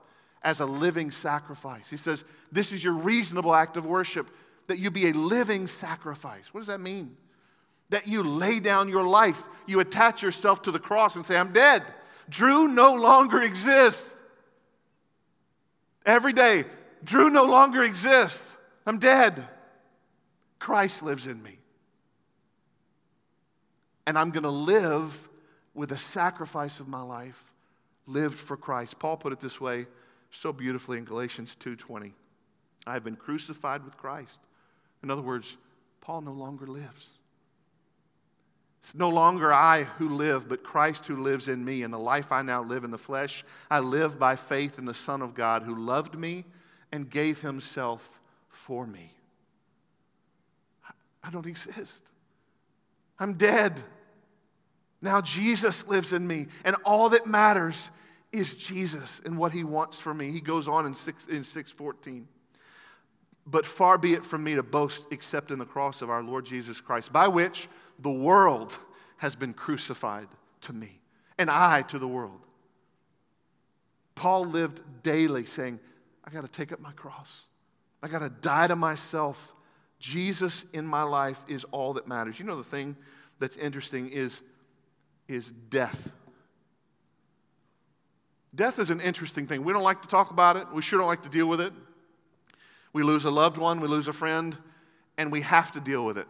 as 0.45 0.61
a 0.61 0.67
living 0.67 1.11
sacrifice. 1.11 1.91
He 1.91 1.99
says, 1.99 2.25
This 2.51 2.73
is 2.73 2.83
your 2.83 2.95
reasonable 2.95 3.55
act 3.55 3.77
of 3.77 3.85
worship, 3.85 4.31
that 4.67 4.79
you 4.79 4.91
be 4.91 5.09
a 5.09 5.13
living 5.13 5.67
sacrifice. 5.67 6.53
What 6.53 6.61
does 6.61 6.69
that 6.69 6.81
mean? 6.81 7.17
That 7.91 8.07
you 8.07 8.23
lay 8.23 8.61
down 8.61 8.89
your 8.89 9.07
life, 9.07 9.43
you 9.67 9.81
attach 9.81 10.23
yourself 10.23 10.63
to 10.63 10.71
the 10.71 10.79
cross 10.79 11.17
and 11.17 11.25
say, 11.25 11.37
I'm 11.37 11.53
dead. 11.53 11.83
Drew 12.29 12.69
no 12.69 12.95
longer 12.95 13.43
exists. 13.43 14.15
Every 16.07 16.33
day, 16.33 16.65
Drew 17.03 17.31
no 17.31 17.45
longer 17.45 17.83
exists. 17.83 18.57
I'm 18.87 18.99
dead. 18.99 19.47
Christ 20.59 21.03
lives 21.03 21.27
in 21.27 21.43
me. 21.43 21.59
And 24.07 24.19
I'm 24.19 24.31
going 24.31 24.45
to 24.45 24.51
live 24.51 25.29
with 25.75 25.93
a 25.93 25.97
sacrifice 25.97 26.81
of 26.81 26.89
my 26.89 27.03
life 27.03 27.53
lived 28.07 28.39
for 28.39 28.57
Christ. 28.57 28.99
Paul 28.99 29.17
put 29.17 29.33
it 29.33 29.41
this 29.41 29.61
way 29.61 29.87
so 30.31 30.53
beautifully 30.53 30.99
in 30.99 31.05
Galatians 31.05 31.57
2:20. 31.59 32.13
I 32.87 32.93
have 32.93 33.05
been 33.05 33.17
crucified 33.17 33.85
with 33.85 33.97
Christ. 33.97 34.41
In 35.05 35.11
other 35.11 35.23
words, 35.23 35.59
Paul 36.01 36.23
no 36.23 36.33
longer 36.33 36.67
lives. 36.67 37.11
It's 38.83 38.95
no 38.95 39.11
longer 39.11 39.53
I 39.53 39.83
who 39.83 40.09
live, 40.09 40.49
but 40.49 40.65
Christ 40.65 41.07
who 41.07 41.23
lives 41.23 41.51
in 41.51 41.63
me. 41.63 41.83
And 41.83 41.93
the 41.93 41.99
life 41.99 42.33
I 42.33 42.41
now 42.41 42.63
live 42.63 42.85
in 42.85 42.91
the 42.91 42.97
flesh, 42.97 43.45
I 43.71 43.81
live 43.81 44.19
by 44.19 44.35
faith 44.35 44.79
in 44.79 44.87
the 44.87 44.95
Son 44.95 45.21
of 45.21 45.35
God 45.35 45.63
who 45.63 45.75
loved 45.75 46.19
me 46.19 46.47
and 46.91 47.09
gave 47.09 47.43
himself 47.43 48.19
for 48.49 48.87
me. 48.87 49.13
I 51.23 51.31
don't 51.31 51.47
exist. 51.47 52.11
I'm 53.19 53.35
dead. 53.35 53.83
Now 55.03 55.21
Jesus 55.21 55.87
lives 55.87 56.15
in 56.15 56.27
me, 56.27 56.47
and 56.65 56.77
all 56.83 57.11
that 57.11 57.27
matters 57.27 57.91
is 58.33 58.57
Jesus 58.57 59.21
and 59.27 59.37
what 59.37 59.53
he 59.53 59.65
wants 59.65 60.01
for 60.01 60.15
me. 60.15 60.31
He 60.31 60.41
goes 60.41 60.67
on 60.67 60.87
in 60.87 60.95
6 60.95 61.27
in 61.27 61.43
614. 61.43 62.27
But 63.47 63.67
far 63.67 63.99
be 63.99 64.15
it 64.15 64.25
from 64.25 64.43
me 64.43 64.55
to 64.55 64.63
boast 64.63 65.07
except 65.11 65.51
in 65.51 65.59
the 65.59 65.67
cross 65.67 66.03
of 66.03 66.11
our 66.11 66.23
Lord 66.23 66.47
Jesus 66.47 66.81
Christ, 66.81 67.13
by 67.13 67.29
which 67.29 67.69
the 67.99 68.11
world 68.11 68.79
has 69.19 69.35
been 69.35 69.53
crucified 69.53 70.29
to 70.63 70.73
me, 70.73 71.01
and 71.39 71.51
I 71.51 71.83
to 71.83 71.99
the 71.99 72.09
world. 72.09 72.41
Paul 74.15 74.45
lived 74.45 74.81
daily 75.03 75.45
saying, 75.45 75.81
I 76.25 76.31
got 76.31 76.43
to 76.43 76.51
take 76.51 76.73
up 76.73 76.81
my 76.81 76.93
cross. 76.93 77.45
I 78.03 78.09
got 78.09 78.21
to 78.21 78.31
die 78.31 78.69
to 78.69 78.77
myself. 78.77 79.55
Jesus 79.99 80.65
in 80.73 80.87
my 80.87 81.03
life 81.03 81.45
is 81.49 81.65
all 81.65 81.95
that 81.95 82.09
matters. 82.09 82.39
You 82.39 82.47
know, 82.47 82.57
the 82.57 82.65
thing 82.65 82.97
that's 83.39 83.57
interesting 83.57 84.11
is 84.11 84.43
is 85.29 85.51
death. 85.53 86.15
Death 88.55 88.79
is 88.79 88.91
an 88.91 89.01
interesting 89.01 89.47
thing. 89.47 89.65
We 89.65 89.73
don't 89.73 89.83
like 89.83 90.03
to 90.03 90.09
talk 90.09 90.31
about 90.31 90.57
it, 90.57 90.71
we 90.73 90.83
sure 90.83 90.99
don't 90.99 91.09
like 91.09 91.23
to 91.23 91.29
deal 91.29 91.47
with 91.47 91.61
it. 91.61 91.73
We 92.95 93.03
lose 93.03 93.27
a 93.27 93.31
loved 93.31 93.59
one, 93.59 93.81
we 93.81 93.89
lose 93.89 94.09
a 94.09 94.13
friend, 94.13 94.57
and 95.19 95.31
we 95.31 95.43
have 95.43 95.73
to 95.73 95.81
deal 95.81 96.07
with 96.07 96.17
it. 96.17 96.29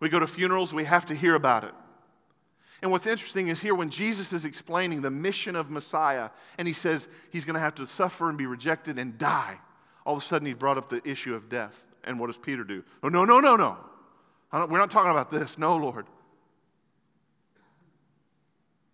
We 0.00 0.08
go 0.08 0.20
to 0.20 0.26
funerals, 0.26 0.72
we 0.72 0.84
have 0.84 1.04
to 1.06 1.14
hear 1.14 1.34
about 1.34 1.64
it. 1.64 1.74
And 2.80 2.90
what's 2.90 3.06
interesting 3.06 3.48
is 3.48 3.60
here 3.60 3.74
when 3.74 3.90
Jesus 3.90 4.32
is 4.32 4.44
explaining 4.44 5.02
the 5.02 5.10
mission 5.10 5.56
of 5.56 5.68
Messiah, 5.68 6.30
and 6.58 6.68
he 6.68 6.72
says 6.72 7.08
he's 7.30 7.44
going 7.44 7.54
to 7.54 7.60
have 7.60 7.74
to 7.76 7.86
suffer 7.86 8.28
and 8.28 8.38
be 8.38 8.46
rejected 8.46 8.98
and 8.98 9.18
die, 9.18 9.58
all 10.04 10.16
of 10.16 10.22
a 10.22 10.24
sudden 10.24 10.46
he 10.46 10.54
brought 10.54 10.78
up 10.78 10.88
the 10.88 11.06
issue 11.06 11.34
of 11.34 11.48
death. 11.48 11.84
And 12.04 12.20
what 12.20 12.28
does 12.28 12.38
Peter 12.38 12.62
do? 12.62 12.84
Oh, 13.02 13.08
no, 13.08 13.24
no, 13.24 13.40
no, 13.40 13.56
no. 13.56 13.76
we're 14.52 14.78
not 14.78 14.92
talking 14.92 15.10
about 15.10 15.30
this. 15.30 15.58
No, 15.58 15.76
Lord. 15.76 16.06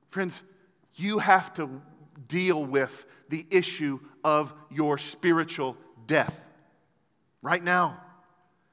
Friends, 0.09 0.42
you 0.95 1.18
have 1.18 1.53
to 1.55 1.83
deal 2.27 2.64
with 2.64 3.05
the 3.29 3.47
issue 3.51 4.01
of 4.25 4.55
your 4.71 4.97
spiritual 4.97 5.77
death 6.07 6.45
right 7.41 7.62
now. 7.62 8.01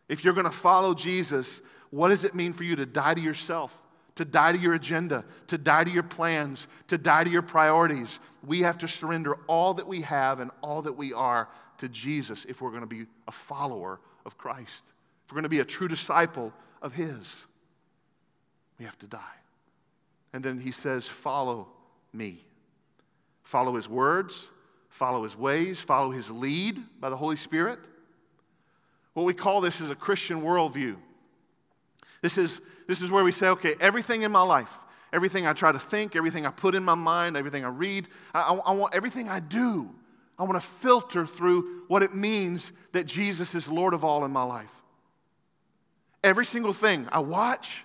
If 0.07 0.23
you're 0.23 0.33
going 0.33 0.45
to 0.45 0.51
follow 0.51 0.93
Jesus, 0.93 1.61
what 1.89 2.09
does 2.09 2.25
it 2.25 2.33
mean 2.35 2.53
for 2.53 2.63
you 2.63 2.75
to 2.77 2.85
die 2.85 3.13
to 3.13 3.21
yourself, 3.21 3.79
to 4.15 4.25
die 4.25 4.51
to 4.51 4.57
your 4.57 4.73
agenda, 4.73 5.23
to 5.47 5.57
die 5.57 5.83
to 5.83 5.91
your 5.91 6.03
plans, 6.03 6.67
to 6.87 6.97
die 6.97 7.23
to 7.23 7.29
your 7.29 7.41
priorities? 7.41 8.19
We 8.45 8.61
have 8.61 8.77
to 8.79 8.87
surrender 8.87 9.37
all 9.47 9.75
that 9.75 9.87
we 9.87 10.01
have 10.01 10.39
and 10.39 10.51
all 10.61 10.81
that 10.83 10.93
we 10.93 11.13
are 11.13 11.49
to 11.77 11.89
Jesus 11.89 12.45
if 12.45 12.61
we're 12.61 12.71
going 12.71 12.81
to 12.81 12.87
be 12.87 13.05
a 13.27 13.31
follower 13.31 13.99
of 14.25 14.37
Christ. 14.37 14.83
If 15.25 15.31
we're 15.31 15.35
going 15.35 15.43
to 15.43 15.49
be 15.49 15.59
a 15.59 15.65
true 15.65 15.87
disciple 15.87 16.53
of 16.81 16.93
His, 16.93 17.35
we 18.79 18.85
have 18.85 18.97
to 18.99 19.07
die. 19.07 19.19
And 20.33 20.43
then 20.43 20.59
he 20.59 20.71
says, 20.71 21.05
Follow 21.05 21.67
me. 22.13 22.45
Follow 23.43 23.75
his 23.75 23.89
words, 23.89 24.47
follow 24.89 25.23
his 25.23 25.37
ways, 25.37 25.79
follow 25.79 26.11
his 26.11 26.29
lead 26.29 26.79
by 26.99 27.09
the 27.09 27.17
Holy 27.17 27.35
Spirit. 27.35 27.79
What 29.13 29.23
we 29.23 29.33
call 29.33 29.61
this 29.61 29.81
is 29.81 29.89
a 29.89 29.95
Christian 29.95 30.41
worldview. 30.41 30.97
This 32.21 32.37
is, 32.37 32.61
this 32.87 33.01
is 33.01 33.09
where 33.09 33.23
we 33.23 33.31
say, 33.31 33.47
okay, 33.49 33.75
everything 33.79 34.23
in 34.23 34.31
my 34.31 34.41
life, 34.41 34.77
everything 35.13 35.47
I 35.47 35.53
try 35.53 35.71
to 35.71 35.79
think, 35.79 36.15
everything 36.15 36.45
I 36.45 36.51
put 36.51 36.75
in 36.75 36.83
my 36.83 36.95
mind, 36.95 37.37
everything 37.37 37.63
I 37.63 37.69
read, 37.69 38.07
I, 38.33 38.41
I, 38.41 38.55
I 38.55 38.71
want 38.73 38.93
everything 38.93 39.29
I 39.29 39.39
do, 39.39 39.89
I 40.37 40.43
want 40.43 40.61
to 40.61 40.67
filter 40.67 41.25
through 41.25 41.83
what 41.87 42.03
it 42.03 42.13
means 42.13 42.71
that 42.91 43.05
Jesus 43.05 43.55
is 43.55 43.67
Lord 43.67 43.93
of 43.93 44.03
all 44.03 44.25
in 44.25 44.31
my 44.31 44.43
life. 44.43 44.73
Every 46.23 46.45
single 46.45 46.73
thing 46.73 47.07
I 47.11 47.19
watch, 47.19 47.83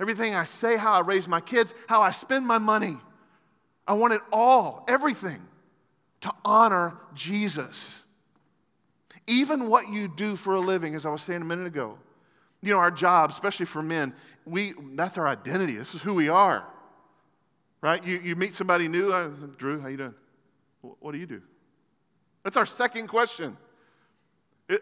Everything 0.00 0.34
I 0.34 0.44
say, 0.44 0.76
how 0.76 0.92
I 0.92 1.00
raise 1.00 1.28
my 1.28 1.40
kids, 1.40 1.74
how 1.88 2.02
I 2.02 2.10
spend 2.10 2.46
my 2.46 2.58
money. 2.58 2.96
I 3.86 3.92
want 3.92 4.12
it 4.12 4.22
all, 4.32 4.84
everything, 4.88 5.40
to 6.24 6.32
honor 6.42 6.96
Jesus. 7.12 7.98
Even 9.26 9.68
what 9.68 9.90
you 9.90 10.08
do 10.08 10.36
for 10.36 10.54
a 10.54 10.60
living, 10.60 10.94
as 10.94 11.04
I 11.04 11.10
was 11.10 11.20
saying 11.20 11.42
a 11.42 11.44
minute 11.44 11.66
ago. 11.66 11.98
You 12.62 12.72
know, 12.72 12.78
our 12.78 12.90
job, 12.90 13.28
especially 13.28 13.66
for 13.66 13.82
men, 13.82 14.14
we, 14.46 14.72
that's 14.94 15.18
our 15.18 15.28
identity. 15.28 15.74
This 15.74 15.94
is 15.94 16.00
who 16.00 16.14
we 16.14 16.30
are. 16.30 16.66
Right? 17.82 18.02
You, 18.02 18.20
you 18.20 18.36
meet 18.36 18.54
somebody 18.54 18.88
new, 18.88 19.12
uh, 19.12 19.28
Drew, 19.58 19.82
how 19.82 19.88
you 19.88 19.98
doing? 19.98 20.14
What 20.80 21.12
do 21.12 21.18
you 21.18 21.26
do? 21.26 21.42
That's 22.42 22.56
our 22.56 22.64
second 22.64 23.08
question. 23.08 23.58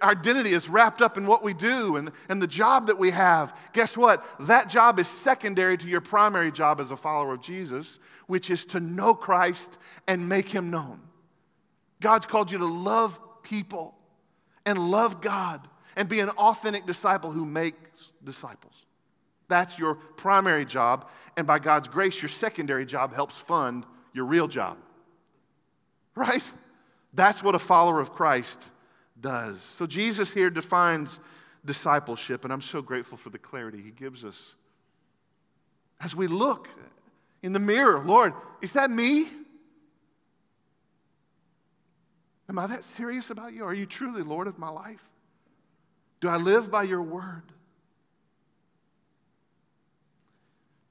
Our 0.00 0.12
identity 0.12 0.50
is 0.50 0.68
wrapped 0.68 1.02
up 1.02 1.16
in 1.18 1.26
what 1.26 1.42
we 1.42 1.55
do 1.55 1.96
and, 1.96 2.12
and 2.28 2.40
the 2.40 2.46
job 2.46 2.87
that 2.87 3.00
we 3.00 3.11
have. 3.11 3.59
Guess 3.72 3.96
what? 3.96 4.24
That 4.46 4.70
job 4.70 5.00
is 5.00 5.09
secondary 5.09 5.76
to 5.76 5.88
your 5.88 6.00
primary 6.00 6.52
job 6.52 6.81
as 6.81 6.92
a 6.92 6.96
follower 6.96 7.35
of 7.35 7.40
Jesus, 7.40 7.98
which 8.28 8.48
is 8.48 8.64
to 8.66 8.78
know 8.78 9.12
Christ 9.12 9.76
and 10.07 10.28
make 10.28 10.48
him 10.48 10.70
known. 10.70 11.00
God's 12.03 12.27
called 12.27 12.51
you 12.51 12.59
to 12.59 12.67
love 12.67 13.19
people 13.43 13.95
and 14.67 14.91
love 14.91 15.23
God 15.23 15.67
and 15.97 16.09
be 16.09 16.21
an 16.21 16.29
authentic 16.31 16.85
disciple 16.85 17.33
who 17.33 17.47
makes 17.47 18.12
disciples. 18.23 18.87
That's 19.49 19.79
your 19.79 19.95
primary 19.95 20.65
job. 20.65 21.09
And 21.37 21.47
by 21.47 21.59
God's 21.59 21.88
grace, 21.88 22.21
your 22.21 22.29
secondary 22.29 22.85
job 22.85 23.15
helps 23.15 23.38
fund 23.38 23.87
your 24.12 24.25
real 24.25 24.49
job. 24.49 24.77
Right? 26.15 26.45
That's 27.15 27.43
what 27.43 27.55
a 27.55 27.59
follower 27.59 28.01
of 28.01 28.12
Christ 28.12 28.71
does. 29.21 29.61
So 29.61 29.87
Jesus 29.87 30.33
here 30.33 30.51
defines 30.51 31.21
discipleship, 31.65 32.45
and 32.45 32.53
I'm 32.53 32.61
so 32.61 32.83
grateful 32.83 33.17
for 33.17 33.31
the 33.31 33.38
clarity 33.38 33.81
he 33.81 33.91
gives 33.91 34.25
us. 34.25 34.57
As 36.01 36.17
we 36.17 36.27
look 36.27 36.69
in 37.43 37.53
the 37.53 37.61
mirror, 37.61 38.03
Lord, 38.05 38.35
is 38.61 38.73
that 38.73 38.91
me? 38.91 39.29
Am 42.53 42.59
I 42.59 42.67
that 42.67 42.85
serious 42.85 43.31
about 43.31 43.55
you? 43.55 43.65
Are 43.65 43.73
you 43.73 43.87
truly 43.87 44.21
Lord 44.21 44.47
of 44.47 44.59
my 44.59 44.69
life? 44.69 45.09
Do 46.21 46.29
I 46.29 46.37
live 46.37 46.71
by 46.71 46.83
your 46.83 47.01
word? 47.01 47.45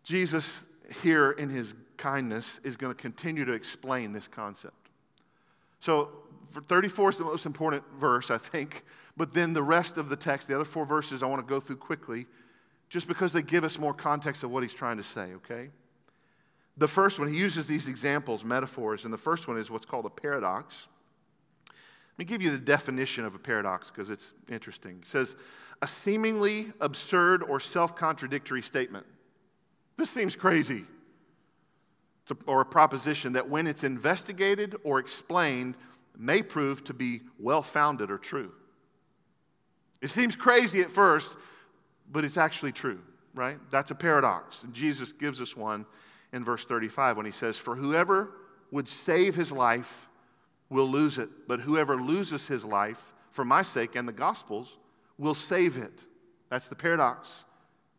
Jesus, 0.04 0.64
here 1.04 1.30
in 1.30 1.50
his 1.50 1.76
kindness, 1.98 2.60
is 2.64 2.78
going 2.78 2.92
to 2.92 3.00
continue 3.00 3.46
to 3.46 3.54
explain 3.54 4.12
this 4.12 4.28
concept. 4.28 4.90
So, 5.80 6.10
34 6.52 7.10
is 7.10 7.18
the 7.20 7.26
most 7.26 7.46
important 7.46 7.84
verse, 7.96 8.32
I 8.32 8.40
think. 8.40 8.84
But 9.16 9.36
then 9.36 9.54
the 9.54 9.62
rest 9.62 10.00
of 10.00 10.10
the 10.10 10.16
text, 10.16 10.48
the 10.48 10.56
other 10.56 10.66
four 10.66 10.84
verses 10.84 11.22
I 11.22 11.28
want 11.28 11.48
to 11.48 11.48
go 11.48 11.60
through 11.60 11.78
quickly, 11.78 12.26
just 12.90 13.08
because 13.08 13.34
they 13.34 13.44
give 13.44 13.64
us 13.64 13.78
more 13.78 13.94
context 13.94 14.44
of 14.44 14.50
what 14.50 14.64
he's 14.64 14.74
trying 14.74 14.98
to 14.98 15.04
say, 15.04 15.34
okay? 15.36 15.70
The 16.78 16.88
first 16.88 17.20
one, 17.20 17.28
he 17.28 17.38
uses 17.38 17.68
these 17.68 17.88
examples, 17.88 18.44
metaphors, 18.44 19.06
and 19.06 19.14
the 19.14 19.20
first 19.20 19.48
one 19.48 19.60
is 19.60 19.70
what's 19.70 19.86
called 19.86 20.08
a 20.08 20.10
paradox. 20.10 20.88
Let 22.22 22.28
me 22.28 22.34
give 22.36 22.44
you 22.44 22.52
the 22.52 22.60
definition 22.60 23.26
of 23.26 23.34
a 23.34 23.40
paradox 23.40 23.90
because 23.90 24.12
it's 24.12 24.36
interesting. 24.48 24.98
It 25.02 25.08
says, 25.08 25.36
a 25.82 25.88
seemingly 25.88 26.72
absurd 26.80 27.42
or 27.42 27.60
self 27.60 27.96
contradictory 27.96 28.62
statement. 28.62 29.08
This 29.98 30.12
seems 30.12 30.36
crazy. 30.36 30.86
A, 32.30 32.36
or 32.46 32.62
a 32.62 32.66
proposition 32.66 33.34
that, 33.34 33.50
when 33.50 33.66
it's 33.66 33.84
investigated 33.84 34.76
or 34.84 35.00
explained, 35.00 35.78
may 36.16 36.44
prove 36.44 36.84
to 36.84 36.94
be 36.94 37.22
well 37.40 37.64
founded 37.64 38.12
or 38.12 38.20
true. 38.20 38.52
It 40.00 40.12
seems 40.12 40.36
crazy 40.36 40.82
at 40.82 40.92
first, 40.92 41.36
but 42.12 42.24
it's 42.24 42.38
actually 42.38 42.74
true, 42.74 43.00
right? 43.34 43.58
That's 43.72 43.90
a 43.90 43.96
paradox. 43.96 44.64
Jesus 44.72 45.12
gives 45.12 45.42
us 45.42 45.58
one 45.58 45.88
in 46.34 46.46
verse 46.46 46.66
35 46.66 47.18
when 47.18 47.26
he 47.26 47.32
says, 47.32 47.58
For 47.58 47.76
whoever 47.76 48.30
would 48.70 48.88
save 48.88 49.34
his 49.34 49.52
life 49.52 50.08
will 50.72 50.88
lose 50.88 51.20
it, 51.20 51.30
but 51.48 51.60
whoever 51.60 52.02
loses 52.02 52.48
his 52.48 52.66
life 52.66 53.14
for 53.30 53.46
my 53.46 53.62
sake 53.62 53.96
and 53.96 54.08
the 54.08 54.14
gospel's 54.14 54.80
will 55.18 55.34
save 55.36 55.78
it. 55.78 56.06
That's 56.50 56.70
the 56.70 56.76
paradox. 56.76 57.46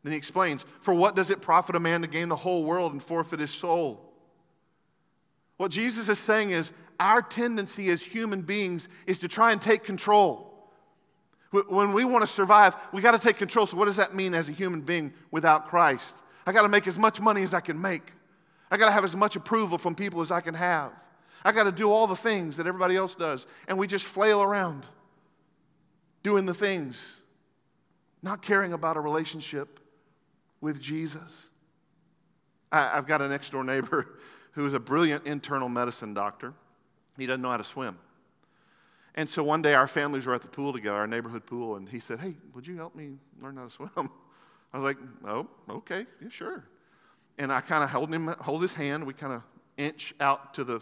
Then 0.02 0.12
he 0.12 0.18
explains, 0.18 0.64
For 0.80 0.92
what 0.92 1.14
does 1.14 1.30
it 1.30 1.40
profit 1.40 1.76
a 1.76 1.80
man 1.80 2.00
to 2.00 2.08
gain 2.08 2.28
the 2.28 2.36
whole 2.36 2.64
world 2.64 2.92
and 2.92 3.02
forfeit 3.02 3.38
his 3.38 3.50
soul? 3.50 4.12
What 5.58 5.70
Jesus 5.70 6.08
is 6.08 6.18
saying 6.18 6.50
is, 6.50 6.72
our 6.98 7.22
tendency 7.22 7.90
as 7.90 8.02
human 8.02 8.42
beings 8.42 8.88
is 9.06 9.18
to 9.18 9.28
try 9.28 9.52
and 9.52 9.60
take 9.60 9.84
control. 9.84 10.48
When 11.50 11.92
we 11.92 12.04
want 12.04 12.22
to 12.22 12.26
survive, 12.26 12.74
we 12.92 13.02
got 13.02 13.12
to 13.12 13.18
take 13.18 13.36
control. 13.36 13.66
So, 13.66 13.76
what 13.76 13.84
does 13.84 13.96
that 13.96 14.14
mean 14.14 14.34
as 14.34 14.48
a 14.48 14.52
human 14.52 14.80
being 14.80 15.12
without 15.30 15.66
Christ? 15.66 16.14
I 16.46 16.52
got 16.52 16.62
to 16.62 16.68
make 16.68 16.86
as 16.86 16.98
much 16.98 17.20
money 17.20 17.42
as 17.42 17.54
I 17.54 17.60
can 17.60 17.80
make. 17.80 18.12
I 18.70 18.78
got 18.78 18.86
to 18.86 18.92
have 18.92 19.04
as 19.04 19.14
much 19.14 19.36
approval 19.36 19.76
from 19.76 19.94
people 19.94 20.22
as 20.22 20.30
I 20.30 20.40
can 20.40 20.54
have. 20.54 20.92
I 21.44 21.52
got 21.52 21.64
to 21.64 21.72
do 21.72 21.90
all 21.90 22.06
the 22.06 22.16
things 22.16 22.56
that 22.56 22.66
everybody 22.66 22.96
else 22.96 23.14
does. 23.14 23.46
And 23.66 23.78
we 23.78 23.86
just 23.86 24.04
flail 24.04 24.42
around 24.42 24.86
doing 26.22 26.46
the 26.46 26.54
things, 26.54 27.16
not 28.22 28.42
caring 28.42 28.72
about 28.72 28.96
a 28.96 29.00
relationship 29.00 29.80
with 30.60 30.80
Jesus. 30.80 31.50
I, 32.70 32.94
have 32.94 33.06
got 33.06 33.20
a 33.20 33.28
next 33.28 33.50
door 33.50 33.64
neighbor 33.64 34.08
who 34.52 34.64
is 34.66 34.74
a 34.74 34.80
brilliant 34.80 35.26
internal 35.26 35.68
medicine 35.68 36.14
doctor. 36.14 36.54
He 37.18 37.26
doesn't 37.26 37.42
know 37.42 37.50
how 37.50 37.56
to 37.56 37.64
swim. 37.64 37.98
And 39.14 39.28
so 39.28 39.42
one 39.42 39.60
day 39.60 39.74
our 39.74 39.86
families 39.86 40.24
were 40.24 40.34
at 40.34 40.40
the 40.40 40.48
pool 40.48 40.72
together, 40.72 40.96
our 40.96 41.06
neighborhood 41.06 41.44
pool, 41.44 41.76
and 41.76 41.88
he 41.88 42.00
said, 42.00 42.20
Hey, 42.20 42.34
would 42.54 42.66
you 42.66 42.76
help 42.76 42.94
me 42.94 43.18
learn 43.42 43.56
how 43.56 43.64
to 43.64 43.70
swim? 43.70 43.90
I 44.72 44.76
was 44.78 44.84
like, 44.84 44.96
Oh, 45.26 45.46
okay, 45.68 46.06
yeah, 46.22 46.28
sure. 46.30 46.64
And 47.38 47.52
I 47.52 47.60
kind 47.60 47.84
of 47.84 47.90
held 47.90 48.12
him, 48.12 48.28
hold 48.40 48.62
his 48.62 48.72
hand. 48.72 49.06
We 49.06 49.12
kind 49.12 49.34
of 49.34 49.42
inch 49.76 50.14
out 50.20 50.54
to 50.54 50.64
the 50.64 50.80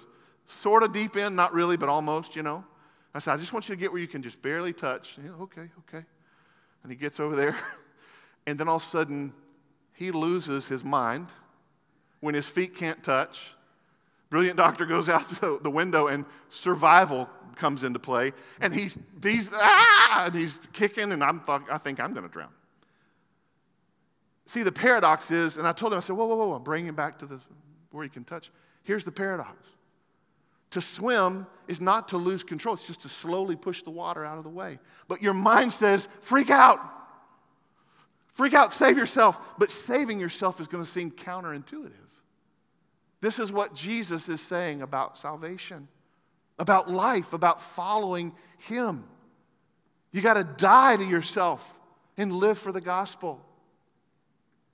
sort 0.50 0.82
of 0.82 0.92
deep 0.92 1.16
end, 1.16 1.36
not 1.36 1.52
really, 1.52 1.76
but 1.76 1.88
almost, 1.88 2.36
you 2.36 2.42
know. 2.42 2.64
I 3.14 3.18
said, 3.18 3.34
I 3.34 3.36
just 3.36 3.52
want 3.52 3.68
you 3.68 3.74
to 3.74 3.80
get 3.80 3.92
where 3.92 4.00
you 4.00 4.08
can 4.08 4.22
just 4.22 4.40
barely 4.40 4.72
touch. 4.72 5.18
Okay, 5.40 5.68
okay. 5.80 6.04
And 6.82 6.90
he 6.90 6.96
gets 6.96 7.20
over 7.20 7.34
there, 7.36 7.56
and 8.46 8.58
then 8.58 8.68
all 8.68 8.76
of 8.76 8.82
a 8.82 8.86
sudden, 8.86 9.32
he 9.92 10.10
loses 10.10 10.66
his 10.66 10.84
mind 10.84 11.32
when 12.20 12.34
his 12.34 12.48
feet 12.48 12.74
can't 12.74 13.02
touch. 13.02 13.52
Brilliant 14.30 14.56
doctor 14.56 14.86
goes 14.86 15.08
out 15.08 15.28
the 15.62 15.70
window, 15.70 16.06
and 16.06 16.24
survival 16.48 17.28
comes 17.56 17.84
into 17.84 17.98
play, 17.98 18.32
and 18.60 18.72
he's, 18.72 18.98
he's, 19.22 19.50
ah, 19.52 20.26
and 20.26 20.34
he's 20.34 20.60
kicking, 20.72 21.12
and 21.12 21.22
I'm 21.22 21.42
I 21.48 21.78
think 21.78 22.00
I'm 22.00 22.12
going 22.12 22.26
to 22.26 22.32
drown. 22.32 22.50
See, 24.46 24.62
the 24.62 24.72
paradox 24.72 25.30
is, 25.30 25.58
and 25.58 25.66
I 25.66 25.72
told 25.72 25.92
him, 25.92 25.98
I 25.98 26.00
said, 26.00 26.16
whoa, 26.16 26.26
whoa, 26.26 26.36
whoa, 26.36 26.48
whoa, 26.48 26.58
bring 26.58 26.86
him 26.86 26.94
back 26.94 27.18
to 27.18 27.26
the, 27.26 27.40
where 27.90 28.02
he 28.02 28.10
can 28.10 28.24
touch. 28.24 28.50
Here's 28.82 29.04
the 29.04 29.12
paradox. 29.12 29.56
To 30.70 30.80
swim 30.80 31.46
is 31.68 31.80
not 31.80 32.08
to 32.08 32.16
lose 32.16 32.44
control, 32.44 32.74
it's 32.74 32.86
just 32.86 33.02
to 33.02 33.08
slowly 33.08 33.56
push 33.56 33.82
the 33.82 33.90
water 33.90 34.24
out 34.24 34.38
of 34.38 34.44
the 34.44 34.50
way. 34.50 34.78
But 35.08 35.22
your 35.22 35.34
mind 35.34 35.72
says, 35.72 36.08
freak 36.20 36.50
out. 36.50 36.80
Freak 38.32 38.54
out, 38.54 38.72
save 38.72 38.96
yourself. 38.96 39.58
But 39.58 39.70
saving 39.70 40.20
yourself 40.20 40.60
is 40.60 40.68
going 40.68 40.84
to 40.84 40.90
seem 40.90 41.10
counterintuitive. 41.10 41.92
This 43.20 43.38
is 43.38 43.52
what 43.52 43.74
Jesus 43.74 44.28
is 44.28 44.40
saying 44.40 44.82
about 44.82 45.18
salvation 45.18 45.88
about 46.60 46.90
life, 46.90 47.32
about 47.32 47.60
following 47.60 48.32
Him. 48.68 49.02
You 50.12 50.20
got 50.20 50.34
to 50.34 50.44
die 50.44 50.96
to 50.96 51.04
yourself 51.04 51.78
and 52.16 52.32
live 52.32 52.58
for 52.58 52.70
the 52.70 52.82
gospel, 52.82 53.40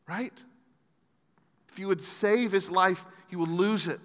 right? 0.09 0.44
If 1.70 1.78
you 1.78 1.87
would 1.87 2.00
save 2.00 2.52
his 2.52 2.70
life, 2.70 3.06
he 3.28 3.37
would 3.37 3.50
lose 3.50 3.87
it. 3.87 4.00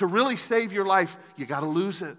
To 0.00 0.06
really 0.06 0.36
save 0.36 0.72
your 0.72 0.86
life, 0.86 1.18
you 1.36 1.44
got 1.44 1.60
to 1.60 1.66
lose 1.66 2.00
it. 2.00 2.16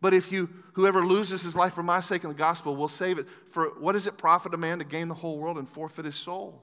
But 0.00 0.14
if 0.14 0.32
you, 0.32 0.48
whoever 0.72 1.04
loses 1.04 1.42
his 1.42 1.54
life 1.54 1.74
for 1.74 1.82
my 1.82 2.00
sake 2.00 2.24
and 2.24 2.32
the 2.32 2.38
gospel, 2.38 2.74
will 2.74 2.88
save 2.88 3.18
it. 3.18 3.26
For 3.50 3.66
what 3.78 3.92
does 3.92 4.06
it 4.06 4.16
profit 4.16 4.54
a 4.54 4.56
man 4.56 4.78
to 4.78 4.84
gain 4.84 5.08
the 5.08 5.14
whole 5.14 5.36
world 5.38 5.58
and 5.58 5.68
forfeit 5.68 6.06
his 6.06 6.14
soul? 6.14 6.62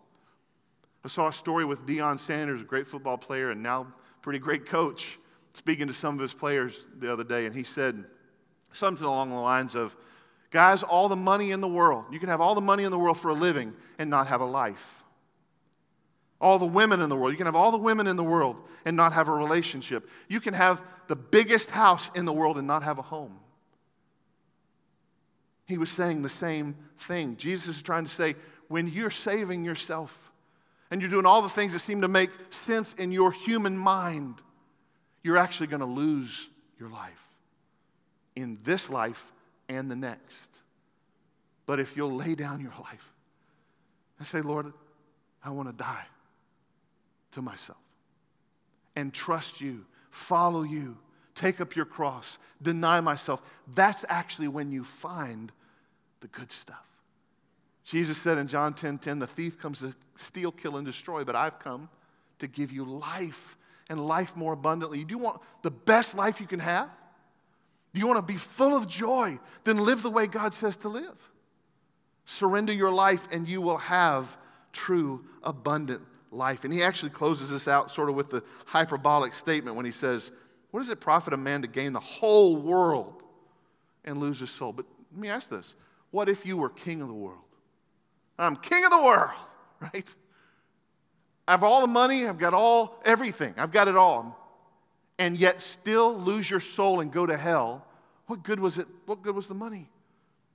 I 1.05 1.07
saw 1.07 1.27
a 1.27 1.33
story 1.33 1.65
with 1.65 1.85
Deion 1.85 2.17
Sanders, 2.17 2.61
a 2.61 2.63
great 2.63 2.87
football 2.87 3.15
player 3.15 3.51
and 3.51 3.61
now 3.61 3.93
pretty 4.23 4.39
great 4.39 4.65
coach 4.65 5.19
speaking 5.53 5.85
to 5.85 5.93
some 5.93 6.15
of 6.15 6.19
his 6.19 6.33
players 6.33 6.87
the 6.97 7.13
other 7.13 7.23
day, 7.23 7.45
and 7.45 7.53
he 7.53 7.61
said 7.61 8.03
something 8.71 9.05
along 9.05 9.29
the 9.29 9.35
lines 9.35 9.75
of, 9.75 9.95
Guys, 10.49 10.81
all 10.81 11.07
the 11.07 11.15
money 11.15 11.51
in 11.51 11.61
the 11.61 11.67
world, 11.67 12.05
you 12.11 12.19
can 12.19 12.29
have 12.29 12.41
all 12.41 12.55
the 12.55 12.61
money 12.61 12.85
in 12.85 12.89
the 12.89 12.97
world 12.97 13.19
for 13.19 13.29
a 13.29 13.35
living 13.35 13.71
and 13.99 14.09
not 14.09 14.25
have 14.25 14.41
a 14.41 14.45
life. 14.45 14.98
All 16.41 16.57
the 16.57 16.65
women 16.65 17.01
in 17.01 17.09
the 17.09 17.15
world, 17.15 17.33
you 17.33 17.37
can 17.37 17.47
have 17.47 17.55
all 17.55 17.71
the 17.71 17.77
women 17.77 18.07
in 18.07 18.15
the 18.15 18.23
world 18.23 18.55
and 18.85 18.95
not 18.95 19.13
have 19.13 19.27
a 19.27 19.33
relationship. 19.33 20.09
You 20.29 20.39
can 20.39 20.53
have 20.53 20.81
the 21.07 21.15
biggest 21.15 21.69
house 21.69 22.09
in 22.15 22.25
the 22.25 22.31
world 22.31 22.57
and 22.57 22.65
not 22.65 22.83
have 22.83 22.97
a 22.97 23.01
home. 23.01 23.39
He 25.65 25.77
was 25.77 25.89
saying 25.91 26.21
the 26.21 26.29
same 26.29 26.75
thing. 26.97 27.35
Jesus 27.35 27.77
is 27.77 27.83
trying 27.83 28.05
to 28.05 28.11
say, 28.11 28.35
when 28.69 28.87
you're 28.87 29.09
saving 29.09 29.65
yourself 29.65 30.31
and 30.89 31.01
you're 31.01 31.09
doing 31.09 31.25
all 31.25 31.41
the 31.41 31.49
things 31.49 31.73
that 31.73 31.79
seem 31.79 32.01
to 32.01 32.07
make 32.07 32.29
sense 32.51 32.93
in 32.93 33.11
your 33.11 33.31
human 33.31 33.77
mind, 33.77 34.35
you're 35.23 35.37
actually 35.37 35.67
going 35.67 35.81
to 35.81 35.85
lose 35.85 36.49
your 36.79 36.89
life 36.89 37.27
in 38.35 38.57
this 38.63 38.89
life 38.89 39.33
and 39.67 39.91
the 39.91 39.95
next. 39.95 40.49
But 41.65 41.79
if 41.79 41.97
you'll 41.97 42.15
lay 42.15 42.33
down 42.33 42.61
your 42.61 42.73
life 42.81 43.11
and 44.17 44.25
say, 44.25 44.41
Lord, 44.41 44.71
I 45.43 45.49
want 45.49 45.67
to 45.67 45.75
die 45.75 46.05
to 47.31 47.41
myself 47.41 47.77
and 48.95 49.13
trust 49.13 49.61
you, 49.61 49.85
follow 50.09 50.63
you, 50.63 50.97
take 51.35 51.61
up 51.61 51.75
your 51.75 51.85
cross, 51.85 52.37
deny 52.61 52.99
myself, 52.99 53.41
that's 53.73 54.03
actually 54.09 54.47
when 54.47 54.71
you 54.71 54.83
find 54.83 55.51
the 56.19 56.27
good 56.27 56.51
stuff. 56.51 56.85
Jesus 57.83 58.17
said 58.17 58.37
in 58.37 58.47
John 58.47 58.73
10 58.73 58.99
10, 58.99 59.19
the 59.19 59.27
thief 59.27 59.57
comes 59.57 59.79
to 59.79 59.95
steal, 60.15 60.51
kill, 60.51 60.77
and 60.77 60.85
destroy, 60.85 61.23
but 61.23 61.35
I've 61.35 61.59
come 61.59 61.89
to 62.39 62.47
give 62.47 62.71
you 62.71 62.83
life 62.83 63.57
and 63.89 64.05
life 64.05 64.35
more 64.35 64.53
abundantly. 64.53 65.03
Do 65.03 65.15
you 65.15 65.23
want 65.23 65.41
the 65.61 65.71
best 65.71 66.15
life 66.15 66.39
you 66.39 66.47
can 66.47 66.59
have? 66.59 66.89
Do 67.93 67.99
you 67.99 68.05
want 68.05 68.17
to 68.17 68.33
be 68.33 68.37
full 68.37 68.75
of 68.75 68.87
joy? 68.87 69.39
Then 69.63 69.77
live 69.77 70.03
the 70.03 70.11
way 70.11 70.27
God 70.27 70.53
says 70.53 70.77
to 70.77 70.89
live. 70.89 71.31
Surrender 72.25 72.71
your 72.71 72.91
life 72.91 73.27
and 73.31 73.47
you 73.47 73.61
will 73.61 73.77
have 73.77 74.37
true, 74.71 75.25
abundant 75.41 76.01
life. 76.31 76.63
And 76.63 76.73
he 76.73 76.83
actually 76.83 77.09
closes 77.09 77.49
this 77.49 77.67
out 77.67 77.91
sort 77.91 78.09
of 78.09 78.15
with 78.15 78.29
the 78.29 78.43
hyperbolic 78.65 79.33
statement 79.33 79.75
when 79.75 79.85
he 79.85 79.91
says, 79.91 80.31
What 80.71 80.81
does 80.81 80.89
it 80.89 80.99
profit 80.99 81.33
a 81.33 81.37
man 81.37 81.61
to 81.61 81.67
gain 81.67 81.93
the 81.93 81.99
whole 81.99 82.57
world 82.57 83.23
and 84.05 84.17
lose 84.17 84.39
his 84.39 84.49
soul? 84.49 84.73
But 84.73 84.85
let 85.11 85.19
me 85.19 85.29
ask 85.29 85.49
this 85.49 85.75
what 86.11 86.29
if 86.29 86.45
you 86.45 86.57
were 86.57 86.69
king 86.69 87.01
of 87.01 87.07
the 87.07 87.13
world? 87.13 87.39
I'm 88.37 88.55
king 88.55 88.83
of 88.85 88.91
the 88.91 89.01
world, 89.01 89.37
right? 89.79 90.15
I 91.47 91.51
have 91.51 91.63
all 91.63 91.81
the 91.81 91.87
money, 91.87 92.27
I've 92.27 92.37
got 92.37 92.53
all 92.53 93.01
everything, 93.03 93.53
I've 93.57 93.71
got 93.71 93.87
it 93.87 93.95
all. 93.95 94.35
And 95.17 95.37
yet 95.37 95.61
still 95.61 96.17
lose 96.17 96.49
your 96.49 96.61
soul 96.61 97.01
and 97.01 97.11
go 97.11 97.25
to 97.25 97.35
hell. 97.35 97.85
What 98.27 98.43
good 98.43 98.59
was 98.59 98.77
it? 98.77 98.87
What 99.05 99.21
good 99.21 99.35
was 99.35 99.47
the 99.47 99.53
money? 99.53 99.89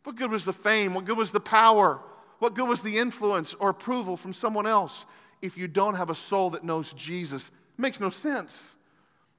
What 0.04 0.16
good 0.16 0.30
was 0.30 0.46
the 0.46 0.54
fame? 0.54 0.94
What 0.94 1.04
good 1.04 1.18
was 1.18 1.32
the 1.32 1.40
power? 1.40 2.00
What 2.38 2.54
good 2.54 2.68
was 2.68 2.80
the 2.80 2.96
influence 2.96 3.52
or 3.54 3.68
approval 3.68 4.16
from 4.16 4.32
someone 4.32 4.66
else 4.66 5.04
if 5.44 5.56
you 5.56 5.68
don't 5.68 5.94
have 5.94 6.10
a 6.10 6.14
soul 6.14 6.50
that 6.50 6.64
knows 6.64 6.92
Jesus? 6.92 7.48
It 7.48 7.80
makes 7.80 8.00
no 8.00 8.10
sense 8.10 8.74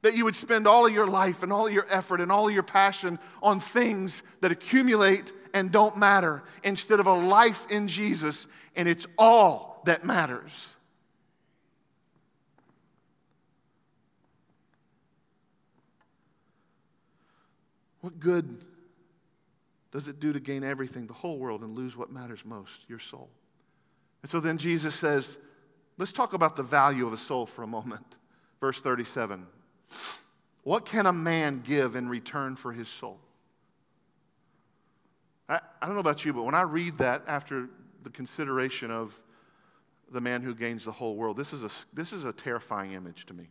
that 0.01 0.15
you 0.15 0.23
would 0.23 0.35
spend 0.35 0.67
all 0.67 0.85
of 0.85 0.93
your 0.93 1.07
life 1.07 1.41
and 1.41 1.51
all 1.51 1.65
of 1.65 1.73
your 1.73 1.87
effort 1.89 2.21
and 2.21 2.31
all 2.31 2.47
of 2.47 2.53
your 2.53 2.63
passion 2.63 3.17
on 3.41 3.59
things 3.59 4.21
that 4.41 4.51
accumulate 4.51 5.33
and 5.53 5.71
don't 5.71 5.97
matter 5.97 6.43
instead 6.63 6.99
of 6.99 7.07
a 7.07 7.13
life 7.13 7.65
in 7.71 7.87
Jesus, 7.87 8.45
and 8.75 8.87
it's 8.87 9.07
all 9.17 9.81
that 9.85 10.05
matters. 10.05 10.67
What 18.01 18.19
good 18.19 18.63
does 19.91 20.07
it 20.07 20.19
do 20.19 20.33
to 20.33 20.39
gain 20.39 20.63
everything, 20.63 21.07
the 21.07 21.13
whole 21.13 21.39
world, 21.39 21.61
and 21.61 21.73
lose 21.73 21.97
what 21.97 22.11
matters 22.11 22.45
most, 22.45 22.87
your 22.87 22.99
soul? 22.99 23.29
And 24.21 24.29
so 24.29 24.39
then 24.39 24.59
Jesus 24.59 24.93
says, 24.93 25.39
let's 25.97 26.11
talk 26.11 26.33
about 26.33 26.55
the 26.55 26.63
value 26.63 27.05
of 27.05 27.13
a 27.13 27.17
soul 27.17 27.45
for 27.45 27.63
a 27.63 27.67
moment. 27.67 28.17
Verse 28.59 28.79
37 28.79 29.47
What 30.63 30.85
can 30.85 31.05
a 31.05 31.13
man 31.13 31.61
give 31.63 31.95
in 31.95 32.09
return 32.09 32.55
for 32.55 32.71
his 32.71 32.87
soul? 32.87 33.19
I, 35.47 35.59
I 35.81 35.85
don't 35.85 35.95
know 35.95 36.01
about 36.01 36.25
you, 36.25 36.33
but 36.33 36.43
when 36.43 36.55
I 36.55 36.61
read 36.61 36.97
that 36.97 37.23
after 37.27 37.69
the 38.03 38.09
consideration 38.09 38.91
of 38.91 39.19
the 40.11 40.21
man 40.21 40.41
who 40.41 40.53
gains 40.53 40.85
the 40.85 40.91
whole 40.91 41.15
world, 41.15 41.37
this 41.37 41.53
is 41.53 41.63
a, 41.63 41.69
this 41.93 42.13
is 42.13 42.25
a 42.25 42.33
terrifying 42.33 42.93
image 42.93 43.25
to 43.27 43.33
me. 43.33 43.49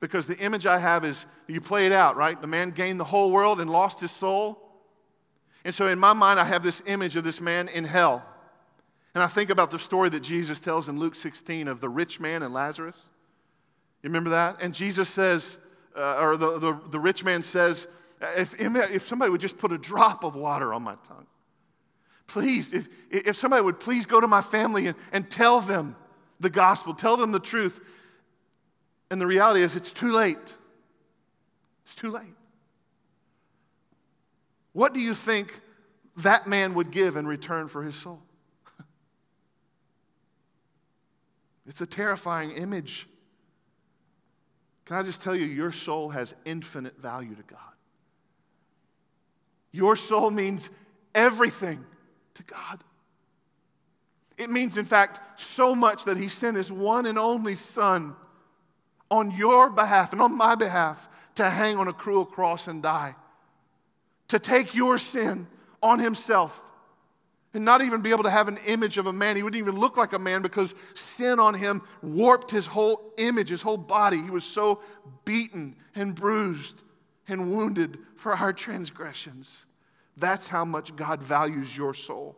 Because 0.00 0.26
the 0.26 0.38
image 0.38 0.66
I 0.66 0.78
have 0.78 1.04
is 1.04 1.26
you 1.46 1.60
play 1.60 1.86
it 1.86 1.92
out, 1.92 2.16
right? 2.16 2.40
The 2.40 2.46
man 2.46 2.70
gained 2.70 2.98
the 2.98 3.04
whole 3.04 3.30
world 3.30 3.60
and 3.60 3.70
lost 3.70 4.00
his 4.00 4.10
soul. 4.10 4.60
And 5.64 5.74
so 5.74 5.86
in 5.86 5.98
my 5.98 6.12
mind, 6.12 6.38
I 6.38 6.44
have 6.44 6.62
this 6.62 6.82
image 6.86 7.16
of 7.16 7.24
this 7.24 7.40
man 7.40 7.68
in 7.68 7.84
hell. 7.84 8.24
And 9.14 9.22
I 9.22 9.28
think 9.28 9.50
about 9.50 9.70
the 9.70 9.78
story 9.78 10.08
that 10.10 10.20
Jesus 10.20 10.58
tells 10.58 10.88
in 10.88 10.98
Luke 10.98 11.14
16 11.14 11.68
of 11.68 11.80
the 11.80 11.88
rich 11.88 12.18
man 12.18 12.42
and 12.42 12.52
Lazarus. 12.52 13.10
You 14.02 14.08
remember 14.08 14.30
that? 14.30 14.60
And 14.60 14.74
Jesus 14.74 15.08
says, 15.08 15.56
uh, 15.96 16.18
or 16.20 16.36
the, 16.36 16.58
the, 16.58 16.80
the 16.90 16.98
rich 16.98 17.24
man 17.24 17.42
says, 17.42 17.86
if, 18.36 18.54
if 18.58 19.06
somebody 19.06 19.30
would 19.30 19.40
just 19.40 19.56
put 19.56 19.72
a 19.72 19.78
drop 19.78 20.24
of 20.24 20.34
water 20.34 20.74
on 20.74 20.82
my 20.82 20.96
tongue, 21.06 21.26
please, 22.26 22.72
if, 22.72 22.88
if 23.10 23.36
somebody 23.36 23.62
would 23.62 23.78
please 23.78 24.04
go 24.04 24.20
to 24.20 24.26
my 24.26 24.42
family 24.42 24.88
and, 24.88 24.96
and 25.12 25.30
tell 25.30 25.60
them 25.60 25.94
the 26.40 26.50
gospel, 26.50 26.92
tell 26.92 27.16
them 27.16 27.30
the 27.30 27.40
truth. 27.40 27.80
And 29.10 29.20
the 29.20 29.26
reality 29.26 29.62
is, 29.62 29.76
it's 29.76 29.92
too 29.92 30.12
late. 30.12 30.56
It's 31.84 31.94
too 31.94 32.10
late. 32.10 32.34
What 34.72 34.92
do 34.92 35.00
you 35.00 35.14
think 35.14 35.60
that 36.16 36.48
man 36.48 36.74
would 36.74 36.90
give 36.90 37.16
in 37.16 37.26
return 37.26 37.68
for 37.68 37.82
his 37.82 37.94
soul? 37.94 38.20
It's 41.66 41.80
a 41.80 41.86
terrifying 41.86 42.52
image. 42.52 43.08
Can 44.84 44.96
I 44.96 45.02
just 45.02 45.22
tell 45.22 45.34
you, 45.34 45.46
your 45.46 45.72
soul 45.72 46.10
has 46.10 46.34
infinite 46.44 46.98
value 46.98 47.34
to 47.34 47.42
God. 47.42 47.60
Your 49.72 49.96
soul 49.96 50.30
means 50.30 50.70
everything 51.14 51.84
to 52.34 52.42
God. 52.42 52.84
It 54.36 54.50
means, 54.50 54.76
in 54.76 54.84
fact, 54.84 55.40
so 55.40 55.74
much 55.74 56.04
that 56.04 56.16
He 56.16 56.28
sent 56.28 56.56
His 56.56 56.70
one 56.70 57.06
and 57.06 57.18
only 57.18 57.54
Son 57.54 58.14
on 59.10 59.30
your 59.30 59.70
behalf 59.70 60.12
and 60.12 60.20
on 60.20 60.36
my 60.36 60.54
behalf 60.54 61.08
to 61.36 61.48
hang 61.48 61.78
on 61.78 61.88
a 61.88 61.92
cruel 61.92 62.24
cross 62.24 62.68
and 62.68 62.82
die, 62.82 63.14
to 64.28 64.38
take 64.38 64.74
your 64.74 64.98
sin 64.98 65.46
on 65.82 65.98
Himself 65.98 66.62
and 67.54 67.64
not 67.64 67.82
even 67.82 68.02
be 68.02 68.10
able 68.10 68.24
to 68.24 68.30
have 68.30 68.48
an 68.48 68.58
image 68.66 68.98
of 68.98 69.06
a 69.06 69.12
man. 69.12 69.36
He 69.36 69.42
wouldn't 69.42 69.60
even 69.60 69.78
look 69.78 69.96
like 69.96 70.12
a 70.12 70.18
man 70.18 70.42
because 70.42 70.74
sin 70.92 71.38
on 71.38 71.54
him 71.54 71.82
warped 72.02 72.50
his 72.50 72.66
whole 72.66 73.14
image, 73.16 73.48
his 73.48 73.62
whole 73.62 73.76
body. 73.76 74.20
He 74.20 74.30
was 74.30 74.44
so 74.44 74.82
beaten 75.24 75.76
and 75.94 76.14
bruised 76.14 76.82
and 77.28 77.54
wounded 77.54 77.98
for 78.16 78.32
our 78.32 78.52
transgressions. 78.52 79.66
That's 80.16 80.48
how 80.48 80.64
much 80.64 80.94
God 80.96 81.22
values 81.22 81.76
your 81.76 81.94
soul. 81.94 82.36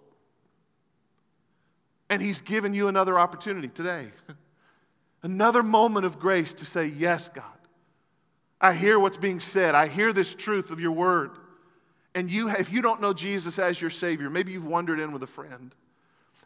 And 2.08 2.22
He's 2.22 2.40
given 2.40 2.72
you 2.72 2.88
another 2.88 3.18
opportunity 3.18 3.68
today, 3.68 4.08
another 5.22 5.62
moment 5.62 6.06
of 6.06 6.20
grace 6.20 6.54
to 6.54 6.64
say, 6.64 6.86
Yes, 6.86 7.28
God. 7.28 7.44
I 8.60 8.74
hear 8.74 8.98
what's 8.98 9.18
being 9.18 9.40
said, 9.40 9.74
I 9.74 9.88
hear 9.88 10.12
this 10.12 10.34
truth 10.34 10.70
of 10.70 10.80
your 10.80 10.92
word 10.92 11.32
and 12.16 12.30
you, 12.30 12.48
if 12.48 12.72
you 12.72 12.80
don't 12.80 13.02
know 13.02 13.12
Jesus 13.12 13.58
as 13.58 13.78
your 13.78 13.90
Savior, 13.90 14.30
maybe 14.30 14.50
you've 14.50 14.66
wandered 14.66 14.98
in 14.98 15.12
with 15.12 15.22
a 15.22 15.26
friend. 15.26 15.74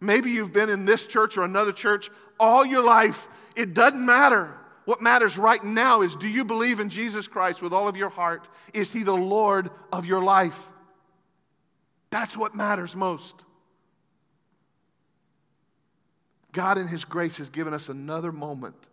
Maybe 0.01 0.31
you've 0.31 0.53
been 0.53 0.69
in 0.69 0.85
this 0.85 1.07
church 1.07 1.39
or 1.39 1.45
another 1.45 1.71
church 1.71 2.11
all 2.41 2.67
your 2.67 2.83
life. 2.83 3.29
It 3.55 3.73
doesn't 3.73 4.05
matter. 4.05 4.53
What 4.85 5.01
matters 5.01 5.39
right 5.39 5.63
now 5.63 6.03
is 6.03 6.17
do 6.17 6.29
you 6.29 6.45
believe 6.45 6.81
in 6.81 6.89
Jesus 6.89 7.29
Christ 7.29 7.63
with 7.63 7.73
all 7.73 7.87
of 7.87 7.97
your 7.97 8.09
heart? 8.09 8.49
Is 8.75 8.93
He 8.93 9.05
the 9.05 9.17
Lord 9.17 9.71
of 9.93 10.07
your 10.07 10.21
life? 10.21 10.69
That's 12.11 12.37
what 12.37 12.53
matters 12.53 12.97
most. 12.97 13.45
God, 16.51 16.79
in 16.79 16.89
His 16.89 17.05
grace, 17.05 17.37
has 17.37 17.49
given 17.49 17.73
us 17.73 17.89
another 17.89 18.33
moment 18.33 18.89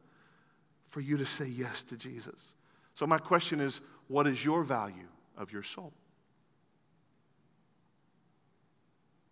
for 0.89 1.01
you 1.01 1.17
to 1.17 1.25
say 1.25 1.47
yes 1.47 1.81
to 1.83 1.97
Jesus. 1.97 2.53
So, 2.93 3.07
my 3.07 3.17
question 3.17 3.59
is 3.61 3.81
what 4.07 4.27
is 4.27 4.45
your 4.45 4.61
value 4.61 5.07
of 5.35 5.51
your 5.51 5.63
soul? 5.63 5.91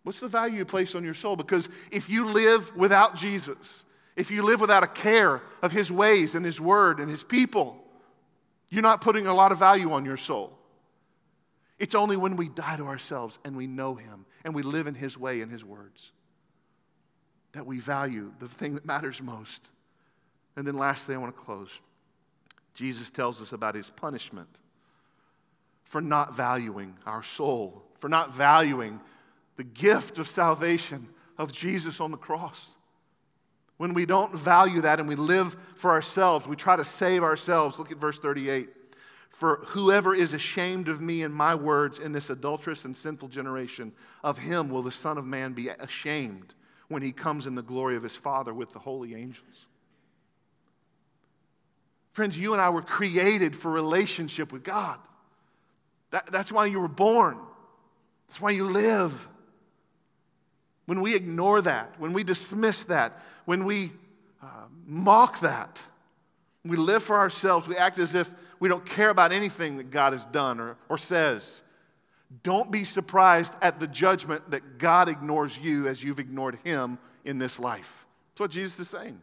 What's 0.06 0.20
the 0.20 0.28
value 0.28 0.58
you 0.58 0.64
place 0.64 0.94
on 0.94 1.02
your 1.02 1.14
soul? 1.14 1.34
Because 1.34 1.68
if 1.90 2.08
you 2.08 2.26
live 2.26 2.76
without 2.76 3.16
Jesus, 3.16 3.82
if 4.14 4.30
you 4.30 4.44
live 4.44 4.60
without 4.60 4.84
a 4.84 4.86
care 4.86 5.42
of 5.62 5.72
His 5.72 5.90
ways 5.90 6.36
and 6.36 6.46
His 6.46 6.60
word 6.60 7.00
and 7.00 7.10
His 7.10 7.24
people, 7.24 7.76
you're 8.70 8.84
not 8.84 9.00
putting 9.00 9.26
a 9.26 9.34
lot 9.34 9.50
of 9.50 9.58
value 9.58 9.90
on 9.90 10.04
your 10.04 10.16
soul. 10.16 10.56
It's 11.80 11.96
only 11.96 12.16
when 12.16 12.36
we 12.36 12.48
die 12.48 12.76
to 12.76 12.84
ourselves 12.84 13.40
and 13.44 13.56
we 13.56 13.66
know 13.66 13.96
Him 13.96 14.26
and 14.44 14.54
we 14.54 14.62
live 14.62 14.86
in 14.86 14.94
His 14.94 15.18
way 15.18 15.40
and 15.40 15.50
His 15.50 15.64
words 15.64 16.12
that 17.50 17.66
we 17.66 17.80
value 17.80 18.32
the 18.38 18.46
thing 18.46 18.74
that 18.74 18.86
matters 18.86 19.20
most. 19.20 19.70
And 20.54 20.64
then, 20.64 20.76
lastly, 20.76 21.16
I 21.16 21.18
want 21.18 21.34
to 21.34 21.42
close. 21.42 21.80
Jesus 22.74 23.10
tells 23.10 23.42
us 23.42 23.50
about 23.50 23.74
His 23.74 23.90
punishment 23.90 24.60
for 25.82 26.00
not 26.00 26.32
valuing 26.36 26.96
our 27.06 27.24
soul, 27.24 27.82
for 27.98 28.08
not 28.08 28.32
valuing 28.32 29.00
the 29.56 29.64
gift 29.64 30.18
of 30.18 30.26
salvation 30.26 31.08
of 31.38 31.52
Jesus 31.52 32.00
on 32.00 32.10
the 32.10 32.16
cross. 32.16 32.70
When 33.76 33.92
we 33.92 34.06
don't 34.06 34.34
value 34.34 34.82
that 34.82 35.00
and 35.00 35.08
we 35.08 35.16
live 35.16 35.56
for 35.74 35.90
ourselves, 35.90 36.46
we 36.46 36.56
try 36.56 36.76
to 36.76 36.84
save 36.84 37.22
ourselves. 37.22 37.78
Look 37.78 37.92
at 37.92 37.98
verse 37.98 38.18
38. 38.18 38.68
For 39.28 39.56
whoever 39.66 40.14
is 40.14 40.32
ashamed 40.32 40.88
of 40.88 41.02
me 41.02 41.22
and 41.22 41.34
my 41.34 41.54
words 41.54 41.98
in 41.98 42.12
this 42.12 42.30
adulterous 42.30 42.86
and 42.86 42.96
sinful 42.96 43.28
generation, 43.28 43.92
of 44.24 44.38
him 44.38 44.70
will 44.70 44.82
the 44.82 44.90
Son 44.90 45.18
of 45.18 45.26
Man 45.26 45.52
be 45.52 45.68
ashamed 45.68 46.54
when 46.88 47.02
he 47.02 47.12
comes 47.12 47.46
in 47.46 47.54
the 47.54 47.62
glory 47.62 47.96
of 47.96 48.02
his 48.02 48.16
Father 48.16 48.54
with 48.54 48.72
the 48.72 48.78
holy 48.78 49.14
angels. 49.14 49.68
Friends, 52.12 52.38
you 52.38 52.54
and 52.54 52.62
I 52.62 52.70
were 52.70 52.80
created 52.80 53.54
for 53.54 53.70
relationship 53.70 54.52
with 54.52 54.62
God. 54.62 54.98
That, 56.12 56.26
that's 56.32 56.50
why 56.50 56.64
you 56.64 56.80
were 56.80 56.88
born, 56.88 57.36
that's 58.26 58.40
why 58.40 58.52
you 58.52 58.64
live. 58.64 59.28
When 60.86 61.02
we 61.02 61.14
ignore 61.14 61.60
that, 61.62 61.98
when 61.98 62.12
we 62.12 62.24
dismiss 62.24 62.84
that, 62.84 63.20
when 63.44 63.64
we 63.64 63.92
uh, 64.42 64.66
mock 64.86 65.40
that, 65.40 65.82
we 66.64 66.76
live 66.76 67.02
for 67.02 67.16
ourselves, 67.16 67.68
we 67.68 67.76
act 67.76 67.98
as 67.98 68.14
if 68.14 68.32
we 68.58 68.68
don't 68.68 68.84
care 68.86 69.10
about 69.10 69.32
anything 69.32 69.76
that 69.76 69.90
God 69.90 70.12
has 70.12 70.24
done 70.26 70.60
or, 70.60 70.76
or 70.88 70.96
says. 70.98 71.62
Don't 72.42 72.70
be 72.70 72.84
surprised 72.84 73.54
at 73.62 73.78
the 73.78 73.86
judgment 73.86 74.50
that 74.50 74.78
God 74.78 75.08
ignores 75.08 75.58
you 75.58 75.86
as 75.86 76.02
you've 76.02 76.18
ignored 76.18 76.58
Him 76.64 76.98
in 77.24 77.38
this 77.38 77.58
life. 77.58 78.06
That's 78.32 78.40
what 78.40 78.50
Jesus 78.50 78.80
is 78.80 78.88
saying. 78.88 79.20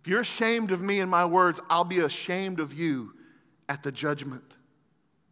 If 0.00 0.08
you're 0.08 0.20
ashamed 0.20 0.70
of 0.70 0.80
me 0.80 1.00
and 1.00 1.10
my 1.10 1.24
words, 1.24 1.60
I'll 1.68 1.84
be 1.84 2.00
ashamed 2.00 2.60
of 2.60 2.72
you 2.72 3.14
at 3.68 3.82
the 3.82 3.90
judgment. 3.90 4.56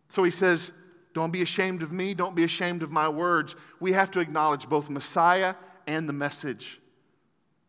So 0.09 0.25
He 0.25 0.31
says, 0.31 0.73
don't 1.15 1.31
be 1.31 1.43
ashamed 1.43 1.83
of 1.83 1.93
me. 1.93 2.13
Don't 2.13 2.35
be 2.35 2.45
ashamed 2.45 2.83
of 2.83 2.91
my 2.91 3.09
words. 3.09 3.57
We 3.81 3.93
have 3.93 4.11
to 4.11 4.21
acknowledge 4.21 4.69
both 4.69 4.91
Messiah 4.91 5.55
and 5.87 6.09
the 6.09 6.13
message. 6.13 6.81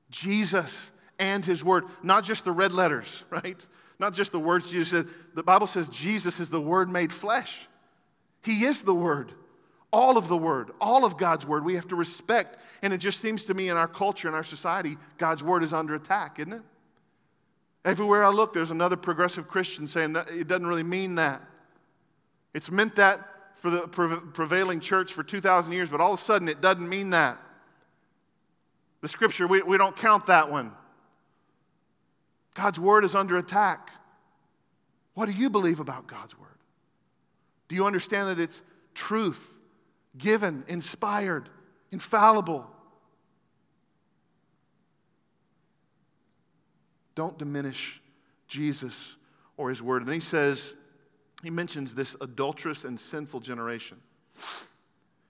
Jesus 0.09 0.91
and 1.19 1.45
his 1.45 1.63
word, 1.63 1.85
not 2.03 2.23
just 2.23 2.43
the 2.43 2.51
red 2.51 2.73
letters, 2.73 3.23
right? 3.29 3.65
Not 3.99 4.13
just 4.13 4.31
the 4.31 4.39
words 4.39 4.71
Jesus 4.71 4.89
said. 4.89 5.07
The 5.35 5.43
Bible 5.43 5.67
says 5.67 5.87
Jesus 5.89 6.39
is 6.39 6.49
the 6.49 6.59
word 6.59 6.89
made 6.89 7.13
flesh. 7.13 7.67
He 8.43 8.65
is 8.65 8.81
the 8.81 8.93
word, 8.93 9.31
all 9.93 10.17
of 10.17 10.27
the 10.27 10.37
word, 10.37 10.71
all 10.81 11.05
of 11.05 11.17
God's 11.17 11.45
word. 11.47 11.63
We 11.63 11.75
have 11.75 11.87
to 11.87 11.95
respect. 11.95 12.57
And 12.81 12.93
it 12.93 12.97
just 12.97 13.21
seems 13.21 13.45
to 13.45 13.53
me 13.53 13.69
in 13.69 13.77
our 13.77 13.87
culture, 13.87 14.27
in 14.27 14.33
our 14.33 14.43
society, 14.43 14.97
God's 15.17 15.43
word 15.43 15.63
is 15.63 15.73
under 15.73 15.95
attack, 15.95 16.39
isn't 16.39 16.53
it? 16.53 16.61
Everywhere 17.85 18.23
I 18.23 18.29
look, 18.29 18.53
there's 18.53 18.71
another 18.71 18.97
progressive 18.97 19.47
Christian 19.47 19.87
saying 19.87 20.13
that 20.13 20.29
it 20.29 20.47
doesn't 20.47 20.65
really 20.65 20.83
mean 20.83 21.15
that. 21.15 21.41
It's 22.53 22.71
meant 22.71 22.95
that 22.95 23.34
for 23.55 23.69
the 23.69 23.87
prevailing 24.33 24.79
church 24.79 25.13
for 25.13 25.23
2,000 25.23 25.71
years, 25.73 25.89
but 25.89 26.01
all 26.01 26.13
of 26.13 26.19
a 26.19 26.21
sudden 26.21 26.47
it 26.47 26.61
doesn't 26.61 26.87
mean 26.87 27.11
that. 27.11 27.39
The 29.01 29.07
scripture, 29.07 29.47
we, 29.47 29.61
we 29.61 29.77
don't 29.77 29.95
count 29.95 30.27
that 30.27 30.51
one. 30.51 30.71
God's 32.55 32.79
word 32.79 33.03
is 33.03 33.15
under 33.15 33.37
attack. 33.37 33.91
What 35.13 35.27
do 35.27 35.31
you 35.31 35.49
believe 35.49 35.79
about 35.79 36.07
God's 36.07 36.37
word? 36.37 36.49
Do 37.67 37.75
you 37.75 37.85
understand 37.85 38.29
that 38.29 38.39
it's 38.39 38.61
truth, 38.93 39.53
given, 40.17 40.63
inspired, 40.67 41.49
infallible? 41.91 42.69
Don't 47.15 47.37
diminish 47.37 48.01
Jesus 48.47 49.15
or 49.57 49.69
his 49.69 49.81
word. 49.81 50.01
And 50.01 50.07
then 50.07 50.15
he 50.15 50.19
says, 50.19 50.73
he 51.43 51.49
mentions 51.49 51.95
this 51.95 52.15
adulterous 52.21 52.85
and 52.85 52.99
sinful 52.99 53.41
generation. 53.41 53.97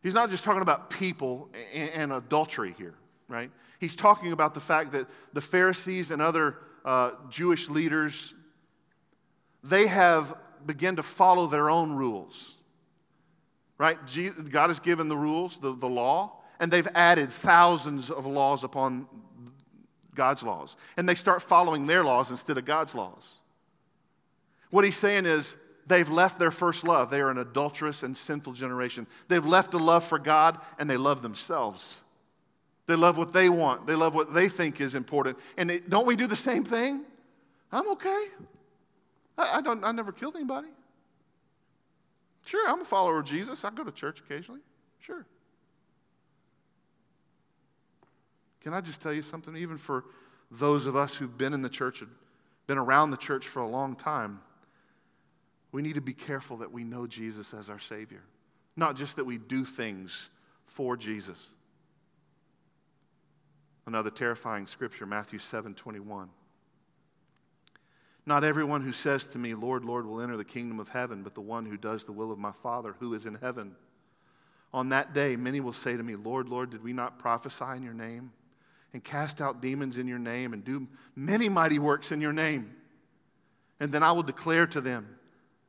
He's 0.02 0.14
not 0.14 0.30
just 0.30 0.44
talking 0.44 0.62
about 0.62 0.90
people 0.90 1.50
and, 1.74 2.14
adultery 2.14 2.76
here. 2.78 2.96
right? 3.28 3.52
He's 3.80 3.96
talking 3.96 4.32
about 4.32 4.54
the 4.54 4.60
fact 4.60 4.92
that 4.94 5.08
the 5.34 5.42
Pharisees 5.42 6.12
and 6.12 6.22
other 6.22 6.58
uh, 6.84 7.12
Jewish 7.30 7.70
leaders, 7.70 8.34
they 9.64 9.88
have 9.88 10.36
begun 10.66 10.96
to 10.98 11.04
follow 11.04 11.48
their 11.48 11.70
own 11.70 11.94
rules, 11.94 12.60
right? 13.78 13.98
God 14.50 14.70
has 14.70 14.80
given 14.80 15.08
the 15.08 15.18
rules, 15.18 15.58
the, 15.58 15.76
the 15.76 15.90
law, 15.90 16.42
and 16.60 16.72
they've 16.72 16.88
added 16.96 17.32
thousands 17.32 18.10
of 18.10 18.26
laws 18.26 18.64
upon 18.64 19.08
God's 20.14 20.44
laws. 20.44 20.78
And 20.96 21.08
they 21.10 21.16
start 21.16 21.42
following 21.42 21.88
their 21.88 22.04
laws 22.04 22.32
instead 22.32 22.58
of 22.58 22.66
God's 22.66 22.96
laws. 22.96 23.30
What 24.70 24.86
he's 24.86 24.98
saying 24.98 25.26
is, 25.26 25.56
they've 25.88 26.10
left 26.10 26.40
their 26.40 26.52
first 26.52 26.84
love. 26.84 27.10
They 27.10 27.22
are 27.22 27.30
an 27.30 27.38
adulterous 27.38 28.04
and 28.04 28.16
sinful 28.16 28.54
generation. 28.54 29.08
They've 29.28 29.46
left 29.46 29.74
a 29.74 29.78
love 29.78 30.04
for 30.04 30.20
God 30.20 30.60
and 30.80 30.90
they 30.90 30.98
love 30.98 31.22
themselves. 31.22 31.96
They 32.88 32.96
love 32.96 33.18
what 33.18 33.34
they 33.34 33.50
want. 33.50 33.88
They 33.88 33.96
love 33.96 34.14
what 34.14 34.34
they 34.34 34.48
think 34.48 34.80
is 34.80 34.96
important. 34.96 35.38
And 35.58 35.70
they, 35.70 35.80
don't 35.80 36.06
we 36.06 36.16
do 36.16 36.28
the 36.28 36.36
same 36.36 36.64
thing? 36.64 37.04
I'm 37.72 37.90
okay. 37.92 38.28
I, 39.38 39.58
I, 39.58 39.62
don't, 39.62 39.84
I 39.84 39.92
never 39.92 40.12
killed 40.12 40.36
anybody. 40.36 40.68
Sure, 42.46 42.70
I'm 42.70 42.82
a 42.82 42.86
follower 42.86 43.20
of 43.20 43.26
Jesus. 43.26 43.66
I 43.66 43.72
go 43.72 43.84
to 43.84 43.92
church 43.92 44.20
occasionally. 44.20 44.62
Sure. 45.00 45.26
Can 48.62 48.74
I 48.74 48.82
just 48.82 49.02
tell 49.02 49.14
you 49.14 49.24
something? 49.24 49.56
Even 49.58 49.78
for 49.78 50.06
those 50.52 50.86
of 50.86 50.96
us 50.96 51.16
who've 51.16 51.38
been 51.38 51.54
in 51.54 51.62
the 51.62 51.70
church, 51.70 52.02
and 52.02 52.12
been 52.68 52.78
around 52.78 53.12
the 53.12 53.18
church 53.18 53.48
for 53.48 53.62
a 53.62 53.68
long 53.68 53.96
time, 53.96 54.42
we 55.76 55.82
need 55.82 55.96
to 55.96 56.02
be 56.02 56.14
careful 56.14 56.56
that 56.58 56.72
we 56.72 56.86
know 56.86 57.06
Jesus 57.06 57.54
as 57.54 57.70
our 57.70 57.80
Savior. 57.80 58.22
Not 58.78 58.96
just 58.96 59.18
that 59.18 59.26
we 59.26 59.38
do 59.38 59.66
things 59.66 60.30
for 60.64 60.96
Jesus. 60.96 61.50
Another 63.86 64.10
terrifying 64.10 64.68
scripture, 64.68 65.06
Matthew 65.06 65.38
7 65.38 65.76
21. 65.76 66.30
Not 68.26 68.46
everyone 68.46 68.84
who 68.84 68.94
says 68.94 69.26
to 69.28 69.38
me, 69.38 69.54
Lord, 69.54 69.84
Lord, 69.84 70.06
will 70.06 70.22
enter 70.22 70.38
the 70.38 70.46
kingdom 70.46 70.80
of 70.80 70.88
heaven, 70.88 71.24
but 71.24 71.34
the 71.34 71.42
one 71.42 71.66
who 71.66 71.76
does 71.76 72.06
the 72.06 72.14
will 72.14 72.32
of 72.32 72.40
my 72.40 72.54
Father 72.54 72.96
who 73.02 73.14
is 73.14 73.26
in 73.26 73.36
heaven. 73.36 73.76
On 74.74 74.88
that 74.90 75.14
day, 75.14 75.36
many 75.36 75.60
will 75.60 75.74
say 75.74 75.98
to 75.98 76.04
me, 76.04 76.16
Lord, 76.16 76.48
Lord, 76.48 76.70
did 76.70 76.86
we 76.86 76.94
not 76.94 77.20
prophesy 77.20 77.76
in 77.76 77.84
your 77.84 77.94
name 77.94 78.32
and 78.94 79.04
cast 79.04 79.42
out 79.42 79.62
demons 79.62 79.98
in 79.98 80.08
your 80.08 80.20
name 80.20 80.54
and 80.54 80.64
do 80.64 80.88
many 81.18 81.50
mighty 81.50 81.80
works 81.80 82.14
in 82.14 82.22
your 82.22 82.32
name? 82.32 82.74
And 83.82 83.92
then 83.92 84.04
I 84.04 84.14
will 84.14 84.24
declare 84.24 84.68
to 84.68 84.80
them, 84.80 85.15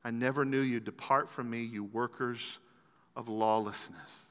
I 0.06 0.12
never 0.12 0.44
knew 0.44 0.60
you. 0.60 0.78
Depart 0.78 1.28
from 1.28 1.50
me, 1.50 1.64
you 1.64 1.82
workers 1.82 2.60
of 3.16 3.28
lawlessness. 3.28 4.26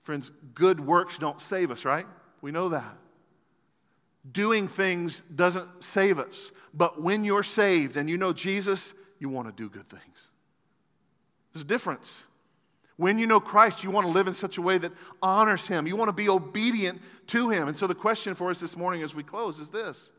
Friends, 0.00 0.32
good 0.54 0.80
works 0.80 1.18
don't 1.18 1.40
save 1.40 1.70
us, 1.70 1.84
right? 1.84 2.04
We 2.40 2.50
know 2.50 2.70
that. 2.70 2.96
Doing 4.32 4.66
things 4.66 5.22
doesn't 5.32 5.84
save 5.84 6.18
us. 6.18 6.50
But 6.74 7.00
when 7.00 7.22
you're 7.22 7.44
saved 7.44 7.96
and 7.96 8.10
you 8.10 8.18
know 8.18 8.32
Jesus, 8.32 8.92
you 9.20 9.28
want 9.28 9.46
to 9.46 9.52
do 9.54 9.70
good 9.70 9.86
things. 9.86 10.32
There's 11.52 11.62
a 11.62 11.68
difference. 11.68 12.24
When 12.96 13.20
you 13.20 13.28
know 13.28 13.38
Christ, 13.38 13.84
you 13.84 13.92
want 13.92 14.04
to 14.04 14.12
live 14.12 14.26
in 14.26 14.34
such 14.34 14.58
a 14.58 14.62
way 14.62 14.78
that 14.78 14.90
honors 15.22 15.68
Him. 15.68 15.86
You 15.86 15.94
want 15.94 16.08
to 16.08 16.12
be 16.12 16.28
obedient 16.28 17.00
to 17.28 17.50
Him. 17.50 17.68
And 17.68 17.76
so 17.76 17.86
the 17.86 17.94
question 17.94 18.34
for 18.34 18.50
us 18.50 18.58
this 18.58 18.76
morning 18.76 19.04
as 19.04 19.14
we 19.14 19.22
close 19.22 19.60
is 19.60 19.70
this 19.70 20.10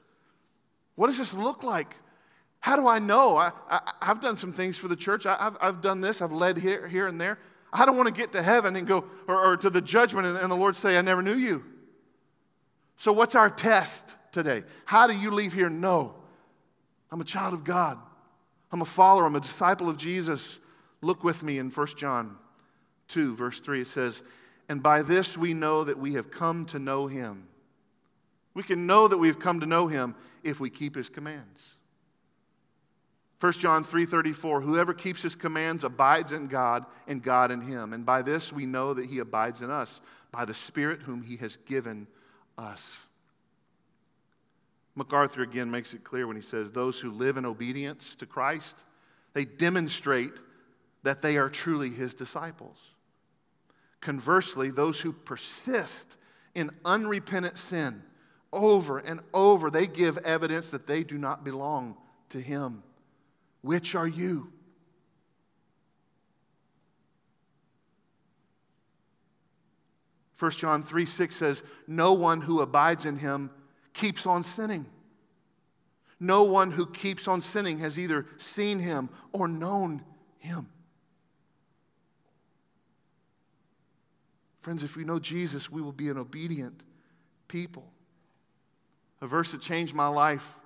What 0.95 1.07
does 1.07 1.17
this 1.17 1.33
look 1.33 1.63
like? 1.63 1.97
How 2.63 2.77
do 2.77 2.87
I 2.87 2.97
know? 2.97 3.35
I, 3.35 3.51
have 4.01 4.21
done 4.21 4.37
some 4.37 4.53
things 4.53 4.77
for 4.77 4.87
the 4.87 4.95
church. 4.95 5.25
I, 5.25 5.35
have 5.35 5.57
I've 5.59 5.81
done 5.81 5.99
this. 5.99 6.21
I've 6.21 6.31
led 6.31 6.57
here, 6.57 6.87
here 6.87 7.07
and 7.07 7.19
there. 7.19 7.37
I 7.73 7.85
don't 7.85 7.97
want 7.97 8.07
to 8.07 8.17
get 8.17 8.31
to 8.31 8.41
heaven 8.41 8.77
and 8.77 8.87
go, 8.87 9.03
or, 9.27 9.47
or 9.47 9.57
to 9.57 9.69
the 9.69 9.81
judgment, 9.81 10.27
and, 10.27 10.37
and 10.37 10.49
the 10.49 10.55
Lord 10.55 10.77
say, 10.77 10.97
I 10.97 11.01
never 11.01 11.21
knew 11.21 11.35
you. 11.35 11.61
So, 12.95 13.11
what's 13.11 13.35
our 13.35 13.49
test 13.49 14.15
today? 14.31 14.63
How 14.85 15.07
do 15.07 15.13
you 15.13 15.29
leave 15.29 15.51
here? 15.51 15.69
No, 15.69 16.15
I'm 17.11 17.19
a 17.19 17.25
child 17.25 17.53
of 17.53 17.65
God. 17.65 17.99
I'm 18.71 18.81
a 18.81 18.85
follower. 18.85 19.25
I'm 19.25 19.35
a 19.35 19.41
disciple 19.41 19.89
of 19.89 19.97
Jesus. 19.97 20.57
Look 21.01 21.21
with 21.21 21.43
me 21.43 21.57
in 21.57 21.69
1 21.69 21.87
John 21.97 22.37
2, 23.09 23.35
verse 23.35 23.59
3. 23.59 23.81
It 23.81 23.87
says, 23.87 24.21
And 24.69 24.81
by 24.81 25.01
this 25.01 25.37
we 25.37 25.53
know 25.53 25.83
that 25.83 25.99
we 25.99 26.13
have 26.13 26.31
come 26.31 26.65
to 26.67 26.79
know 26.79 27.07
him. 27.07 27.49
We 28.53 28.63
can 28.63 28.87
know 28.87 29.09
that 29.09 29.17
we've 29.17 29.37
come 29.37 29.59
to 29.59 29.65
know 29.65 29.87
him 29.87 30.15
if 30.45 30.61
we 30.61 30.69
keep 30.69 30.95
his 30.95 31.09
commands. 31.09 31.72
1 33.43 33.51
John 33.59 33.83
3:34 33.83 34.63
Whoever 34.63 34.93
keeps 34.93 35.21
his 35.21 35.35
commands 35.35 35.83
abides 35.83 36.31
in 36.31 36.47
God 36.47 36.85
and 37.09 37.21
God 37.21 37.51
in 37.51 37.59
him 37.59 37.91
and 37.91 38.05
by 38.05 38.21
this 38.21 38.53
we 38.53 38.65
know 38.65 38.93
that 38.93 39.07
he 39.07 39.19
abides 39.19 39.61
in 39.61 39.69
us 39.69 39.99
by 40.31 40.45
the 40.45 40.53
spirit 40.53 41.01
whom 41.01 41.21
he 41.21 41.35
has 41.35 41.57
given 41.57 42.07
us. 42.57 42.89
MacArthur 44.95 45.41
again 45.41 45.69
makes 45.69 45.93
it 45.93 46.05
clear 46.05 46.25
when 46.25 46.37
he 46.37 46.41
says 46.41 46.71
those 46.71 47.01
who 47.01 47.11
live 47.11 47.35
in 47.35 47.45
obedience 47.45 48.15
to 48.15 48.25
Christ 48.25 48.85
they 49.33 49.43
demonstrate 49.43 50.41
that 51.01 51.21
they 51.21 51.37
are 51.37 51.49
truly 51.49 51.89
his 51.89 52.13
disciples. 52.13 52.93
Conversely, 53.99 54.71
those 54.71 55.01
who 55.01 55.11
persist 55.11 56.15
in 56.55 56.71
unrepentant 56.85 57.57
sin 57.57 58.03
over 58.53 58.99
and 58.99 59.19
over, 59.33 59.69
they 59.69 59.87
give 59.87 60.17
evidence 60.19 60.71
that 60.71 60.87
they 60.87 61.03
do 61.03 61.17
not 61.17 61.43
belong 61.43 61.97
to 62.29 62.39
him. 62.39 62.83
Which 63.63 63.95
are 63.95 64.07
you? 64.07 64.51
First 70.33 70.59
John 70.59 70.83
3 70.83 71.05
6 71.05 71.33
says, 71.33 71.63
No 71.87 72.11
one 72.11 72.41
who 72.41 72.59
abides 72.59 73.05
in 73.05 73.17
him 73.17 73.49
keeps 73.93 74.27
on 74.27 74.43
sinning. 74.43 74.85
No 76.19 76.43
one 76.43 76.71
who 76.71 76.85
keeps 76.85 77.27
on 77.29 77.39
sinning 77.39 77.79
has 77.79 77.97
either 77.97 78.25
seen 78.37 78.79
him 78.79 79.09
or 79.31 79.47
known 79.47 80.03
him. 80.39 80.67
Friends, 84.59 84.83
if 84.83 84.97
we 84.97 85.05
know 85.05 85.19
Jesus, 85.19 85.71
we 85.71 85.81
will 85.81 85.93
be 85.93 86.09
an 86.09 86.17
obedient 86.17 86.83
people. 87.47 87.93
A 89.21 89.27
verse 89.27 89.53
that 89.53 89.61
changed 89.61 89.93
my 89.93 90.07
life 90.07 90.59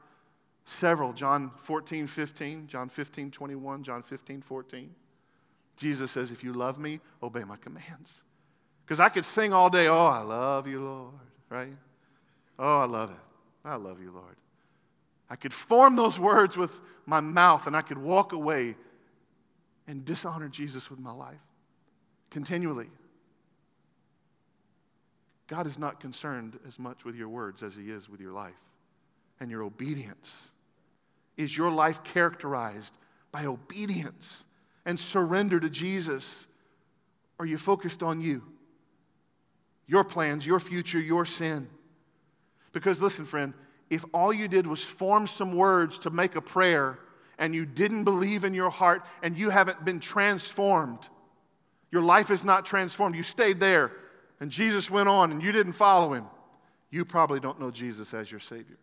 Several, 0.68 1.14
John 1.14 1.52
14, 1.60 2.08
15, 2.08 2.68
John 2.68 2.90
15, 2.90 3.32
21, 3.32 3.84
John 3.84 4.04
15, 4.04 4.42
14. 4.42 4.94
Jesus 5.78 6.12
says, 6.12 6.34
If 6.34 6.44
you 6.44 6.52
love 6.52 6.78
me, 6.78 7.00
obey 7.24 7.46
my 7.46 7.56
commands. 7.56 8.26
Because 8.84 9.00
I 9.00 9.08
could 9.08 9.24
sing 9.24 9.54
all 9.54 9.70
day, 9.70 9.88
Oh, 9.88 10.08
I 10.08 10.20
love 10.20 10.68
you, 10.68 10.84
Lord, 10.84 11.14
right? 11.48 11.74
Oh, 12.60 12.82
I 12.82 12.86
love 12.86 13.12
it. 13.12 13.18
I 13.64 13.76
love 13.76 14.02
you, 14.02 14.12
Lord. 14.12 14.36
I 15.30 15.38
could 15.38 15.54
form 15.54 15.96
those 15.96 16.20
words 16.20 16.58
with 16.58 16.82
my 17.06 17.22
mouth 17.22 17.66
and 17.66 17.74
I 17.74 17.82
could 17.82 17.98
walk 17.98 18.34
away 18.34 18.76
and 19.88 20.04
dishonor 20.04 20.50
Jesus 20.50 20.90
with 20.90 21.00
my 21.00 21.14
life 21.14 21.40
continually. 22.30 22.90
God 25.48 25.66
is 25.66 25.80
not 25.80 26.02
concerned 26.02 26.60
as 26.68 26.78
much 26.78 27.06
with 27.06 27.16
your 27.16 27.30
words 27.30 27.64
as 27.64 27.78
He 27.78 27.90
is 27.90 28.10
with 28.10 28.20
your 28.20 28.34
life 28.34 28.60
and 29.40 29.50
your 29.50 29.64
obedience. 29.64 30.52
Is 31.38 31.56
your 31.56 31.72
life 31.72 32.04
characterized 32.04 32.94
by 33.32 33.46
obedience 33.46 34.44
and 34.86 35.00
surrender 35.00 35.60
to 35.60 35.70
Jesus? 35.70 36.48
Are 37.40 37.46
you 37.46 37.58
focused 37.58 38.02
on 38.02 38.22
you? 38.22 38.44
Your 39.86 40.04
plans, 40.04 40.46
your 40.46 40.60
future, 40.60 41.00
your 41.00 41.26
sin? 41.26 41.70
Because 42.74 43.02
listen, 43.02 43.26
friend, 43.26 43.54
if 43.90 44.04
all 44.14 44.34
you 44.34 44.48
did 44.48 44.68
was 44.68 44.84
form 44.84 45.28
some 45.28 45.56
words 45.56 46.00
to 46.00 46.10
make 46.10 46.36
a 46.36 46.42
prayer 46.42 47.00
and 47.38 47.54
you 47.54 47.66
didn't 47.66 48.04
believe 48.04 48.44
in 48.44 48.54
your 48.54 48.70
heart 48.70 49.06
and 49.22 49.38
you 49.38 49.50
haven't 49.50 49.86
been 49.86 50.00
transformed, 50.00 51.08
your 51.92 52.02
life 52.02 52.32
is 52.32 52.44
not 52.44 52.66
transformed, 52.66 53.16
you 53.16 53.24
stayed 53.24 53.60
there 53.60 53.92
and 54.40 54.52
Jesus 54.52 54.90
went 54.90 55.08
on 55.08 55.32
and 55.32 55.42
you 55.42 55.52
didn't 55.52 55.74
follow 55.74 56.14
him, 56.14 56.26
you 56.90 57.06
probably 57.06 57.40
don't 57.40 57.60
know 57.60 57.72
Jesus 57.72 58.14
as 58.14 58.30
your 58.32 58.40
Savior. 58.40 58.78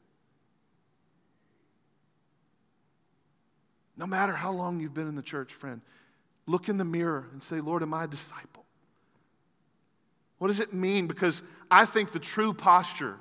No 3.96 4.06
matter 4.06 4.32
how 4.32 4.52
long 4.52 4.80
you've 4.80 4.94
been 4.94 5.08
in 5.08 5.14
the 5.14 5.22
church, 5.22 5.52
friend, 5.52 5.80
look 6.46 6.68
in 6.68 6.76
the 6.76 6.84
mirror 6.84 7.26
and 7.32 7.42
say, 7.42 7.60
Lord, 7.60 7.82
am 7.82 7.94
I 7.94 8.04
a 8.04 8.08
disciple? 8.08 8.64
What 10.38 10.48
does 10.48 10.60
it 10.60 10.72
mean? 10.72 11.06
Because 11.06 11.42
I 11.70 11.84
think 11.84 12.12
the 12.12 12.18
true 12.18 12.52
posture 12.52 13.16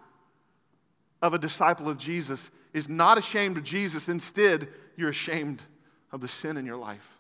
of 1.22 1.34
a 1.34 1.40
disciple 1.40 1.88
of 1.90 1.98
Jesus 1.98 2.52
is 2.74 2.90
not 2.90 3.18
ashamed 3.18 3.58
of 3.58 3.64
Jesus. 3.64 4.10
Instead, 4.10 4.68
you're 4.98 5.10
ashamed 5.10 5.64
of 6.12 6.22
the 6.22 6.28
sin 6.28 6.58
in 6.58 6.66
your 6.66 6.78
life. 6.78 7.18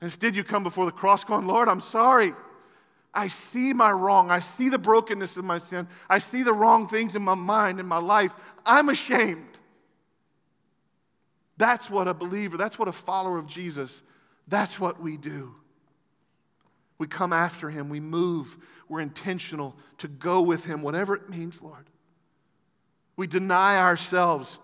Instead, 0.00 0.36
you 0.36 0.44
come 0.44 0.62
before 0.62 0.84
the 0.84 0.92
cross 0.92 1.24
going, 1.24 1.46
Lord, 1.46 1.68
I'm 1.68 1.80
sorry. 1.80 2.34
I 3.14 3.28
see 3.28 3.72
my 3.72 3.90
wrong. 3.90 4.30
I 4.30 4.40
see 4.40 4.68
the 4.68 4.78
brokenness 4.78 5.36
of 5.36 5.44
my 5.44 5.58
sin. 5.58 5.88
I 6.10 6.18
see 6.18 6.42
the 6.42 6.52
wrong 6.52 6.86
things 6.86 7.16
in 7.16 7.22
my 7.22 7.34
mind, 7.34 7.80
in 7.80 7.86
my 7.86 7.98
life. 7.98 8.34
I'm 8.66 8.88
ashamed. 8.88 9.53
That's 11.56 11.88
what 11.88 12.08
a 12.08 12.14
believer, 12.14 12.56
that's 12.56 12.78
what 12.78 12.88
a 12.88 12.92
follower 12.92 13.38
of 13.38 13.46
Jesus, 13.46 14.02
that's 14.48 14.80
what 14.80 15.00
we 15.00 15.16
do. 15.16 15.54
We 16.98 17.06
come 17.06 17.32
after 17.32 17.70
him. 17.70 17.88
We 17.88 18.00
move. 18.00 18.56
We're 18.88 19.00
intentional 19.00 19.76
to 19.98 20.08
go 20.08 20.42
with 20.42 20.64
him, 20.64 20.82
whatever 20.82 21.14
it 21.14 21.28
means, 21.28 21.60
Lord. 21.60 21.86
We 23.16 23.26
deny 23.26 23.78
ourselves. 23.78 24.58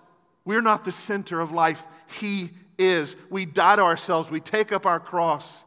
We're 0.44 0.62
not 0.62 0.84
the 0.84 0.92
center 0.92 1.40
of 1.40 1.52
life. 1.52 1.84
He 2.18 2.50
is. 2.78 3.16
We 3.28 3.46
die 3.46 3.76
to 3.76 3.82
ourselves. 3.82 4.30
We 4.30 4.40
take 4.40 4.72
up 4.72 4.86
our 4.86 5.00
cross 5.00 5.64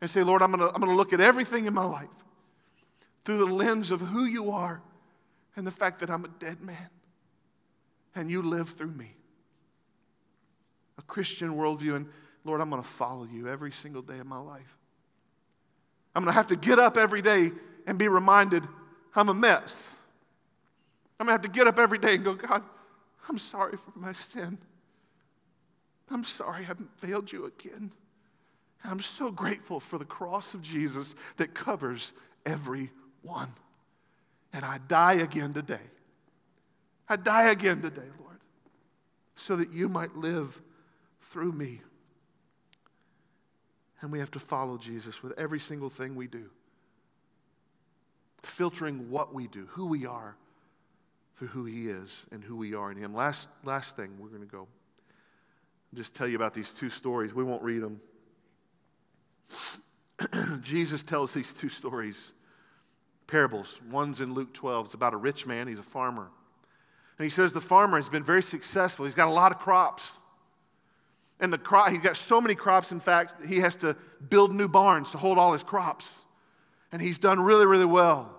and 0.00 0.08
say, 0.08 0.22
Lord, 0.22 0.42
I'm 0.42 0.52
going 0.52 0.68
to 0.68 0.74
I'm 0.74 0.82
to 0.82 0.94
look 0.94 1.12
at 1.12 1.20
everything 1.20 1.66
in 1.66 1.74
my 1.74 1.84
life 1.84 2.08
through 3.24 3.38
the 3.38 3.46
lens 3.46 3.90
of 3.90 4.00
who 4.00 4.24
you 4.24 4.50
are 4.50 4.82
and 5.56 5.66
the 5.66 5.70
fact 5.70 6.00
that 6.00 6.10
I'm 6.10 6.24
a 6.24 6.28
dead 6.28 6.60
man 6.60 6.88
and 8.14 8.30
you 8.30 8.42
live 8.42 8.70
through 8.70 8.92
me. 8.92 9.14
A 10.98 11.02
Christian 11.02 11.54
worldview, 11.54 11.96
and 11.96 12.06
Lord, 12.44 12.60
I'm 12.60 12.70
going 12.70 12.82
to 12.82 12.88
follow 12.88 13.24
you 13.24 13.48
every 13.48 13.72
single 13.72 14.02
day 14.02 14.18
of 14.18 14.26
my 14.26 14.38
life. 14.38 14.76
I'm 16.14 16.22
going 16.22 16.32
to 16.32 16.36
have 16.36 16.48
to 16.48 16.56
get 16.56 16.78
up 16.78 16.96
every 16.96 17.22
day 17.22 17.50
and 17.86 17.98
be 17.98 18.08
reminded 18.08 18.64
I'm 19.14 19.28
a 19.28 19.34
mess. 19.34 19.90
I'm 21.18 21.26
going 21.26 21.38
to 21.38 21.42
have 21.42 21.52
to 21.52 21.58
get 21.58 21.66
up 21.66 21.78
every 21.78 21.98
day 21.98 22.14
and 22.14 22.24
go, 22.24 22.34
God, 22.34 22.62
I'm 23.28 23.38
sorry 23.38 23.76
for 23.76 23.92
my 23.94 24.12
sin. 24.12 24.58
I'm 26.10 26.24
sorry 26.24 26.60
I 26.60 26.62
haven't 26.62 26.90
failed 26.98 27.32
you 27.32 27.46
again. 27.46 27.92
I'm 28.84 29.00
so 29.00 29.30
grateful 29.30 29.80
for 29.80 29.98
the 29.98 30.04
cross 30.04 30.54
of 30.54 30.62
Jesus 30.62 31.14
that 31.36 31.54
covers 31.54 32.12
every 32.44 32.90
one. 33.22 33.52
And 34.52 34.64
I 34.64 34.78
die 34.88 35.14
again 35.14 35.52
today. 35.52 35.80
I 37.08 37.16
die 37.16 37.50
again 37.50 37.80
today, 37.80 38.08
Lord, 38.20 38.40
so 39.34 39.56
that 39.56 39.72
you 39.72 39.88
might 39.88 40.16
live 40.16 40.60
through 41.32 41.52
me. 41.52 41.80
And 44.00 44.12
we 44.12 44.18
have 44.18 44.30
to 44.32 44.40
follow 44.40 44.78
Jesus 44.78 45.22
with 45.22 45.32
every 45.38 45.60
single 45.60 45.88
thing 45.88 46.14
we 46.14 46.26
do, 46.26 46.50
filtering 48.42 49.10
what 49.10 49.32
we 49.32 49.46
do, 49.46 49.66
who 49.70 49.86
we 49.86 50.06
are, 50.06 50.36
through 51.36 51.48
who 51.48 51.64
He 51.64 51.88
is 51.88 52.26
and 52.30 52.42
who 52.42 52.56
we 52.56 52.74
are 52.74 52.90
in 52.90 52.98
Him. 52.98 53.14
Last, 53.14 53.48
last 53.64 53.96
thing, 53.96 54.10
we're 54.18 54.28
going 54.28 54.42
to 54.42 54.46
go 54.46 54.66
just 55.94 56.14
tell 56.14 56.26
you 56.26 56.36
about 56.36 56.54
these 56.54 56.72
two 56.72 56.88
stories. 56.88 57.34
We 57.34 57.44
won't 57.44 57.62
read 57.62 57.82
them. 57.82 58.00
Jesus 60.62 61.02
tells 61.02 61.34
these 61.34 61.52
two 61.52 61.68
stories, 61.68 62.32
parables. 63.26 63.80
One's 63.90 64.20
in 64.20 64.32
Luke 64.32 64.54
12. 64.54 64.86
It's 64.86 64.94
about 64.94 65.12
a 65.12 65.18
rich 65.18 65.46
man, 65.46 65.68
he's 65.68 65.80
a 65.80 65.84
farmer. 65.84 66.30
And 67.18 67.24
he 67.24 67.30
says 67.30 67.52
the 67.52 67.60
farmer 67.60 67.96
has 67.98 68.08
been 68.08 68.24
very 68.24 68.42
successful. 68.42 69.04
He's 69.04 69.14
got 69.14 69.28
a 69.28 69.32
lot 69.32 69.52
of 69.52 69.58
crops. 69.58 70.10
And 71.42 71.52
the 71.52 71.58
crop, 71.58 71.90
he's 71.90 72.00
got 72.00 72.16
so 72.16 72.40
many 72.40 72.54
crops, 72.54 72.92
in 72.92 73.00
fact, 73.00 73.34
he 73.46 73.58
has 73.58 73.74
to 73.76 73.96
build 74.30 74.54
new 74.54 74.68
barns 74.68 75.10
to 75.10 75.18
hold 75.18 75.38
all 75.38 75.52
his 75.52 75.64
crops. 75.64 76.08
And 76.92 77.02
he's 77.02 77.18
done 77.18 77.40
really, 77.40 77.66
really 77.66 77.84
well. 77.84 78.32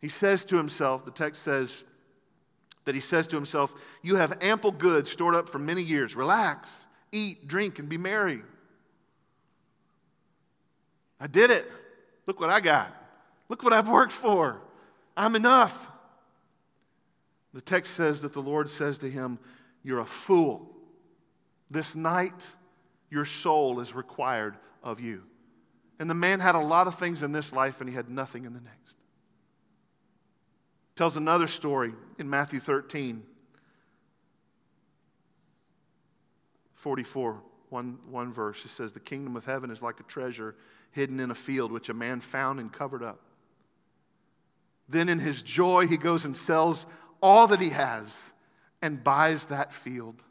He 0.00 0.08
says 0.08 0.42
to 0.46 0.56
himself, 0.56 1.04
the 1.04 1.10
text 1.10 1.42
says 1.42 1.84
that 2.86 2.94
he 2.94 3.00
says 3.02 3.28
to 3.28 3.36
himself, 3.36 3.74
You 4.02 4.16
have 4.16 4.38
ample 4.40 4.70
goods 4.70 5.10
stored 5.10 5.34
up 5.34 5.50
for 5.50 5.58
many 5.58 5.82
years. 5.82 6.16
Relax, 6.16 6.86
eat, 7.12 7.46
drink, 7.46 7.78
and 7.78 7.86
be 7.86 7.98
merry. 7.98 8.40
I 11.20 11.26
did 11.26 11.50
it. 11.50 11.70
Look 12.24 12.40
what 12.40 12.48
I 12.48 12.60
got. 12.60 12.90
Look 13.50 13.62
what 13.62 13.74
I've 13.74 13.88
worked 13.88 14.12
for. 14.12 14.62
I'm 15.14 15.36
enough. 15.36 15.90
The 17.52 17.60
text 17.60 17.94
says 17.94 18.22
that 18.22 18.32
the 18.32 18.40
Lord 18.40 18.70
says 18.70 18.96
to 18.98 19.10
him, 19.10 19.38
You're 19.82 20.00
a 20.00 20.06
fool. 20.06 20.70
This 21.70 21.94
night, 21.94 22.46
your 23.10 23.24
soul 23.24 23.80
is 23.80 23.94
required 23.94 24.56
of 24.82 25.00
you. 25.00 25.22
And 25.98 26.08
the 26.08 26.14
man 26.14 26.40
had 26.40 26.54
a 26.54 26.60
lot 26.60 26.86
of 26.86 26.94
things 26.94 27.22
in 27.22 27.32
this 27.32 27.52
life, 27.52 27.80
and 27.80 27.88
he 27.88 27.94
had 27.94 28.08
nothing 28.08 28.44
in 28.44 28.54
the 28.54 28.60
next. 28.60 28.96
Tells 30.96 31.16
another 31.16 31.46
story 31.46 31.92
in 32.18 32.28
Matthew 32.28 32.60
13, 32.60 33.22
44, 36.74 37.42
one, 37.68 37.98
one 38.08 38.32
verse. 38.32 38.64
It 38.64 38.70
says, 38.70 38.92
The 38.92 39.00
kingdom 39.00 39.36
of 39.36 39.44
heaven 39.44 39.70
is 39.70 39.82
like 39.82 40.00
a 40.00 40.04
treasure 40.04 40.56
hidden 40.92 41.20
in 41.20 41.30
a 41.30 41.34
field, 41.34 41.72
which 41.72 41.88
a 41.88 41.94
man 41.94 42.20
found 42.20 42.58
and 42.58 42.72
covered 42.72 43.02
up. 43.02 43.20
Then 44.88 45.08
in 45.08 45.20
his 45.20 45.42
joy, 45.42 45.86
he 45.86 45.96
goes 45.96 46.24
and 46.24 46.36
sells 46.36 46.86
all 47.22 47.46
that 47.46 47.60
he 47.60 47.70
has 47.70 48.18
and 48.82 49.02
buys 49.02 49.46
that 49.46 49.72
field. 49.72 50.22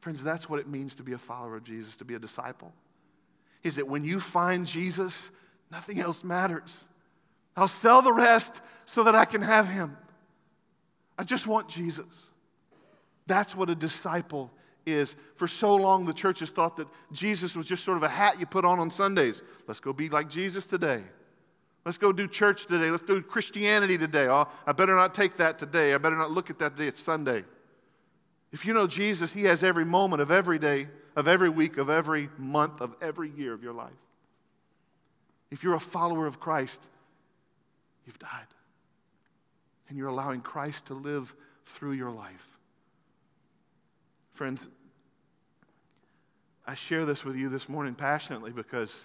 Friends, 0.00 0.22
that's 0.22 0.48
what 0.48 0.60
it 0.60 0.68
means 0.68 0.94
to 0.96 1.02
be 1.02 1.12
a 1.12 1.18
follower 1.18 1.56
of 1.56 1.64
Jesus, 1.64 1.96
to 1.96 2.04
be 2.04 2.14
a 2.14 2.18
disciple. 2.18 2.72
Is 3.62 3.76
that 3.76 3.88
when 3.88 4.04
you 4.04 4.20
find 4.20 4.66
Jesus, 4.66 5.30
nothing 5.70 5.98
else 6.00 6.22
matters. 6.22 6.84
I'll 7.56 7.68
sell 7.68 8.02
the 8.02 8.12
rest 8.12 8.60
so 8.84 9.02
that 9.04 9.14
I 9.14 9.24
can 9.24 9.42
have 9.42 9.68
him. 9.68 9.96
I 11.18 11.24
just 11.24 11.46
want 11.46 11.68
Jesus. 11.68 12.30
That's 13.26 13.56
what 13.56 13.70
a 13.70 13.74
disciple 13.74 14.52
is. 14.84 15.16
For 15.34 15.48
so 15.48 15.74
long, 15.74 16.06
the 16.06 16.12
church 16.12 16.40
has 16.40 16.50
thought 16.50 16.76
that 16.76 16.86
Jesus 17.12 17.56
was 17.56 17.66
just 17.66 17.84
sort 17.84 17.96
of 17.96 18.02
a 18.02 18.08
hat 18.08 18.38
you 18.38 18.46
put 18.46 18.64
on 18.64 18.78
on 18.78 18.90
Sundays. 18.90 19.42
Let's 19.66 19.80
go 19.80 19.92
be 19.92 20.08
like 20.08 20.28
Jesus 20.28 20.66
today. 20.66 21.02
Let's 21.86 21.98
go 21.98 22.10
do 22.10 22.26
church 22.26 22.66
today. 22.66 22.90
Let's 22.90 23.04
do 23.04 23.22
Christianity 23.22 23.96
today. 23.96 24.26
Oh, 24.26 24.48
I 24.66 24.72
better 24.72 24.96
not 24.96 25.14
take 25.14 25.36
that 25.36 25.56
today. 25.56 25.94
I 25.94 25.98
better 25.98 26.16
not 26.16 26.32
look 26.32 26.50
at 26.50 26.58
that 26.58 26.76
today. 26.76 26.88
It's 26.88 27.00
Sunday. 27.00 27.44
If 28.50 28.66
you 28.66 28.74
know 28.74 28.88
Jesus, 28.88 29.32
He 29.32 29.44
has 29.44 29.62
every 29.62 29.84
moment 29.84 30.20
of 30.20 30.32
every 30.32 30.58
day, 30.58 30.88
of 31.14 31.28
every 31.28 31.48
week, 31.48 31.78
of 31.78 31.88
every 31.88 32.28
month, 32.38 32.80
of 32.80 32.96
every 33.00 33.30
year 33.30 33.52
of 33.52 33.62
your 33.62 33.72
life. 33.72 33.92
If 35.52 35.62
you're 35.62 35.74
a 35.74 35.80
follower 35.80 36.26
of 36.26 36.40
Christ, 36.40 36.88
you've 38.04 38.18
died. 38.18 38.48
And 39.88 39.96
you're 39.96 40.08
allowing 40.08 40.40
Christ 40.40 40.86
to 40.86 40.94
live 40.94 41.36
through 41.66 41.92
your 41.92 42.10
life. 42.10 42.58
Friends, 44.32 44.68
I 46.66 46.74
share 46.74 47.04
this 47.04 47.24
with 47.24 47.36
you 47.36 47.48
this 47.48 47.68
morning 47.68 47.94
passionately 47.94 48.50
because 48.50 49.04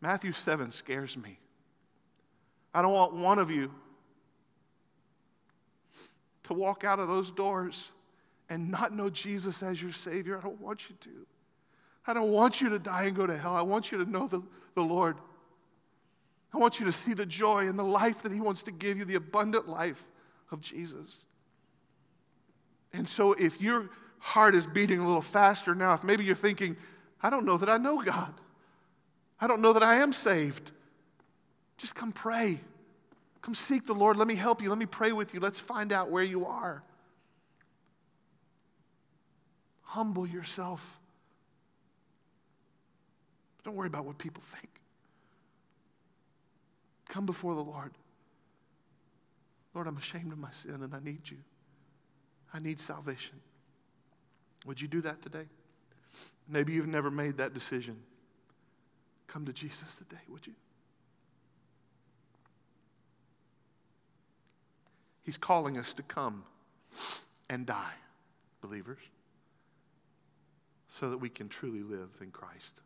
Matthew 0.00 0.32
7 0.32 0.72
scares 0.72 1.16
me. 1.16 1.38
I 2.72 2.82
don't 2.82 2.92
want 2.92 3.14
one 3.14 3.38
of 3.38 3.50
you 3.50 3.72
to 6.44 6.54
walk 6.54 6.84
out 6.84 6.98
of 6.98 7.08
those 7.08 7.30
doors 7.30 7.90
and 8.48 8.70
not 8.70 8.92
know 8.92 9.10
Jesus 9.10 9.62
as 9.62 9.80
your 9.80 9.92
Savior. 9.92 10.38
I 10.38 10.40
don't 10.40 10.60
want 10.60 10.88
you 10.88 10.96
to. 11.00 11.26
I 12.06 12.14
don't 12.14 12.30
want 12.30 12.60
you 12.60 12.70
to 12.70 12.78
die 12.78 13.04
and 13.04 13.16
go 13.16 13.26
to 13.26 13.36
hell. 13.36 13.54
I 13.54 13.62
want 13.62 13.92
you 13.92 14.04
to 14.04 14.10
know 14.10 14.26
the, 14.26 14.42
the 14.74 14.82
Lord. 14.82 15.16
I 16.52 16.58
want 16.58 16.80
you 16.80 16.86
to 16.86 16.92
see 16.92 17.14
the 17.14 17.26
joy 17.26 17.68
and 17.68 17.78
the 17.78 17.84
life 17.84 18.22
that 18.22 18.32
He 18.32 18.40
wants 18.40 18.64
to 18.64 18.72
give 18.72 18.98
you, 18.98 19.04
the 19.04 19.14
abundant 19.14 19.68
life 19.68 20.04
of 20.50 20.60
Jesus. 20.60 21.26
And 22.92 23.06
so, 23.06 23.34
if 23.34 23.60
your 23.60 23.88
heart 24.18 24.54
is 24.54 24.66
beating 24.66 24.98
a 24.98 25.06
little 25.06 25.22
faster 25.22 25.74
now, 25.74 25.94
if 25.94 26.02
maybe 26.02 26.24
you're 26.24 26.34
thinking, 26.34 26.76
I 27.22 27.30
don't 27.30 27.44
know 27.44 27.56
that 27.56 27.68
I 27.68 27.76
know 27.76 28.02
God, 28.02 28.34
I 29.40 29.46
don't 29.46 29.62
know 29.62 29.72
that 29.72 29.82
I 29.82 29.96
am 29.96 30.12
saved, 30.12 30.70
just 31.78 31.94
come 31.94 32.12
pray. 32.12 32.60
Come 33.42 33.54
seek 33.54 33.86
the 33.86 33.94
Lord. 33.94 34.16
Let 34.18 34.28
me 34.28 34.34
help 34.34 34.60
you. 34.62 34.68
Let 34.68 34.78
me 34.78 34.86
pray 34.86 35.12
with 35.12 35.32
you. 35.32 35.40
Let's 35.40 35.58
find 35.58 35.92
out 35.92 36.10
where 36.10 36.22
you 36.22 36.44
are. 36.44 36.82
Humble 39.82 40.26
yourself. 40.26 40.98
Don't 43.64 43.76
worry 43.76 43.86
about 43.86 44.04
what 44.04 44.18
people 44.18 44.42
think. 44.42 44.68
Come 47.08 47.26
before 47.26 47.54
the 47.54 47.62
Lord. 47.62 47.92
Lord, 49.74 49.86
I'm 49.86 49.96
ashamed 49.96 50.32
of 50.32 50.38
my 50.38 50.50
sin 50.50 50.82
and 50.82 50.94
I 50.94 51.00
need 51.00 51.30
you. 51.30 51.38
I 52.52 52.58
need 52.58 52.78
salvation. 52.78 53.40
Would 54.66 54.80
you 54.80 54.88
do 54.88 55.00
that 55.02 55.22
today? 55.22 55.46
Maybe 56.48 56.72
you've 56.72 56.88
never 56.88 57.10
made 57.10 57.38
that 57.38 57.54
decision. 57.54 57.96
Come 59.30 59.46
to 59.46 59.52
Jesus 59.52 59.94
today, 59.94 60.20
would 60.28 60.44
you? 60.44 60.54
He's 65.22 65.36
calling 65.36 65.78
us 65.78 65.92
to 65.92 66.02
come 66.02 66.42
and 67.48 67.64
die, 67.64 67.94
believers, 68.60 68.98
so 70.88 71.10
that 71.10 71.18
we 71.18 71.28
can 71.28 71.48
truly 71.48 71.84
live 71.84 72.08
in 72.20 72.32
Christ. 72.32 72.80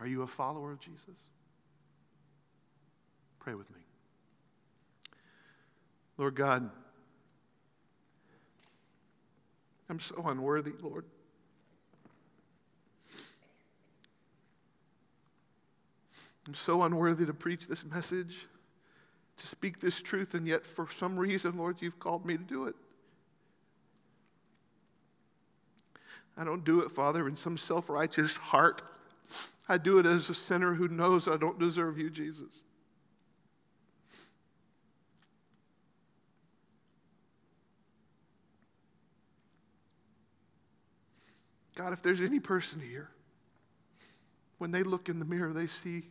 Are 0.00 0.06
you 0.06 0.20
a 0.20 0.26
follower 0.26 0.70
of 0.70 0.80
Jesus? 0.80 1.18
Pray 3.40 3.54
with 3.54 3.70
me. 3.70 3.80
Lord 6.18 6.34
God, 6.34 6.68
I'm 9.88 9.98
so 9.98 10.22
unworthy, 10.26 10.72
Lord. 10.82 11.06
I'm 16.46 16.54
so 16.54 16.82
unworthy 16.82 17.26
to 17.26 17.34
preach 17.34 17.68
this 17.68 17.84
message, 17.84 18.46
to 19.36 19.46
speak 19.46 19.80
this 19.80 20.02
truth, 20.02 20.34
and 20.34 20.46
yet 20.46 20.66
for 20.66 20.88
some 20.90 21.18
reason, 21.18 21.56
Lord, 21.56 21.80
you've 21.80 21.98
called 22.00 22.26
me 22.26 22.36
to 22.36 22.42
do 22.42 22.66
it. 22.66 22.74
I 26.36 26.44
don't 26.44 26.64
do 26.64 26.80
it, 26.80 26.90
Father, 26.90 27.28
in 27.28 27.36
some 27.36 27.56
self 27.56 27.88
righteous 27.88 28.36
heart. 28.36 28.82
I 29.68 29.78
do 29.78 29.98
it 29.98 30.06
as 30.06 30.28
a 30.28 30.34
sinner 30.34 30.74
who 30.74 30.88
knows 30.88 31.28
I 31.28 31.36
don't 31.36 31.58
deserve 31.58 31.98
you, 31.98 32.10
Jesus. 32.10 32.64
God, 41.74 41.92
if 41.92 42.02
there's 42.02 42.20
any 42.20 42.40
person 42.40 42.80
here, 42.80 43.08
when 44.58 44.70
they 44.70 44.82
look 44.82 45.08
in 45.08 45.18
the 45.18 45.24
mirror, 45.24 45.52
they 45.52 45.66
see 45.66 46.02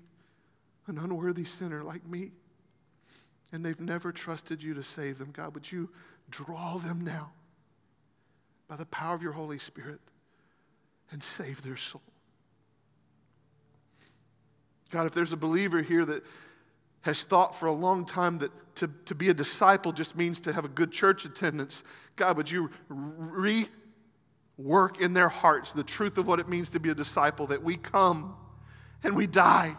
an 0.91 0.97
unworthy 0.97 1.45
sinner 1.45 1.83
like 1.83 2.05
me, 2.05 2.31
and 3.51 3.65
they've 3.65 3.79
never 3.79 4.11
trusted 4.11 4.61
you 4.61 4.73
to 4.73 4.83
save 4.83 5.17
them, 5.17 5.31
God, 5.31 5.53
would 5.53 5.71
you 5.71 5.89
draw 6.29 6.77
them 6.77 7.03
now 7.03 7.31
by 8.67 8.75
the 8.75 8.85
power 8.85 9.15
of 9.15 9.23
your 9.23 9.31
Holy 9.31 9.57
Spirit 9.57 9.99
and 11.11 11.23
save 11.23 11.63
their 11.63 11.77
soul? 11.77 12.01
God, 14.91 15.07
if 15.07 15.13
there's 15.13 15.33
a 15.33 15.37
believer 15.37 15.81
here 15.81 16.05
that 16.05 16.23
has 17.01 17.23
thought 17.23 17.55
for 17.55 17.65
a 17.65 17.71
long 17.71 18.05
time 18.05 18.37
that 18.39 18.51
to, 18.75 18.89
to 19.05 19.15
be 19.15 19.29
a 19.29 19.33
disciple 19.33 19.91
just 19.91 20.15
means 20.15 20.41
to 20.41 20.53
have 20.53 20.65
a 20.65 20.69
good 20.69 20.91
church 20.91 21.25
attendance, 21.25 21.83
God, 22.15 22.37
would 22.37 22.51
you 22.51 22.69
re 22.89 23.67
work 24.57 25.01
in 25.01 25.13
their 25.13 25.29
hearts 25.29 25.71
the 25.71 25.83
truth 25.83 26.17
of 26.17 26.27
what 26.27 26.39
it 26.39 26.47
means 26.47 26.69
to 26.71 26.79
be 26.79 26.89
a 26.89 26.95
disciple, 26.95 27.47
that 27.47 27.63
we 27.63 27.77
come 27.77 28.35
and 29.03 29.15
we 29.15 29.27
die. 29.27 29.75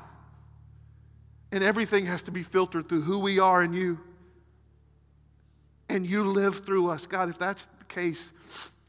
And 1.53 1.63
everything 1.63 2.07
has 2.07 2.23
to 2.23 2.31
be 2.31 2.43
filtered 2.43 2.89
through 2.89 3.03
who 3.03 3.19
we 3.19 3.39
are 3.39 3.63
in 3.63 3.75
you. 3.75 4.01
And 5.89 6.07
you 6.07 6.25
live 6.25 6.65
through 6.65 6.89
us. 6.89 7.07
God, 7.07 7.29
if 7.29 7.39
that's 7.39 7.69
the 7.79 7.85
case, 7.85 8.33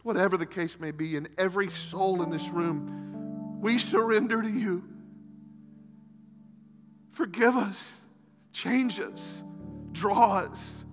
whatever 0.04 0.38
the 0.38 0.46
case 0.46 0.80
may 0.80 0.92
be, 0.92 1.18
in 1.18 1.28
every 1.38 1.70
soul 1.70 2.24
in 2.24 2.30
this 2.30 2.50
room, 2.50 3.60
we 3.60 3.78
surrender 3.78 4.42
to 4.42 4.50
you. 4.50 4.84
Forgive 7.12 7.56
us, 7.58 7.92
change 8.54 9.00
us, 9.00 9.44
draw 9.92 10.38
us. 10.38 10.84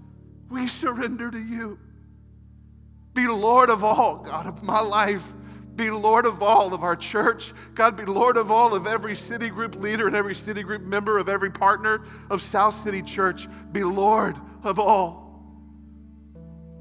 We 0.51 0.66
surrender 0.66 1.31
to 1.31 1.39
you. 1.39 1.79
Be 3.14 3.29
Lord 3.29 3.71
of 3.71 3.85
all, 3.85 4.16
God, 4.18 4.47
of 4.47 4.62
my 4.64 4.81
life. 4.81 5.33
Be 5.81 5.91
Lord 5.91 6.26
of 6.26 6.43
all 6.43 6.74
of 6.74 6.83
our 6.83 6.95
church. 6.95 7.55
God, 7.74 7.97
be 7.97 8.05
Lord 8.05 8.37
of 8.37 8.51
all 8.51 8.74
of 8.74 8.87
every 8.87 9.14
city 9.14 9.49
group 9.49 9.76
leader 9.76 10.07
and 10.07 10.14
every 10.14 10.35
city 10.35 10.62
group 10.62 10.83
member, 10.83 11.16
of 11.16 11.26
every 11.26 11.51
partner 11.51 12.05
of 12.28 12.43
South 12.43 12.78
City 12.78 13.01
Church. 13.01 13.49
Be 13.72 13.83
Lord 13.83 14.37
of 14.62 14.78
all. 14.78 15.43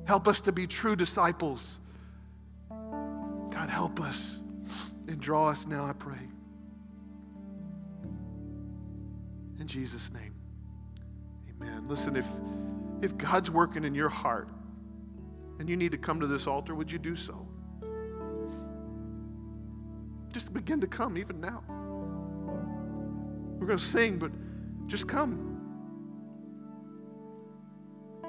Help 0.05 0.27
us 0.27 0.41
to 0.41 0.51
be 0.51 0.67
true 0.67 0.97
disciples. 0.97 1.79
God, 2.69 3.69
help 3.69 4.01
us 4.01 4.41
and 5.07 5.17
draw 5.17 5.47
us 5.47 5.65
now, 5.65 5.85
I 5.85 5.93
pray. 5.93 6.27
In 9.61 9.65
Jesus' 9.65 10.11
name, 10.11 10.35
amen. 11.55 11.87
Listen, 11.87 12.17
if, 12.17 12.27
if 13.01 13.17
God's 13.17 13.49
working 13.49 13.85
in 13.85 13.95
your 13.95 14.09
heart, 14.09 14.49
and 15.57 15.69
you 15.69 15.77
need 15.77 15.93
to 15.93 15.97
come 15.97 16.19
to 16.19 16.27
this 16.27 16.47
altar, 16.47 16.75
would 16.75 16.91
you 16.91 16.99
do 16.99 17.15
so? 17.15 17.48
Just 20.31 20.53
begin 20.53 20.79
to 20.81 20.87
come 20.87 21.17
even 21.17 21.41
now. 21.41 21.63
We're 23.59 23.67
going 23.67 23.79
to 23.79 23.83
sing, 23.83 24.17
but 24.17 24.31
just 24.87 25.07
come. 25.07 25.49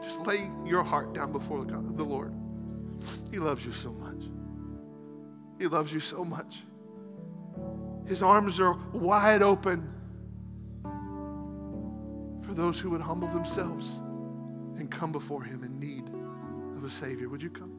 Just 0.02 0.20
lay 0.22 0.50
your 0.64 0.82
heart 0.82 1.14
down 1.14 1.32
before 1.32 1.64
God, 1.64 1.96
the 1.96 2.04
Lord. 2.04 2.34
He 3.30 3.38
loves 3.38 3.64
you 3.64 3.72
so 3.72 3.92
much. 3.92 4.24
He 5.58 5.66
loves 5.66 5.92
you 5.92 6.00
so 6.00 6.24
much. 6.24 6.62
His 8.06 8.22
arms 8.22 8.60
are 8.60 8.76
wide 8.92 9.42
open 9.42 9.88
for 12.42 12.54
those 12.54 12.80
who 12.80 12.90
would 12.90 13.02
humble 13.02 13.28
themselves 13.28 13.88
and 14.78 14.90
come 14.90 15.12
before 15.12 15.44
Him 15.44 15.62
in 15.62 15.78
need 15.78 16.08
of 16.76 16.84
a 16.84 16.90
Savior. 16.90 17.28
Would 17.28 17.42
you 17.42 17.50
come? 17.50 17.69